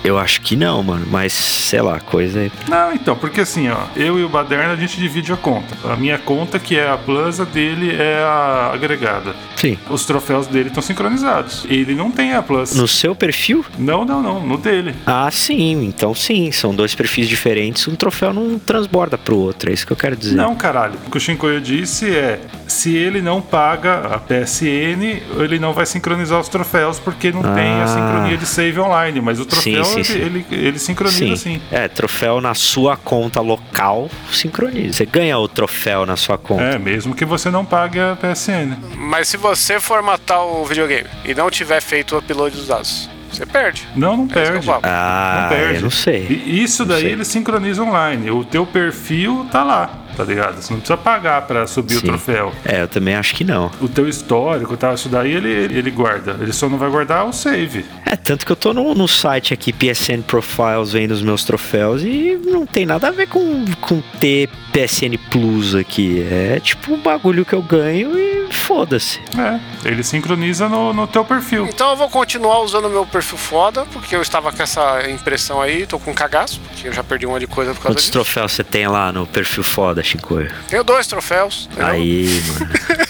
Eu 0.03 0.17
acho 0.17 0.41
que 0.41 0.55
não, 0.55 0.81
mano. 0.81 1.05
Mas, 1.09 1.33
sei 1.33 1.81
lá, 1.81 1.99
coisa 1.99 2.39
aí. 2.39 2.51
Não, 2.67 2.93
então, 2.93 3.15
porque 3.15 3.41
assim, 3.41 3.69
ó, 3.69 3.77
eu 3.95 4.17
e 4.19 4.23
o 4.23 4.29
Baderna 4.29 4.73
a 4.73 4.75
gente 4.75 4.97
divide 4.97 5.31
a 5.33 5.37
conta. 5.37 5.75
A 5.91 5.95
minha 5.95 6.17
conta, 6.17 6.57
que 6.57 6.77
é 6.77 6.89
a 6.89 6.97
Plus, 6.97 7.39
a 7.39 7.43
dele 7.43 7.95
é 7.95 8.23
a 8.23 8.71
agregada. 8.73 9.35
Sim. 9.55 9.77
Os 9.89 10.05
troféus 10.05 10.47
dele 10.47 10.69
estão 10.69 10.81
sincronizados. 10.81 11.65
Ele 11.69 11.93
não 11.95 12.11
tem 12.11 12.33
a 12.33 12.41
Plus. 12.41 12.73
No 12.75 12.87
seu 12.87 13.13
perfil? 13.13 13.65
Não, 13.77 14.05
não, 14.05 14.21
não, 14.21 14.39
no 14.45 14.57
dele. 14.57 14.95
Ah, 15.05 15.29
sim. 15.31 15.83
Então, 15.85 16.15
sim. 16.15 16.51
São 16.51 16.73
dois 16.73 16.95
perfis 16.95 17.27
diferentes. 17.27 17.87
Um 17.87 17.95
troféu 17.95 18.33
não 18.33 18.57
transborda 18.57 19.17
pro 19.17 19.37
outro. 19.37 19.69
É 19.69 19.73
isso 19.73 19.85
que 19.85 19.91
eu 19.93 19.97
quero 19.97 20.15
dizer. 20.15 20.35
Não, 20.35 20.55
caralho. 20.55 20.93
O 21.07 21.11
que 21.11 21.17
o 21.17 21.19
Shinkoio 21.19 21.59
disse 21.59 22.09
é: 22.09 22.39
se 22.67 22.95
ele 22.95 23.21
não 23.21 23.41
paga 23.41 24.15
a 24.15 24.17
PSN, 24.19 25.21
ele 25.37 25.59
não 25.59 25.73
vai 25.73 25.85
sincronizar 25.85 26.39
os 26.39 26.47
troféus 26.47 26.99
porque 26.99 27.31
não 27.31 27.41
tem 27.41 27.69
a 27.73 27.83
Ah. 27.83 27.87
sincronia 27.87 28.37
de 28.37 28.45
save 28.45 28.79
online. 28.79 29.19
Mas 29.21 29.39
o 29.39 29.45
troféu 29.45 29.83
sim, 29.83 29.88
ele, 29.95 30.03
sim. 30.03 30.19
Ele, 30.19 30.45
ele 30.51 30.79
sincroniza 30.79 31.35
sim. 31.35 31.61
É, 31.71 31.87
troféu 31.87 32.41
na 32.41 32.53
sua 32.53 32.95
conta 32.97 33.41
local 33.41 34.09
sincroniza. 34.31 34.93
Você 34.93 35.05
ganha 35.05 35.37
o 35.37 35.47
troféu 35.47 36.05
na 36.05 36.15
sua 36.15 36.37
conta. 36.37 36.63
É, 36.63 36.79
mesmo 36.79 37.15
que 37.15 37.25
você 37.25 37.49
não 37.49 37.65
pague 37.65 37.99
a 37.99 38.15
PSN. 38.15 38.77
Mas 38.95 39.27
se 39.27 39.37
você 39.37 39.79
formatar 39.79 40.45
o 40.45 40.65
videogame 40.65 41.09
e 41.25 41.33
não 41.33 41.49
tiver 41.49 41.81
feito 41.81 42.15
o 42.15 42.19
upload 42.19 42.55
dos 42.55 42.67
dados, 42.67 43.09
você 43.35 43.45
perde. 43.45 43.87
Não, 43.95 44.17
não 44.17 44.23
É 44.23 44.25
isso 44.25 44.31
que 44.33 44.39
eu 44.39 44.51
perde. 44.51 44.65
falo. 44.65 44.81
Ah, 44.83 45.39
Não 45.43 45.49
perde. 45.57 45.75
eu 45.75 45.81
não 45.81 45.89
sei. 45.89 46.43
E 46.45 46.63
isso 46.63 46.83
Não 46.83 46.89
daí 46.93 47.01
sei. 47.01 47.11
ele 47.11 47.25
sincroniza 47.25 47.83
online. 47.83 48.29
O 48.31 48.43
teu 48.43 48.65
perfil 48.65 49.45
tá 49.51 49.63
lá, 49.63 49.89
tá 50.15 50.23
ligado? 50.23 50.55
Você 50.61 50.71
não 50.73 50.79
precisa 50.79 50.97
pagar 50.97 51.41
pra 51.43 51.65
subir 51.67 51.95
o 51.95 51.99
Sim. 51.99 52.07
troféu. 52.07 52.53
É, 52.65 52.81
eu 52.81 52.87
também 52.87 53.15
acho 53.15 53.33
que 53.35 53.43
não. 53.43 53.71
O 53.81 53.87
teu 53.87 54.07
histórico, 54.07 54.75
tá? 54.77 54.93
Isso 54.93 55.09
daí 55.09 55.31
ele, 55.31 55.49
ele 55.77 55.91
guarda. 55.91 56.35
Ele 56.39 56.53
só 56.53 56.67
não 56.69 56.77
vai 56.77 56.89
guardar 56.89 57.25
o 57.25 57.33
save. 57.33 57.85
É, 58.05 58.15
tanto 58.15 58.45
que 58.45 58.51
eu 58.51 58.55
tô 58.55 58.73
no, 58.73 58.93
no 58.93 59.07
site 59.07 59.53
aqui, 59.53 59.71
PSN 59.73 60.21
Profiles, 60.25 60.91
vendo 60.91 61.11
os 61.11 61.21
meus 61.21 61.43
troféus 61.43 62.01
e 62.03 62.39
não 62.45 62.65
tem 62.65 62.85
nada 62.85 63.07
a 63.07 63.11
ver 63.11 63.27
com, 63.27 63.65
com 63.81 64.01
ter 64.19 64.49
PSN 64.73 65.17
Plus 65.31 65.75
aqui. 65.75 66.25
É 66.29 66.59
tipo 66.59 66.93
um 66.93 66.99
bagulho 66.99 67.45
que 67.45 67.53
eu 67.53 67.61
ganho 67.61 68.17
e 68.17 68.38
foda-se. 68.55 69.19
É, 69.37 69.59
ele 69.87 70.03
sincroniza 70.03 70.67
no, 70.69 70.93
no 70.93 71.07
teu 71.07 71.23
perfil. 71.25 71.65
Então 71.67 71.91
eu 71.91 71.95
vou 71.97 72.09
continuar 72.09 72.59
usando 72.59 72.85
o 72.85 72.89
meu 72.89 73.05
perfil 73.05 73.37
foda, 73.37 73.85
porque 73.93 74.15
eu 74.15 74.21
estava 74.21 74.51
com 74.51 74.61
essa 74.63 75.09
impressão 75.09 75.61
aí, 75.61 75.85
tô 75.85 75.99
com 75.99 76.13
cagaço, 76.13 76.59
porque 76.61 76.87
eu 76.87 76.93
já 76.93 77.03
perdi 77.03 77.25
uma 77.25 77.39
de 77.39 77.47
coisa 77.47 77.71
por 77.73 77.81
causa 77.81 77.89
Quantos 77.95 78.03
disso. 78.03 78.11
troféus 78.13 78.51
você 78.51 78.63
tem 78.63 78.87
lá 78.87 79.11
no 79.11 79.25
perfil 79.27 79.63
foda, 79.63 80.01
Chicoio? 80.03 80.51
Tenho 80.67 80.83
dois 80.83 81.07
troféus. 81.07 81.67
entendeu? 81.71 81.87
Aí, 81.87 82.43
mano. 82.47 82.69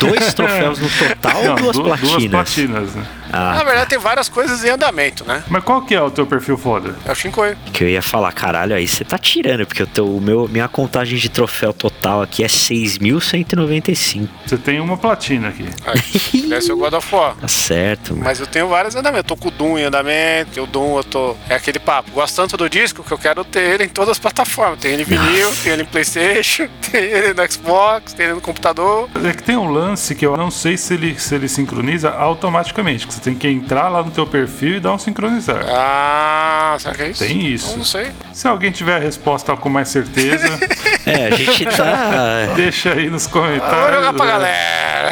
Dois 0.00 0.34
troféus 0.34 0.78
no 0.78 0.88
total 0.88 1.36
ou 1.40 1.44
Não, 1.48 1.54
duas 1.56 1.76
du- 1.76 1.82
platinas? 1.84 2.10
Duas 2.10 2.28
platinas, 2.28 2.94
né? 2.94 3.06
Ah, 3.34 3.54
Na 3.56 3.64
verdade, 3.64 3.90
tem 3.90 3.98
várias 3.98 4.28
coisas 4.28 4.64
em 4.64 4.70
andamento, 4.70 5.24
né? 5.24 5.42
Mas 5.48 5.64
qual 5.64 5.82
que 5.82 5.94
é 5.94 6.00
o 6.00 6.10
teu 6.10 6.26
perfil 6.26 6.56
foda? 6.56 6.94
É 7.04 7.12
o 7.12 7.14
Shinkoio. 7.14 7.56
que 7.72 7.84
eu 7.84 7.88
ia 7.88 8.02
falar, 8.02 8.32
caralho, 8.32 8.74
aí 8.74 8.86
você 8.86 9.04
tá 9.04 9.18
tirando, 9.18 9.66
porque 9.66 9.82
o 9.82 9.86
teu, 9.86 10.06
meu, 10.20 10.46
minha 10.48 10.68
contagem 10.68 11.18
de 11.18 11.28
troféu 11.28 11.72
total 11.72 12.22
aqui 12.22 12.44
é 12.44 12.48
6.195. 12.48 14.28
Você 14.46 14.56
tem 14.56 14.80
uma 14.80 14.96
platina 14.96 15.48
aqui. 15.48 15.66
Aí, 15.86 16.52
Esse 16.52 16.70
é 16.70 16.74
o 16.74 16.76
God 16.76 16.94
of 16.94 17.14
War. 17.14 17.34
Tá 17.36 17.48
certo, 17.48 18.12
mano. 18.12 18.24
Mas 18.24 18.40
eu 18.40 18.46
tenho 18.46 18.68
vários 18.68 18.94
em 18.94 18.98
andamento. 18.98 19.24
Tô 19.24 19.36
com 19.36 19.48
o 19.48 19.50
Doom 19.50 19.78
em 19.78 19.84
andamento. 19.84 20.62
O 20.62 20.66
Doom 20.66 20.96
eu 20.98 21.04
tô. 21.04 21.36
É 21.48 21.54
aquele 21.56 21.78
papo. 21.78 22.10
Gosto 22.12 22.36
tanto 22.36 22.56
do 22.56 22.68
disco 22.68 23.02
que 23.02 23.12
eu 23.12 23.18
quero 23.18 23.44
ter 23.44 23.60
ele 23.74 23.84
em 23.84 23.88
todas 23.88 24.10
as 24.10 24.18
plataformas. 24.18 24.78
Tem 24.80 24.92
ele 24.92 25.02
em 25.02 25.06
vinil, 25.06 25.50
tem 25.62 25.72
ele 25.72 25.82
em 25.82 25.86
PlayStation, 25.86 26.68
tem 26.90 27.02
ele 27.02 27.34
no 27.34 27.50
Xbox, 27.52 28.12
tem 28.12 28.26
ele 28.26 28.34
no 28.36 28.40
computador. 28.40 29.08
É 29.24 29.32
que 29.32 29.42
tem 29.42 29.56
um 29.56 29.70
lance 29.70 30.14
que 30.14 30.24
eu 30.26 30.36
não 30.36 30.50
sei 30.50 30.76
se 30.76 30.94
ele, 30.94 31.18
se 31.18 31.34
ele 31.34 31.48
sincroniza 31.48 32.10
automaticamente. 32.10 33.06
Que 33.06 33.14
você 33.14 33.20
tem 33.24 33.34
que 33.34 33.48
entrar 33.48 33.88
lá 33.88 34.02
no 34.02 34.10
teu 34.10 34.26
perfil 34.26 34.76
e 34.76 34.80
dar 34.80 34.92
um 34.92 34.98
sincronizar. 34.98 35.64
Ah, 35.68 36.76
será 36.78 36.94
que 36.94 37.02
é 37.02 37.08
isso? 37.10 37.24
Tem 37.24 37.46
isso. 37.46 37.70
Eu 37.72 37.76
não 37.78 37.84
sei. 37.84 38.10
Se 38.32 38.46
alguém 38.46 38.70
tiver 38.70 38.96
a 38.96 38.98
resposta 39.00 39.56
com 39.56 39.68
mais 39.68 39.88
certeza, 39.88 40.46
É, 41.06 41.26
a 41.26 41.30
gente 41.36 41.66
tá. 41.66 42.52
deixa 42.56 42.92
aí 42.92 43.10
nos 43.10 43.26
comentários. 43.26 43.80
vou 43.80 43.92
jogar 43.94 44.12
pra 44.14 44.26
galera. 44.26 45.10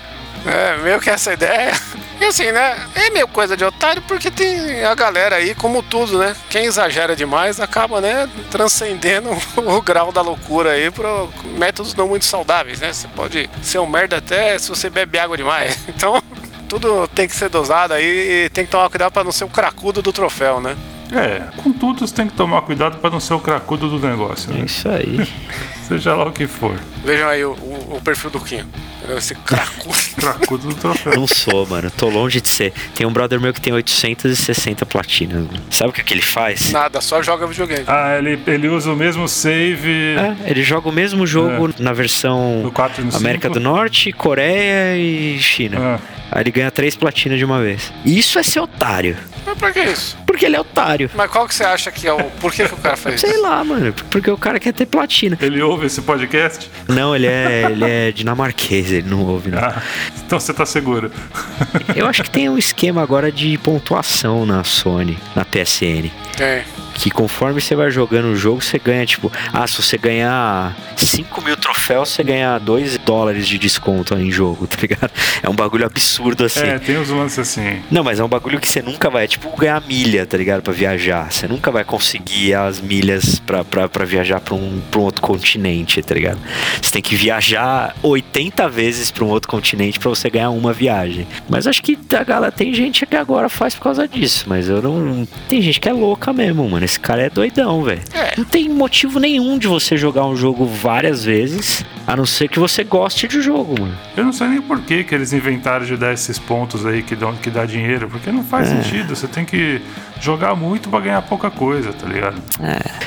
É, 0.46 0.76
meio 0.82 1.00
que 1.00 1.08
essa 1.08 1.32
ideia. 1.32 1.72
E 2.20 2.24
assim, 2.26 2.52
né? 2.52 2.76
É 2.94 3.08
meio 3.08 3.26
coisa 3.26 3.56
de 3.56 3.64
otário 3.64 4.02
porque 4.02 4.30
tem 4.30 4.84
a 4.84 4.94
galera 4.94 5.36
aí, 5.36 5.54
como 5.54 5.82
tudo, 5.82 6.18
né? 6.18 6.36
Quem 6.50 6.66
exagera 6.66 7.16
demais 7.16 7.58
acaba, 7.60 7.98
né? 7.98 8.28
Transcendendo 8.50 9.30
o 9.56 9.80
grau 9.80 10.12
da 10.12 10.20
loucura 10.20 10.72
aí 10.72 10.90
para 10.90 11.08
métodos 11.56 11.94
não 11.94 12.08
muito 12.08 12.26
saudáveis, 12.26 12.78
né? 12.78 12.92
Você 12.92 13.08
pode 13.08 13.48
ser 13.62 13.78
um 13.78 13.86
merda 13.86 14.18
até 14.18 14.58
se 14.58 14.68
você 14.68 14.90
bebe 14.90 15.18
água 15.18 15.34
demais. 15.34 15.78
Então, 15.88 16.22
tudo 16.68 17.06
tem 17.08 17.26
que 17.28 17.34
ser 17.34 17.48
dosado 17.48 17.94
aí 17.94 18.44
e 18.46 18.50
tem 18.50 18.64
que 18.64 18.70
tomar 18.70 18.88
cuidado 18.90 19.12
para 19.12 19.24
não 19.24 19.32
ser 19.32 19.44
o 19.44 19.48
cracudo 19.48 20.02
do 20.02 20.12
troféu, 20.12 20.60
né? 20.60 20.76
É, 21.12 21.42
contudo, 21.62 22.06
você 22.06 22.14
tem 22.14 22.26
que 22.26 22.32
tomar 22.34 22.62
cuidado 22.62 22.98
para 22.98 23.10
não 23.10 23.20
ser 23.20 23.34
o 23.34 23.38
cracudo 23.40 23.88
do 23.88 24.04
negócio, 24.04 24.50
É 24.52 24.54
né? 24.58 24.64
isso 24.64 24.88
aí. 24.88 25.28
Seja 25.86 26.14
lá 26.14 26.24
o 26.24 26.32
que 26.32 26.46
for. 26.46 26.74
Vejam 27.04 27.28
aí 27.28 27.44
o, 27.44 27.52
o- 27.90 28.00
perfil 28.00 28.30
do 28.30 28.40
Quinho. 28.40 28.66
Entendeu? 28.98 29.18
Esse 29.18 29.34
cracudo. 29.34 29.94
Cracudo 30.16 30.68
do 30.68 30.74
troféu. 30.74 31.14
Não 31.16 31.26
sou, 31.26 31.66
mano. 31.66 31.90
Tô 31.90 32.08
longe 32.08 32.40
de 32.40 32.48
ser. 32.48 32.72
Tem 32.94 33.06
um 33.06 33.12
brother 33.12 33.38
meu 33.40 33.52
que 33.52 33.60
tem 33.60 33.72
860 33.72 34.86
platinas. 34.86 35.42
mano. 35.46 35.60
Sabe 35.70 35.90
o 35.90 35.92
que, 35.92 36.02
que 36.02 36.14
ele 36.14 36.22
faz? 36.22 36.70
Nada, 36.72 37.00
só 37.00 37.22
joga 37.22 37.46
videogame. 37.46 37.84
Ah, 37.86 38.16
ele, 38.18 38.40
ele 38.46 38.68
usa 38.68 38.92
o 38.92 38.96
mesmo 38.96 39.28
save 39.28 40.16
É, 40.16 40.50
ele 40.50 40.62
joga 40.62 40.88
o 40.88 40.92
mesmo 40.92 41.26
jogo 41.26 41.68
na 41.78 41.90
no 41.90 41.96
versão 41.96 42.70
4 42.72 43.02
e 43.02 43.04
no 43.06 43.12
5. 43.12 43.22
América 43.22 43.50
do 43.50 43.60
Norte, 43.60 44.12
Coreia 44.12 44.96
e 44.96 45.38
China. 45.40 45.98
Ah, 46.00 46.14
Aí 46.32 46.42
ele 46.42 46.50
ganha 46.50 46.70
três 46.70 46.96
platinas 46.96 47.38
de 47.38 47.44
uma 47.44 47.60
vez. 47.60 47.92
Isso 48.04 48.38
é 48.38 48.42
ser 48.42 48.58
otário. 48.60 49.16
Mas 49.46 49.56
pra 49.58 49.70
que 49.70 49.80
isso? 49.80 50.16
Porque 50.26 50.46
ele 50.46 50.56
é 50.56 50.60
otário. 50.60 51.08
Mas 51.14 51.30
qual 51.30 51.46
que 51.46 51.54
você 51.54 51.62
acha 51.62 51.92
que 51.92 52.08
é 52.08 52.12
o. 52.12 52.24
Por 52.40 52.50
que, 52.52 52.66
que 52.66 52.74
o 52.74 52.78
cara 52.78 52.96
faz 52.96 53.20
Sei 53.20 53.30
isso? 53.30 53.42
lá, 53.42 53.62
mano. 53.62 53.92
Porque 54.10 54.30
o 54.30 54.36
cara 54.38 54.58
quer 54.58 54.72
ter 54.72 54.86
platina. 54.86 55.36
ele 55.40 55.60
ouve 55.62 55.86
esse 55.86 56.00
podcast? 56.00 56.68
Não, 56.88 57.14
ele 57.14 57.26
é, 57.26 57.70
ele 57.74 57.84
é 57.84 58.12
dinamarquês, 58.12 58.90
ele 58.90 59.08
não 59.08 59.22
ouve, 59.24 59.50
não. 59.50 59.58
Ah, 59.58 59.82
então 60.24 60.40
você 60.40 60.52
tá 60.52 60.64
seguro. 60.64 61.10
Eu 61.94 62.06
acho 62.06 62.22
que 62.22 62.30
tem 62.30 62.48
um 62.48 62.58
esquema 62.58 63.02
agora 63.02 63.30
de 63.30 63.56
pontuação 63.58 64.46
na 64.46 64.64
Sony, 64.64 65.18
na 65.34 65.44
PSN. 65.44 66.10
Tem. 66.36 66.62
Que 66.94 67.10
conforme 67.10 67.60
você 67.60 67.74
vai 67.74 67.90
jogando 67.90 68.26
o 68.26 68.36
jogo, 68.36 68.62
você 68.62 68.78
ganha, 68.78 69.04
tipo, 69.04 69.30
ah, 69.52 69.66
se 69.66 69.82
você 69.82 69.98
ganhar 69.98 70.76
5 70.96 71.42
mil 71.42 71.56
troféus, 71.56 72.10
você 72.10 72.22
ganha 72.22 72.56
2 72.58 72.98
dólares 72.98 73.48
de 73.48 73.58
desconto 73.58 74.14
em 74.14 74.30
jogo, 74.30 74.66
tá 74.68 74.76
ligado? 74.80 75.10
É 75.42 75.48
um 75.48 75.54
bagulho 75.54 75.84
absurdo 75.84 76.44
assim. 76.44 76.60
É, 76.60 76.78
tem 76.78 76.96
uns 76.96 77.10
lances 77.10 77.38
assim. 77.40 77.82
Não, 77.90 78.04
mas 78.04 78.20
é 78.20 78.24
um 78.24 78.28
bagulho 78.28 78.60
que 78.60 78.68
você 78.68 78.80
nunca 78.80 79.10
vai, 79.10 79.24
é 79.24 79.26
tipo, 79.26 79.54
ganhar 79.56 79.80
milha, 79.82 80.24
tá 80.24 80.36
ligado? 80.36 80.62
Pra 80.62 80.72
viajar. 80.72 81.32
Você 81.32 81.48
nunca 81.48 81.70
vai 81.70 81.84
conseguir 81.84 82.54
as 82.54 82.80
milhas 82.80 83.40
pra, 83.40 83.64
pra, 83.64 83.88
pra 83.88 84.04
viajar 84.04 84.40
pra 84.40 84.54
um, 84.54 84.80
pra 84.90 85.00
um 85.00 85.04
outro 85.04 85.20
continente, 85.20 86.00
tá 86.00 86.14
ligado? 86.14 86.38
Você 86.80 86.92
tem 86.92 87.02
que 87.02 87.16
viajar 87.16 87.63
80 88.02 88.68
vezes 88.68 89.10
pra 89.10 89.24
um 89.24 89.28
outro 89.28 89.48
continente 89.48 89.98
pra 89.98 90.08
você 90.08 90.28
ganhar 90.30 90.50
uma 90.50 90.72
viagem. 90.72 91.26
Mas 91.48 91.66
acho 91.66 91.82
que 91.82 91.98
a 92.16 92.24
galera 92.24 92.52
tem 92.52 92.72
gente 92.74 93.04
que 93.06 93.16
agora 93.16 93.48
faz 93.48 93.74
por 93.74 93.82
causa 93.84 94.06
disso, 94.08 94.44
mas 94.48 94.68
eu 94.68 94.80
não. 94.82 95.26
Tem 95.48 95.60
gente 95.62 95.80
que 95.80 95.88
é 95.88 95.92
louca 95.92 96.32
mesmo, 96.32 96.68
mano. 96.68 96.84
Esse 96.84 96.98
cara 97.00 97.22
é 97.22 97.30
doidão, 97.30 97.82
velho. 97.82 98.02
É. 98.12 98.34
Não 98.36 98.44
tem 98.44 98.68
motivo 98.68 99.18
nenhum 99.18 99.58
de 99.58 99.66
você 99.66 99.96
jogar 99.96 100.26
um 100.26 100.36
jogo 100.36 100.66
várias 100.66 101.24
vezes, 101.24 101.84
a 102.06 102.16
não 102.16 102.26
ser 102.26 102.48
que 102.48 102.58
você 102.58 102.84
goste 102.84 103.26
de 103.28 103.40
jogo, 103.40 103.80
mano. 103.80 103.96
Eu 104.16 104.24
não 104.24 104.32
sei 104.32 104.48
nem 104.48 104.60
por 104.62 104.80
que, 104.82 105.04
que 105.04 105.14
eles 105.14 105.32
inventaram 105.32 105.84
de 105.84 105.96
dar 105.96 106.12
esses 106.12 106.38
pontos 106.38 106.84
aí 106.86 107.02
que, 107.02 107.14
dão, 107.16 107.34
que 107.36 107.50
dá 107.50 107.64
dinheiro, 107.64 108.08
porque 108.08 108.30
não 108.30 108.44
faz 108.44 108.70
É. 108.70 108.82
sentido. 108.82 109.14
Você 109.14 109.26
tem 109.26 109.44
que 109.44 109.80
jogar 110.20 110.54
muito 110.54 110.88
pra 110.88 111.00
ganhar 111.00 111.22
pouca 111.22 111.50
coisa, 111.50 111.92
tá 111.92 112.06
ligado? 112.06 112.36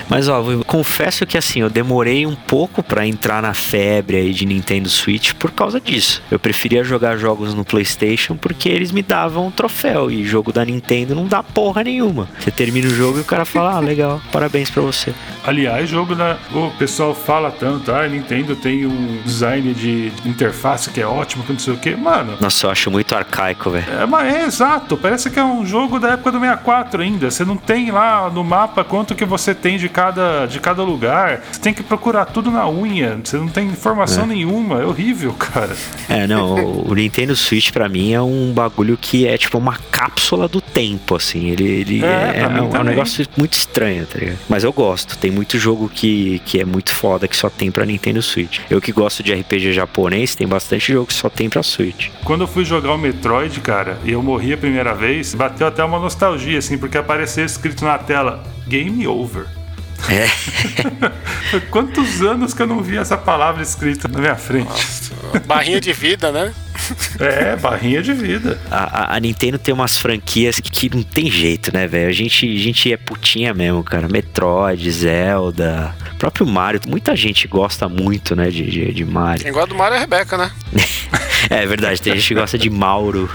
Mas 0.09 0.27
ó, 0.29 0.43
confesso 0.65 1.25
que 1.25 1.37
assim, 1.37 1.61
eu 1.61 1.69
demorei 1.69 2.25
um 2.25 2.35
pouco 2.35 2.81
pra 2.83 3.05
entrar 3.05 3.41
na 3.41 3.53
febre 3.53 4.17
aí 4.17 4.33
de 4.33 4.45
Nintendo 4.45 4.89
Switch 4.89 5.33
por 5.33 5.51
causa 5.51 5.79
disso. 5.79 6.21
Eu 6.29 6.39
preferia 6.39 6.83
jogar 6.83 7.17
jogos 7.17 7.53
no 7.53 7.65
PlayStation 7.65 8.35
porque 8.35 8.69
eles 8.69 8.91
me 8.91 9.01
davam 9.01 9.47
um 9.47 9.51
troféu 9.51 10.09
e 10.11 10.23
jogo 10.25 10.51
da 10.51 10.63
Nintendo 10.63 11.15
não 11.15 11.25
dá 11.25 11.41
porra 11.43 11.83
nenhuma. 11.83 12.27
Você 12.39 12.51
termina 12.51 12.87
o 12.87 12.91
jogo 12.93 13.17
e 13.17 13.21
o 13.21 13.25
cara 13.25 13.45
fala: 13.45 13.75
"Ah, 13.77 13.79
legal, 13.79 14.21
parabéns 14.31 14.69
pra 14.69 14.81
você". 14.81 15.13
Aliás, 15.45 15.89
jogo 15.89 16.13
da. 16.15 16.37
O 16.53 16.69
pessoal 16.77 17.13
fala 17.15 17.51
tanto, 17.51 17.91
ah, 17.91 18.07
Nintendo 18.07 18.55
tem 18.55 18.85
um 18.85 19.19
design 19.25 19.73
de 19.73 20.11
interface 20.25 20.89
que 20.89 21.01
é 21.01 21.07
ótimo, 21.07 21.43
que 21.43 21.53
não 21.53 21.59
sei 21.59 21.73
o 21.73 21.77
que. 21.77 21.95
Mano, 21.95 22.37
Nossa, 22.39 22.67
eu 22.67 22.71
acho 22.71 22.91
muito 22.91 23.15
arcaico, 23.15 23.69
velho. 23.69 23.85
é, 23.89 24.05
mas 24.05 24.33
é 24.33 24.45
exato, 24.45 24.97
parece 24.97 25.29
que 25.29 25.39
é 25.39 25.43
um 25.43 25.65
jogo 25.65 25.99
da 25.99 26.09
época 26.13 26.31
do 26.31 26.39
64 26.39 27.01
ainda. 27.07 27.31
Você 27.31 27.43
não 27.45 27.57
tem 27.57 27.91
lá 27.91 28.29
no 28.29 28.43
mapa 28.43 28.83
quanto 28.83 29.15
que 29.15 29.25
você 29.25 29.53
tem 29.55 29.77
de 29.77 29.89
cada, 29.89 30.45
de 30.45 30.59
cada 30.59 30.83
lugar. 30.83 31.41
Você 31.51 31.59
tem 31.59 31.73
que 31.73 31.83
procurar 31.83 32.25
tudo 32.25 32.51
na 32.51 32.69
unha. 32.69 33.19
Você 33.23 33.37
não 33.37 33.47
tem 33.47 33.67
informação 33.67 34.23
É. 34.23 34.27
nenhuma. 34.27 34.81
É 34.81 34.85
horrível, 34.85 35.33
cara. 35.33 35.75
É, 36.09 36.27
não, 36.27 36.55
o 36.87 36.93
Nintendo 36.93 37.35
Switch 37.35 37.71
pra 37.71 37.87
mim 37.89 38.13
é 38.13 38.21
um 38.21 38.51
bagulho 38.53 38.97
que 38.99 39.27
é 39.27 39.37
tipo 39.37 39.57
uma 39.57 39.77
cápsula 39.91 40.47
do 40.47 40.61
tempo, 40.61 41.15
assim. 41.15 41.49
Ele, 41.49 41.63
ele 41.65 42.05
É, 42.05 42.39
é, 42.43 42.49
mim 42.49 42.59
é 42.59 42.61
um 42.61 42.69
também. 42.69 42.89
negócio 42.89 43.25
muito 43.37 43.53
estranho, 43.53 44.05
tá 44.05 44.19
ligado? 44.19 44.37
Mas 44.49 44.63
eu 44.63 44.71
gosto. 44.73 45.17
Tem 45.17 45.31
muito 45.31 45.57
jogo 45.57 45.89
que, 45.93 46.39
que 46.45 46.59
é 46.59 46.65
muito 46.65 46.93
foda 46.93 47.27
que 47.27 47.35
só 47.35 47.49
tem 47.49 47.71
pra 47.71 47.85
Nintendo 47.85 48.21
Switch. 48.21 48.59
Eu 48.69 48.79
que 48.81 48.91
gosto 48.91 49.23
de 49.23 49.33
RPG 49.33 49.73
japonês, 49.73 50.35
tem 50.35 50.47
bastante 50.47 50.91
jogo 50.93 51.07
que 51.07 51.13
só 51.13 51.29
tem 51.29 51.49
pra 51.49 51.63
Switch. 51.63 52.09
Quando 52.23 52.41
eu 52.41 52.47
fui 52.47 52.65
jogar 52.65 52.91
o 52.93 52.97
Metroid, 52.97 53.59
cara, 53.61 53.97
e 54.03 54.11
eu 54.11 54.21
morri 54.21 54.53
a 54.53 54.57
primeira 54.57 54.93
vez, 54.93 55.33
bateu 55.33 55.67
até 55.67 55.83
uma 55.83 55.99
nostalgia, 55.99 56.57
assim, 56.59 56.77
porque 56.87 56.97
apareceu 56.97 57.43
escrito 57.45 57.83
na 57.83 57.97
tela 57.97 58.41
Game 58.65 59.05
Over. 59.05 59.45
É. 60.09 60.29
Quantos 61.69 62.21
anos 62.21 62.53
que 62.53 62.61
eu 62.61 62.67
não 62.67 62.81
vi 62.81 62.97
essa 62.97 63.17
palavra 63.17 63.61
escrita 63.61 64.07
na 64.07 64.19
minha 64.19 64.37
frente? 64.37 65.11
Barrinha 65.45 65.81
de 65.81 65.91
vida, 65.91 66.31
né? 66.31 66.53
É, 67.19 67.55
barrinha 67.55 68.01
de 68.01 68.13
vida. 68.13 68.59
A, 68.71 69.13
a- 69.13 69.15
a 69.15 69.19
Nintendo 69.19 69.57
tem 69.57 69.73
umas 69.73 69.97
franquias 69.97 70.59
que, 70.59 70.69
que 70.71 70.95
não 70.95 71.03
tem 71.03 71.29
jeito, 71.29 71.73
né, 71.73 71.87
velho? 71.87 72.09
A 72.09 72.13
gente, 72.13 72.45
a 72.45 72.59
gente 72.59 72.91
é 72.93 72.97
putinha 72.97 73.53
mesmo, 73.53 73.83
cara. 73.83 74.07
Metroid, 74.07 74.89
Zelda, 74.91 75.93
próprio 76.17 76.45
Mario. 76.45 76.81
Muita 76.87 77.15
gente 77.15 77.47
gosta 77.47 77.87
muito, 77.89 78.35
né, 78.35 78.49
de, 78.49 78.63
de, 78.69 78.93
de 78.93 79.05
Mario. 79.05 79.43
Quem 79.43 79.51
gosta 79.51 79.69
do 79.69 79.75
Mario 79.75 79.95
é 79.95 79.97
a 79.97 80.01
Rebeca, 80.01 80.37
né? 80.37 80.51
É 81.49 81.65
verdade, 81.65 82.01
tem 82.01 82.13
gente 82.15 82.27
que 82.27 82.33
gosta 82.33 82.57
de 82.57 82.69
Mauro. 82.69 83.29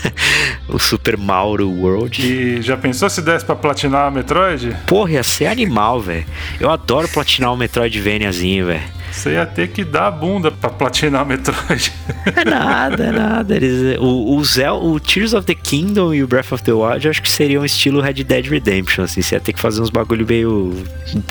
o 0.68 0.78
Super 0.78 1.16
Mauro 1.18 1.68
World. 1.68 2.22
E 2.24 2.62
já 2.62 2.76
pensou 2.76 3.10
se 3.10 3.20
desse 3.20 3.44
pra 3.44 3.54
platinar 3.56 4.06
a 4.06 4.10
Metroid? 4.10 4.74
Porra, 4.86 5.12
ia 5.12 5.22
ser 5.22 5.46
animal, 5.46 6.00
velho. 6.00 6.24
Eu 6.60 6.70
adoro 6.70 7.08
platinar 7.08 7.52
o 7.52 7.56
Metroidvaniazinho, 7.56 8.66
velho. 8.66 8.82
Você 9.12 9.34
ia 9.34 9.46
ter 9.46 9.68
que 9.68 9.84
dar 9.84 10.06
a 10.06 10.10
bunda 10.10 10.50
pra 10.50 10.70
platinar 10.70 11.24
Metroid. 11.24 11.92
É 12.34 12.44
nada, 12.44 13.04
é 13.04 13.10
nada. 13.10 13.56
Eles, 13.56 13.98
o, 13.98 14.36
o, 14.36 14.44
Zel, 14.44 14.76
o 14.76 15.00
Tears 15.00 15.34
of 15.34 15.44
the 15.44 15.54
Kingdom 15.54 16.14
e 16.14 16.22
o 16.22 16.26
Breath 16.26 16.52
of 16.52 16.62
the 16.62 16.72
Wild 16.72 17.04
eu 17.04 17.10
acho 17.10 17.20
que 17.20 17.28
seriam 17.28 17.64
estilo 17.64 18.00
Red 18.00 18.14
Dead 18.14 18.46
Redemption, 18.46 19.04
assim. 19.04 19.20
Você 19.20 19.34
ia 19.34 19.40
ter 19.40 19.52
que 19.52 19.60
fazer 19.60 19.82
uns 19.82 19.90
bagulho 19.90 20.26
meio. 20.26 20.72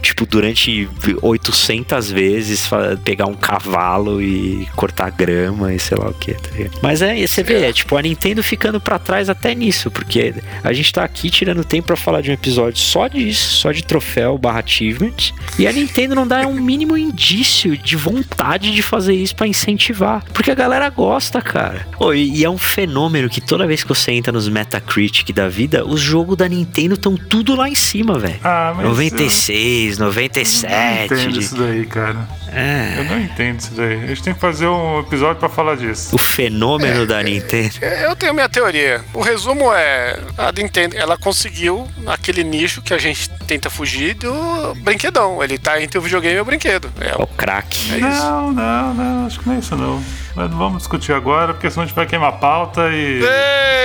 Tipo, 0.01 0.25
durante 0.25 0.87
800 1.21 2.11
vezes, 2.11 2.69
pegar 3.03 3.25
um 3.25 3.33
cavalo 3.33 4.21
e 4.21 4.67
cortar 4.75 5.09
grama 5.11 5.73
e 5.73 5.79
sei 5.79 5.97
lá 5.97 6.09
o 6.09 6.13
que, 6.13 6.33
tá? 6.33 6.49
Mas 6.81 7.01
é, 7.01 7.25
você 7.25 7.41
vê, 7.41 7.63
é 7.63 7.73
tipo 7.73 7.95
a 7.95 8.01
Nintendo 8.01 8.43
ficando 8.43 8.79
pra 8.79 8.99
trás 8.99 9.29
até 9.29 9.55
nisso, 9.55 9.89
porque 9.89 10.33
a 10.63 10.73
gente 10.73 10.91
tá 10.91 11.03
aqui 11.03 11.29
tirando 11.29 11.63
tempo 11.63 11.87
pra 11.87 11.95
falar 11.95 12.21
de 12.21 12.29
um 12.29 12.33
episódio 12.33 12.79
só 12.79 13.07
disso, 13.07 13.55
só 13.55 13.71
de 13.71 13.83
troféu 13.83 14.37
barra 14.37 14.59
achievement, 14.59 15.33
e 15.57 15.67
a 15.67 15.71
Nintendo 15.71 16.15
não 16.15 16.27
dá 16.27 16.45
um 16.47 16.55
mínimo 16.55 16.97
indício 16.97 17.70
de 17.77 17.95
vontade 17.95 18.73
de 18.73 18.81
fazer 18.81 19.13
isso 19.13 19.35
pra 19.35 19.47
incentivar, 19.47 20.23
porque 20.33 20.51
a 20.51 20.55
galera 20.55 20.89
gosta, 20.89 21.41
cara. 21.41 21.87
Ô, 21.99 22.13
e, 22.13 22.39
e 22.39 22.45
é 22.45 22.49
um 22.49 22.57
fenômeno 22.57 23.29
que 23.29 23.41
toda 23.41 23.65
vez 23.67 23.83
que 23.83 23.89
você 23.89 24.11
entra 24.11 24.31
nos 24.31 24.47
Metacritic 24.47 25.31
da 25.33 25.47
vida, 25.47 25.85
os 25.85 25.99
jogos 25.99 26.37
da 26.37 26.47
Nintendo 26.47 26.95
estão 26.95 27.15
tudo 27.15 27.55
lá 27.55 27.67
em 27.69 27.75
cima, 27.75 28.17
velho. 28.19 28.39
Ah, 28.43 28.73
mas 28.75 28.85
96, 28.85 29.93
eu 29.93 29.99
não 29.99 30.07
97. 30.07 31.13
entendo 31.13 31.31
de- 31.33 31.39
isso 31.39 31.55
daí, 31.55 31.85
cara. 31.85 32.27
Eu 32.47 32.57
É. 32.57 33.07
não 33.09 33.19
entendo 33.19 33.59
isso 33.59 33.71
daí. 33.73 34.03
A 34.03 34.07
gente 34.07 34.23
tem 34.23 34.33
que 34.33 34.39
fazer 34.39 34.67
um 34.67 34.99
episódio 34.99 35.37
pra 35.37 35.47
falar 35.49 35.75
disso. 35.77 36.13
O 36.13 36.17
fenômeno 36.17 37.05
da 37.05 37.21
Nintendo. 37.23 37.75
Eu 38.03 38.15
tenho 38.15 38.33
minha 38.33 38.49
teoria. 38.49 39.01
O 39.13 39.21
resumo 39.21 39.71
é: 39.73 40.19
a 40.37 40.51
Nintendo 40.51 40.97
ela 40.97 41.17
conseguiu 41.17 41.87
aquele 42.05 42.43
nicho 42.43 42.81
que 42.81 42.93
a 42.93 42.97
gente 42.97 43.29
tenta 43.47 43.69
fugir 43.69 44.15
do 44.15 44.75
brinquedão. 44.79 45.41
Ele 45.41 45.57
tá 45.57 45.81
entre 45.81 45.97
o 45.97 46.01
videogame 46.01 46.35
e 46.35 46.41
o 46.41 46.45
brinquedo. 46.45 46.91
É, 46.99 47.13
Ó, 47.17 47.23
o 47.23 47.27
craque. 47.61 47.93
é 47.93 47.97
isso. 47.97 48.23
Não, 48.23 48.51
não, 48.51 48.93
não, 48.93 49.25
acho 49.25 49.39
que 49.39 49.47
não 49.47 49.55
é 49.55 49.59
isso 49.59 49.75
não. 49.75 50.03
Mas 50.35 50.49
não 50.49 50.57
vamos 50.57 50.79
discutir 50.79 51.11
agora, 51.13 51.53
porque 51.53 51.69
senão 51.69 51.83
a 51.83 51.85
gente 51.87 51.95
vai 51.95 52.05
queimar 52.05 52.29
a 52.29 52.33
pauta 52.33 52.89
e. 52.91 53.21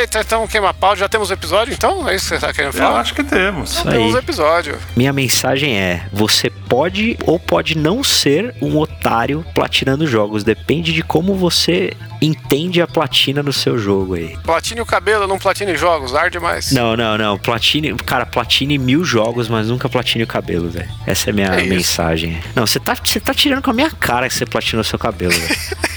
Eita, 0.01 0.21
então 0.21 0.47
queima 0.47 0.73
pau. 0.73 0.95
Já 0.95 1.09
temos 1.09 1.31
o 1.31 1.33
episódio 1.33 1.73
então? 1.75 2.09
É 2.09 2.15
isso 2.15 2.29
que 2.29 2.39
você 2.39 2.47
tá 2.47 2.53
querendo 2.53 2.75
Eu 2.75 2.79
falar? 2.83 3.01
acho 3.01 3.15
que 3.15 3.25
temos. 3.25 3.73
Isso 3.73 3.89
Temos 3.89 4.15
o 4.15 4.19
episódio. 4.19 4.79
Minha 4.97 5.13
mensagem 5.13 5.77
é: 5.77 6.07
você 6.13 6.49
pode 6.51 7.17
ou 7.25 7.39
pode 7.41 7.77
não 7.77 8.03
ser 8.05 8.55
um 8.63 8.77
otário 8.79 9.45
platinando 9.55 10.07
jogos. 10.07 10.45
Depende 10.45 10.93
de 10.93 11.03
como 11.03 11.35
você 11.35 11.93
entende 12.23 12.81
a 12.81 12.87
platina 12.87 13.43
no 13.43 13.53
seu 13.53 13.77
jogo 13.79 14.15
aí. 14.15 14.37
Platine 14.45 14.81
o 14.81 14.87
cabelo, 14.87 15.27
não 15.27 15.39
platine 15.39 15.77
jogos. 15.77 16.15
Arde 16.15 16.39
mais. 16.39 16.71
Não, 16.73 16.97
não, 16.97 17.19
não. 17.19 17.39
Platine, 17.39 17.95
cara, 17.95 18.25
platine 18.25 18.79
mil 18.79 19.05
jogos, 19.05 19.49
mas 19.49 19.69
nunca 19.69 19.89
platine 19.89 20.25
o 20.25 20.27
cabelo, 20.27 20.69
velho. 20.71 20.89
Essa 21.07 21.29
é 21.29 21.33
a 21.33 21.35
minha 21.35 21.49
É 21.55 21.61
isso. 21.61 21.69
mensagem. 21.69 22.41
Não, 22.55 22.67
você 22.67 22.79
tá, 22.79 22.95
você 23.03 23.19
tá 23.21 23.35
tirando 23.35 23.63
com 23.63 23.71
a 23.71 23.75
minha 23.75 23.91
cara 23.91 24.29
que 24.29 24.35
você 24.35 24.47
platinou 24.47 24.85
seu 24.85 24.99
cabelo, 24.99 25.33
velho. 25.33 25.57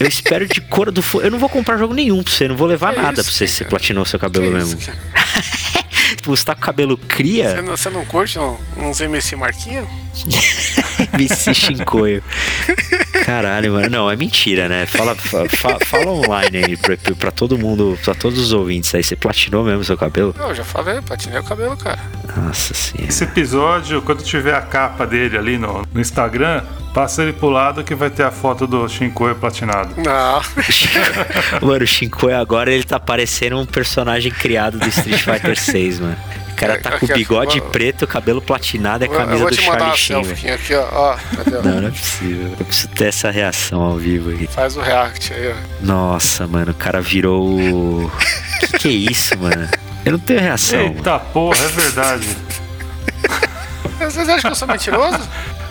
Eu 0.00 0.06
espero 0.06 0.46
de 0.46 0.60
cor 0.60 0.90
do 0.90 1.02
fogo. 1.02 1.24
Eu 1.24 1.30
não 1.30 1.38
vou 1.38 1.48
comprar 1.48 1.76
jogo 1.78 1.92
nenhum 1.94 2.22
pra 2.22 2.32
você, 2.32 2.46
não 2.48 2.56
vou 2.56 2.66
levar 2.66 2.94
Que 2.94 3.00
nada 3.00 3.20
isso, 3.20 3.24
pra 3.24 3.32
você 3.32 3.46
se 3.46 3.64
platinou 3.64 4.04
seu 4.04 4.18
cabelo 4.18 4.46
isso, 4.58 4.76
mesmo. 4.76 4.80
cara? 4.80 4.98
Tipo, 6.08 6.34
você 6.34 6.42
tá 6.42 6.54
com 6.54 6.62
o 6.62 6.64
cabelo 6.64 6.96
cria, 6.96 7.50
Você 7.50 7.62
não, 7.62 7.76
você 7.76 7.90
não 7.90 8.04
curte 8.06 8.38
um- 8.38 8.56
uns 8.78 8.98
MC 9.00 9.36
Marquinho? 9.36 9.86
MC 11.12 11.52
Shinkoio. 11.54 12.22
Caralho, 13.24 13.72
mano. 13.74 13.90
Não, 13.90 14.10
é 14.10 14.16
mentira, 14.16 14.68
né? 14.68 14.86
Fala, 14.86 15.14
fa- 15.14 15.46
fa- 15.48 15.78
fala 15.84 16.10
online 16.10 16.64
aí 16.64 16.76
pra, 16.76 16.96
pra 17.14 17.30
todo 17.30 17.58
mundo, 17.58 17.98
pra 18.02 18.14
todos 18.14 18.38
os 18.38 18.52
ouvintes 18.52 18.94
aí. 18.94 19.02
Você 19.04 19.16
platinou 19.16 19.64
mesmo 19.64 19.84
seu 19.84 19.96
cabelo? 19.98 20.34
Não, 20.38 20.48
eu 20.48 20.54
já 20.54 20.64
falei, 20.64 21.00
platinei 21.02 21.38
o 21.40 21.44
cabelo, 21.44 21.76
cara. 21.76 22.00
Nossa 22.36 22.72
senhora. 22.74 23.08
Esse 23.10 23.24
episódio, 23.24 24.00
quando 24.02 24.22
tiver 24.22 24.54
a 24.54 24.62
capa 24.62 25.06
dele 25.06 25.36
ali 25.36 25.58
no, 25.58 25.86
no 25.92 26.00
Instagram, 26.00 26.62
passa 26.98 27.22
ele 27.22 27.32
pro 27.32 27.48
lado 27.48 27.84
que 27.84 27.94
vai 27.94 28.10
ter 28.10 28.24
a 28.24 28.30
foto 28.32 28.66
do 28.66 28.88
Shinkoi 28.88 29.32
platinado. 29.36 29.94
Não. 29.96 30.42
Mano, 31.64 31.84
o 31.84 31.86
Shinkoi 31.86 32.32
agora 32.34 32.72
ele 32.72 32.82
tá 32.82 32.98
parecendo 32.98 33.56
um 33.56 33.64
personagem 33.64 34.32
criado 34.32 34.80
do 34.80 34.88
Street 34.88 35.22
Fighter 35.22 35.54
6, 35.62 36.00
mano. 36.00 36.16
O 36.50 36.54
cara 36.56 36.80
tá 36.80 36.98
com 36.98 37.06
o 37.06 37.08
bigode 37.08 37.60
preto, 37.60 38.04
cabelo 38.04 38.42
platinado 38.42 39.04
e 39.04 39.08
camisa 39.08 39.36
vou 39.38 39.48
do 39.48 39.56
te 39.56 39.64
mandar 39.64 39.84
uma 39.84 39.94
Charlie 39.96 40.34
Sheen, 40.34 40.42
velho. 40.48 40.54
aqui, 40.56 40.74
ó. 40.74 40.88
ó? 40.92 41.16
Não, 41.62 41.80
não 41.82 41.86
é 41.88 41.90
possível. 41.92 42.56
Eu 42.58 42.64
preciso 42.66 42.88
ter 42.88 43.04
essa 43.06 43.30
reação 43.30 43.80
ao 43.80 43.96
vivo 43.96 44.30
aqui. 44.34 44.48
Faz 44.48 44.76
o 44.76 44.80
react 44.80 45.32
aí, 45.32 45.52
ó. 45.52 45.54
Nossa, 45.80 46.48
mano, 46.48 46.72
o 46.72 46.74
cara 46.74 47.00
virou. 47.00 47.46
o- 47.48 48.10
Que 48.58 48.78
que 48.78 48.88
é 48.88 49.12
isso, 49.12 49.38
mano? 49.38 49.68
Eu 50.04 50.10
não 50.12 50.18
tenho 50.18 50.40
reação. 50.40 50.80
mano. 50.82 50.96
Eita 50.96 51.16
porra, 51.20 51.64
é 51.64 51.68
verdade. 51.68 52.28
Vocês 54.00 54.28
acham 54.28 54.40
que 54.40 54.46
eu 54.48 54.54
sou 54.56 54.66
mentiroso? 54.66 55.20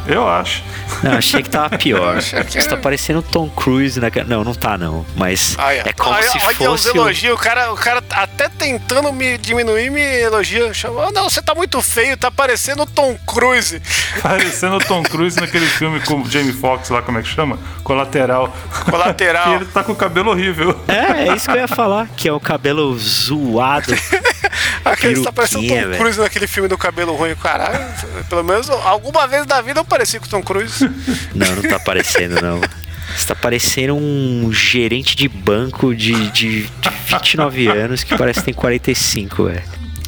Eu 0.08 0.26
acho. 0.26 0.64
Não, 1.04 1.14
achei 1.14 1.42
que 1.44 1.50
tava 1.50 1.78
pior. 1.78 2.18
que 2.46 2.62
Você 2.62 2.68
tá 2.68 2.78
parecendo 2.78 3.20
o 3.20 3.24
Tom 3.24 3.50
Cruise 3.50 4.00
naquela. 4.00 4.28
Não, 4.28 4.44
não 4.44 4.54
tá 4.54 4.78
não. 4.78 5.06
Mas 5.16 5.56
Aí, 5.60 5.80
ó. 5.86 5.90
é 5.90 5.94
como 5.94 6.16
se 6.22 6.30
olha 6.30 6.48
os 6.48 6.56
fosse. 6.84 6.90
o- 6.90 6.96
elogios, 6.96 7.34
o 7.36 7.38
cara, 7.38 7.72
o 7.72 7.76
cara 7.76 8.04
até 8.12 8.50
tentando 8.50 9.12
me 9.14 9.38
diminuir, 9.38 9.90
me 9.90 10.02
elogia. 10.02 10.74
Chama, 10.74 11.08
"Ah, 11.08 11.12
não, 11.12 11.30
você 11.30 11.42
tá 11.42 11.54
muito 11.56 11.82
feio, 11.82 12.18
tá 12.18 12.30
parecendo 12.32 12.84
o 12.84 12.86
Tom 12.86 13.18
Cruise. 13.26 13.82
Parecendo 14.22 14.78
o 14.78 14.80
Tom 14.80 15.04
Cruise 15.04 15.40
naquele 15.40 15.66
filme 15.68 16.00
com 16.02 16.22
o 16.22 16.30
Jamie 16.30 16.54
Foxx 16.54 16.90
lá, 16.90 17.02
como 17.02 17.20
é 17.20 17.22
que 17.22 17.28
chama? 17.30 17.58
Colateral. 17.84 18.54
Colateral. 18.90 19.52
E 19.52 19.56
ele 19.58 19.66
tá 19.66 19.84
com 19.84 19.92
o 19.92 19.96
cabelo 19.96 20.32
horrível. 20.32 20.80
É, 20.88 21.28
é 21.30 21.36
isso 21.36 21.46
que 21.46 21.52
eu 21.56 21.62
ia 21.62 21.68
falar. 21.68 22.08
Que 22.16 22.28
é 22.28 22.34
o 22.34 22.40
cabelo 22.40 22.98
zoado. 22.98 23.94
Aquele 24.94 25.22
tá 25.24 25.32
parecendo 25.32 25.64
o 25.66 25.68
Tom. 25.68 25.98
Cruise 25.98 26.20
naquele 26.20 26.48
filme 26.48 26.68
do 26.70 26.78
cabelo 26.78 27.16
ruim, 27.16 27.36
caralho. 27.36 27.86
Pelo 28.30 28.44
menos 28.44 28.70
alguma 28.70 29.28
vez 29.28 29.46
da 29.46 29.62
vida 29.62 29.80
eu 29.80 29.86
pareci 29.86 30.20
com 30.20 30.26
o 30.26 30.30
Tom 30.30 30.42
Cruise. 30.44 30.84
Não, 31.34 31.56
não 31.56 31.64
tá 31.64 31.80
parecendo, 31.80 32.42
não. 32.42 32.60
Você 33.16 33.28
tá 33.28 33.36
parecendo 33.36 33.96
um 33.96 34.50
gerente 34.52 35.16
de 35.16 35.28
banco 35.28 35.96
de, 35.96 36.14
de, 36.32 36.64
de 36.64 36.70
29 37.08 37.68
anos 37.68 38.04
que 38.04 38.18
parece 38.18 38.40
que 38.40 38.46
tem 38.46 38.54
45, 38.54 39.46
velho. 39.46 39.64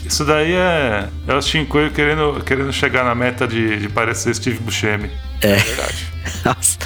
Isso 0.05 0.25
daí 0.25 0.53
é, 0.53 1.07
é 1.27 1.33
o 1.35 1.41
Shinkoi 1.41 1.91
querendo, 1.91 2.41
querendo 2.43 2.73
chegar 2.73 3.03
na 3.03 3.13
meta 3.13 3.47
de, 3.47 3.77
de 3.77 3.89
parecer 3.89 4.33
Steve 4.35 4.57
Buscemi. 4.59 5.09
É. 5.41 5.55
Verdade. 5.55 6.07
Nossa, 6.43 6.77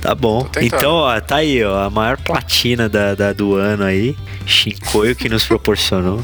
tá 0.00 0.14
bom. 0.14 0.48
Então, 0.60 0.92
ó, 0.94 1.20
tá 1.20 1.36
aí, 1.36 1.62
ó, 1.64 1.84
a 1.84 1.90
maior 1.90 2.18
platina 2.18 2.88
da, 2.88 3.14
da- 3.14 3.32
do 3.32 3.54
ano 3.54 3.84
aí. 3.84 4.16
Shinkoio 4.44 5.14
que 5.14 5.28
nos 5.28 5.44
proporcionou. 5.44 6.22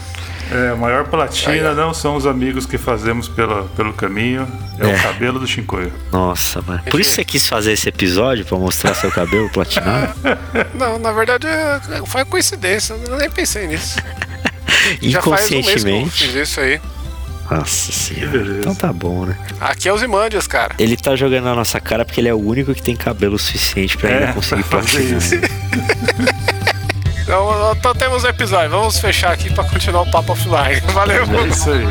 É, 0.51 0.71
a 0.71 0.77
maior 0.77 1.05
platina 1.07 1.75
não 1.75 1.93
são 1.93 2.17
os 2.17 2.27
amigos 2.27 2.65
que 2.65 2.79
fazemos 2.79 3.29
pela, 3.29 3.65
pelo 3.77 3.93
caminho, 3.93 4.47
é, 4.79 4.91
É. 4.91 4.97
o 4.97 5.03
cabelo 5.03 5.39
do 5.39 5.47
Shinkoi. 5.47 5.93
Nossa, 6.11 6.63
mano. 6.63 6.83
Por 6.91 7.01
isso 7.01 7.11
você 7.11 7.25
quis 7.25 7.47
fazer 7.47 7.73
esse 7.73 7.89
episódio 7.89 8.45
pra 8.47 8.57
mostrar 8.57 8.95
seu 8.95 9.11
cabelo 9.11 9.51
platinado? 9.51 10.15
Não, 10.75 10.99
na 10.99 11.13
verdade 11.13 11.47
é- 11.47 11.81
foi 12.07 12.25
coincidência, 12.25 12.95
eu 13.09 13.17
nem 13.19 13.31
pensei 13.31 13.67
nisso. 13.67 13.99
Já 15.03 15.21
faz 15.21 15.51
um 15.51 15.55
mês 15.57 15.67
que 15.67 15.89
eu 15.91 15.97
Inconscientemente. 15.97 16.25
fiz 16.29 16.35
isso 16.35 16.61
aí. 16.61 16.81
Nossa 17.51 17.93
senhora. 17.93 18.59
Então 18.61 18.75
tá 18.75 18.93
bom, 18.93 19.25
né? 19.25 19.39
Aqui 19.59 19.89
é 19.89 19.93
os 19.93 20.03
Imandias, 20.03 20.47
cara. 20.47 20.75
Ele 20.79 20.97
tá 20.99 21.17
jogando 21.17 21.45
na 21.45 21.55
nossa 21.55 21.81
cara 21.81 22.05
porque 22.05 22.21
ele 22.21 22.29
é 22.29 22.35
o 22.35 22.39
único 22.39 22.75
que 22.75 22.83
tem 22.83 22.95
cabelo 22.95 23.39
suficiente 23.39 23.97
pra 23.97 24.11
ainda 24.11 24.25
É, 24.27 24.33
conseguir 24.35 24.65
pra 24.65 24.81
fazer 24.83 25.19
platinar. 25.41 26.48
Então, 27.69 27.91
Então, 27.91 27.95
temos 27.95 28.25
o 28.25 28.29
episódio. 28.29 28.71
Vamos 28.71 28.99
fechar 28.99 29.33
aqui 29.33 29.53
pra 29.53 29.65
continuar 29.65 30.03
o 30.03 30.11
papo 30.11 30.33
offline. 30.33 30.81
Valeu. 30.93 31.25
É 31.25 31.47
isso 31.49 31.71
aí. 31.71 31.87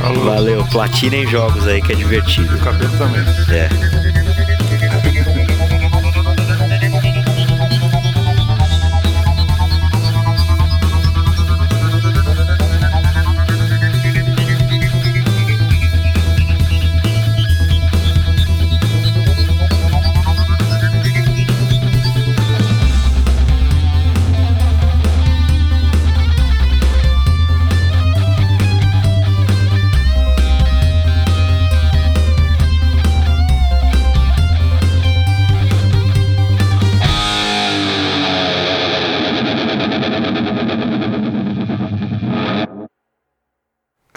Falou. 0.00 0.24
Valeu, 0.24 0.64
platina 0.66 1.16
em 1.16 1.26
jogos 1.26 1.66
aí 1.66 1.80
que 1.80 1.92
é 1.92 1.94
divertido. 1.94 2.54
O 2.56 2.60
cabelo 2.60 2.96
também. 2.98 3.22
É. 3.50 4.19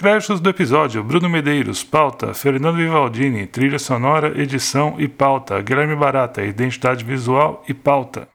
Créditos 0.04 0.38
do 0.38 0.50
episódio: 0.50 1.02
Bruno 1.02 1.30
Medeiros, 1.30 1.82
pauta, 1.82 2.34
Fernando 2.34 2.76
Vivaldini, 2.76 3.46
trilha 3.46 3.78
sonora, 3.78 4.38
edição 4.38 4.96
e 4.98 5.08
pauta, 5.08 5.62
Guilherme 5.62 5.96
Barata, 5.96 6.44
identidade 6.44 7.02
visual 7.02 7.64
e 7.66 7.72
pauta. 7.72 8.28